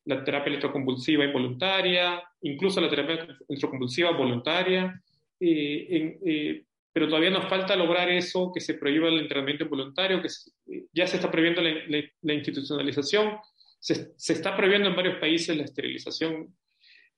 la 0.04 0.24
terapia 0.24 0.50
electroconvulsiva 0.50 1.24
involuntaria, 1.24 2.22
incluso 2.42 2.80
la 2.80 2.88
terapia 2.90 3.26
electroconvulsiva 3.48 4.10
voluntaria, 4.10 5.02
eh, 5.40 5.86
en, 5.90 6.18
eh, 6.24 6.64
pero 6.98 7.10
todavía 7.10 7.30
nos 7.30 7.48
falta 7.48 7.76
lograr 7.76 8.08
eso, 8.08 8.50
que 8.52 8.60
se 8.60 8.74
prohíba 8.74 9.06
el 9.06 9.20
entrenamiento 9.20 9.62
involuntario, 9.62 10.20
que 10.20 10.28
se, 10.28 10.50
ya 10.92 11.06
se 11.06 11.14
está 11.14 11.30
prohibiendo 11.30 11.62
la, 11.62 11.70
la, 11.86 12.02
la 12.22 12.34
institucionalización, 12.34 13.38
se, 13.78 14.14
se, 14.16 14.32
está 14.32 14.56
prohibiendo 14.56 14.88
en 14.88 14.96
varios 14.96 15.20
países 15.20 15.56
la 15.56 15.62
esterilización. 15.62 16.52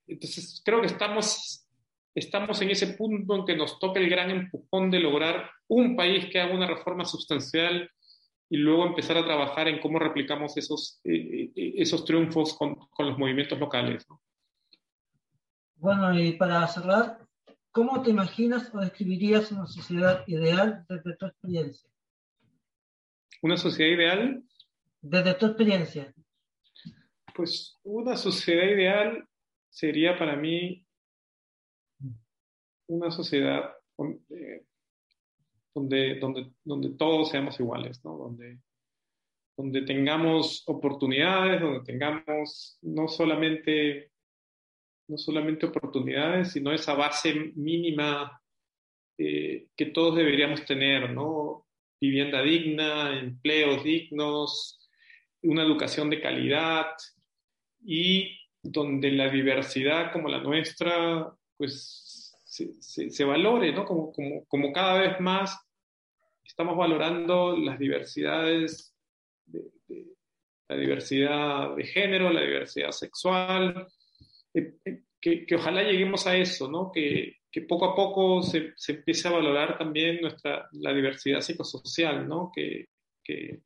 Entonces, 0.06 0.60
creo 0.62 0.82
que 0.82 0.88
estamos 0.88 1.66
estamos 2.14 2.60
en 2.60 2.68
ese 2.68 2.88
punto 2.88 3.36
en 3.36 3.46
que 3.46 3.56
nos 3.56 3.78
toca 3.78 4.00
el 4.00 4.10
gran 4.10 4.30
empujón 4.30 4.90
de 4.90 5.00
lograr 5.00 5.50
un 5.66 5.96
país 5.96 6.26
que 6.26 6.40
haga 6.40 6.54
una 6.54 6.66
reforma 6.66 7.06
sustancial 7.06 7.90
y 8.50 8.58
luego 8.58 8.84
empezar 8.84 9.16
a 9.16 9.24
trabajar 9.24 9.66
en 9.66 9.80
cómo 9.80 9.98
replicamos 9.98 10.58
esos, 10.58 11.00
eh, 11.04 11.52
eh, 11.56 11.72
esos 11.76 12.04
triunfos 12.04 12.54
con, 12.54 12.74
con, 12.90 13.06
los 13.06 13.16
movimientos 13.16 13.58
locales. 13.58 14.04
¿no? 14.10 14.20
Bueno, 15.76 16.20
y 16.20 16.32
para 16.32 16.68
cerrar, 16.68 17.29
¿cómo 17.72 18.02
te 18.02 18.10
imaginas 18.10 18.74
o 18.74 18.80
describirías 18.80 19.50
una 19.52 19.66
sociedad 19.66 20.24
ideal 20.26 20.84
desde 20.88 21.16
tu 21.16 21.26
experiencia? 21.26 21.90
¿Una 23.42 23.56
sociedad 23.56 23.92
ideal? 23.92 24.44
Desde 25.00 25.34
tu 25.34 25.46
experiencia. 25.46 26.14
Pues 27.34 27.78
una 27.82 28.16
sociedad 28.16 28.64
ideal 28.64 29.26
sería 29.70 30.18
para 30.18 30.36
mí 30.36 30.84
una 32.88 33.10
sociedad 33.10 33.72
eh, 34.30 34.64
donde, 35.74 36.18
donde, 36.18 36.52
donde 36.64 36.90
todos 36.90 37.30
seamos 37.30 37.58
iguales, 37.60 38.04
¿no? 38.04 38.16
donde, 38.16 38.58
donde 39.56 39.82
tengamos 39.82 40.64
oportunidades, 40.66 41.60
donde 41.60 41.84
tengamos 41.84 42.78
no 42.82 43.08
solamente, 43.08 44.10
no 45.10 45.18
solamente 45.18 45.66
oportunidades, 45.66 46.52
sino 46.52 46.72
esa 46.72 46.94
base 46.94 47.52
mínima 47.56 48.40
eh, 49.18 49.66
que 49.76 49.86
todos 49.86 50.16
deberíamos 50.16 50.64
tener, 50.64 51.10
¿no? 51.10 51.66
vivienda 52.00 52.40
digna, 52.42 53.18
empleos 53.18 53.84
dignos, 53.84 54.88
una 55.42 55.62
educación 55.62 56.08
de 56.08 56.20
calidad 56.20 56.86
y 57.84 58.38
donde 58.62 59.10
la 59.10 59.28
diversidad 59.28 60.12
como 60.12 60.28
la 60.28 60.38
nuestra, 60.38 61.30
pues 61.56 62.34
se, 62.44 63.10
se, 63.10 63.24
valore, 63.24 63.72
¿no? 63.72 63.84
Como, 63.84 64.12
como, 64.12 64.44
como, 64.46 64.72
cada 64.72 64.98
vez 65.00 65.20
más 65.20 65.58
estamos 66.44 66.76
valorando 66.76 67.56
las 67.56 67.78
diversidades, 67.78 68.94
de, 69.46 69.70
la 70.68 70.76
diversidad 70.76 71.76
de 71.76 71.84
género, 71.84 72.30
la 72.30 72.42
diversidad 72.42 72.92
sexual, 72.92 73.86
eh, 74.54 74.74
eh, 74.84 75.02
que, 75.20 75.46
ojalá 75.54 75.82
lleguemos 75.82 76.26
a 76.26 76.36
eso, 76.36 76.70
¿no? 76.70 76.90
Que, 76.92 77.36
poco 77.68 77.86
a 77.86 77.94
poco 77.94 78.42
se, 78.42 78.74
empiece 78.88 79.28
a 79.28 79.32
valorar 79.32 79.76
también 79.76 80.20
nuestra, 80.20 80.68
la 80.72 80.94
diversidad 80.94 81.40
psicosocial, 81.40 82.26
¿no? 82.28 82.50
Que, 82.54 82.86
que, 83.22 83.60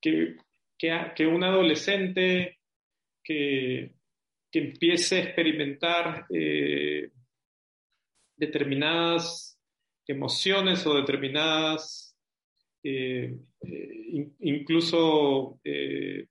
que, 0.00 0.36
que, 0.78 1.26
un 1.26 1.44
adolescente 1.44 2.58
que, 3.22 3.94
empiece 4.52 5.16
a 5.16 5.24
experimentar 5.24 6.26
eh, 6.32 7.10
determinadas 8.36 9.58
emociones 10.06 10.86
o 10.86 10.94
determinadas, 10.94 12.16
incluso 14.38 15.58
de, 15.64 16.28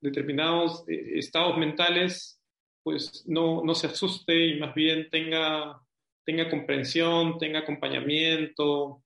determinados 0.00 0.84
estados 0.86 1.58
mentales, 1.58 2.41
pues 2.82 3.24
no, 3.26 3.62
no, 3.64 3.74
se 3.74 3.86
asuste 3.86 4.46
y 4.46 4.60
más 4.60 4.74
bien 4.74 5.08
tenga, 5.10 5.80
tenga 6.24 6.50
comprensión, 6.50 7.38
tenga 7.38 7.60
acompañamiento 7.60 9.02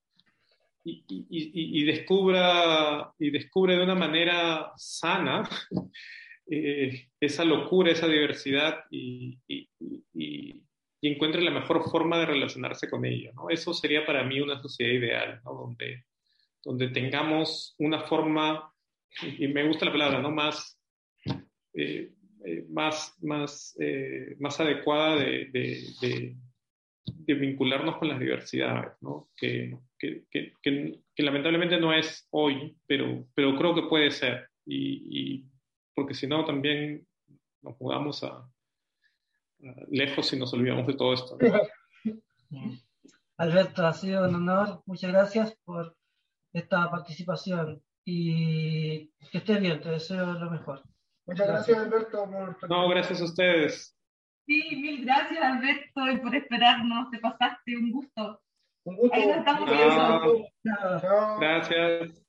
y, 0.84 1.84
descubra, 1.84 3.12
y 3.18 3.30
descubre 3.30 3.76
de 3.76 3.82
una 3.82 3.96
manera 3.96 4.72
sana 4.76 5.48
esa 6.46 7.44
locura, 7.44 7.90
esa 7.90 8.06
diversidad 8.06 8.84
y, 8.90 9.38
y 11.00 11.12
encuentre 11.12 11.42
la 11.42 11.50
mejor 11.50 11.88
forma 11.88 12.18
de 12.18 12.26
relacionarse 12.26 12.88
con 12.88 13.04
ello. 13.04 13.32
¿no? 13.34 13.50
Eso 13.50 13.72
sería 13.74 14.04
para 14.04 14.24
mí 14.24 14.40
una 14.40 14.60
sociedad 14.60 14.92
ideal, 14.92 15.40
¿no? 15.44 15.54
donde, 15.54 16.04
donde 16.64 16.88
tengamos 16.88 17.74
una 17.78 18.00
forma, 18.02 18.72
y 19.38 19.46
me 19.48 19.66
gusta 19.66 19.86
la 19.86 19.92
palabra, 19.92 20.20
¿no? 20.20 20.30
más, 20.30 20.78
eh, 21.74 22.12
eh, 22.46 22.64
más, 22.68 23.16
más, 23.22 23.76
eh, 23.80 24.36
más 24.38 24.58
adecuada 24.60 25.16
de, 25.16 25.50
de, 25.52 26.36
de, 27.26 27.34
vincularnos 27.34 27.98
con 27.98 28.08
las 28.08 28.18
diversidades, 28.18 28.92
¿no? 29.00 29.28
que, 29.36 29.76
que, 29.98 30.52
lamentablemente 31.18 31.78
no 31.78 31.92
es 31.92 32.26
hoy, 32.30 32.76
pero, 32.86 33.26
pero 33.34 33.56
creo 33.56 33.74
que 33.74 33.82
puede 33.82 34.10
ser, 34.10 34.48
y 34.64 35.44
porque 35.94 36.14
si 36.14 36.26
no 36.26 36.44
también 36.44 37.06
nos 37.62 37.80
mudamos 37.80 38.22
a, 38.22 38.48
lejos 39.88 40.32
y 40.32 40.38
nos 40.38 40.52
olvidamos 40.52 40.86
de 40.86 40.94
todo 40.94 41.14
esto. 41.14 41.38
Alberto, 43.38 43.86
ha 43.86 43.92
sido 43.92 44.28
un 44.28 44.34
honor. 44.34 44.82
Muchas 44.86 45.12
gracias 45.12 45.56
por 45.64 45.96
esta 46.52 46.90
participación 46.90 47.82
y 48.04 49.08
que 49.30 49.38
estés 49.38 49.60
bien, 49.60 49.80
te 49.80 49.90
deseo 49.90 50.32
lo 50.34 50.50
mejor. 50.50 50.82
Muchas 51.26 51.48
gracias, 51.48 51.78
Alberto. 51.78 52.30
Por... 52.30 52.70
No, 52.70 52.88
gracias 52.88 53.20
a 53.20 53.24
ustedes. 53.24 53.96
Sí, 54.46 54.76
mil 54.76 55.04
gracias, 55.04 55.42
Alberto, 55.42 56.08
y 56.10 56.18
por 56.18 56.34
esperarnos. 56.34 57.10
Te 57.10 57.18
pasaste, 57.18 57.76
un 57.76 57.90
gusto. 57.90 58.40
Un 58.84 58.96
gusto. 58.96 59.16
Ahí 59.16 59.26
nos 59.26 59.38
estamos 59.38 59.68
viendo. 59.68 60.48
Chao. 61.00 61.38
Gracias. 61.40 62.22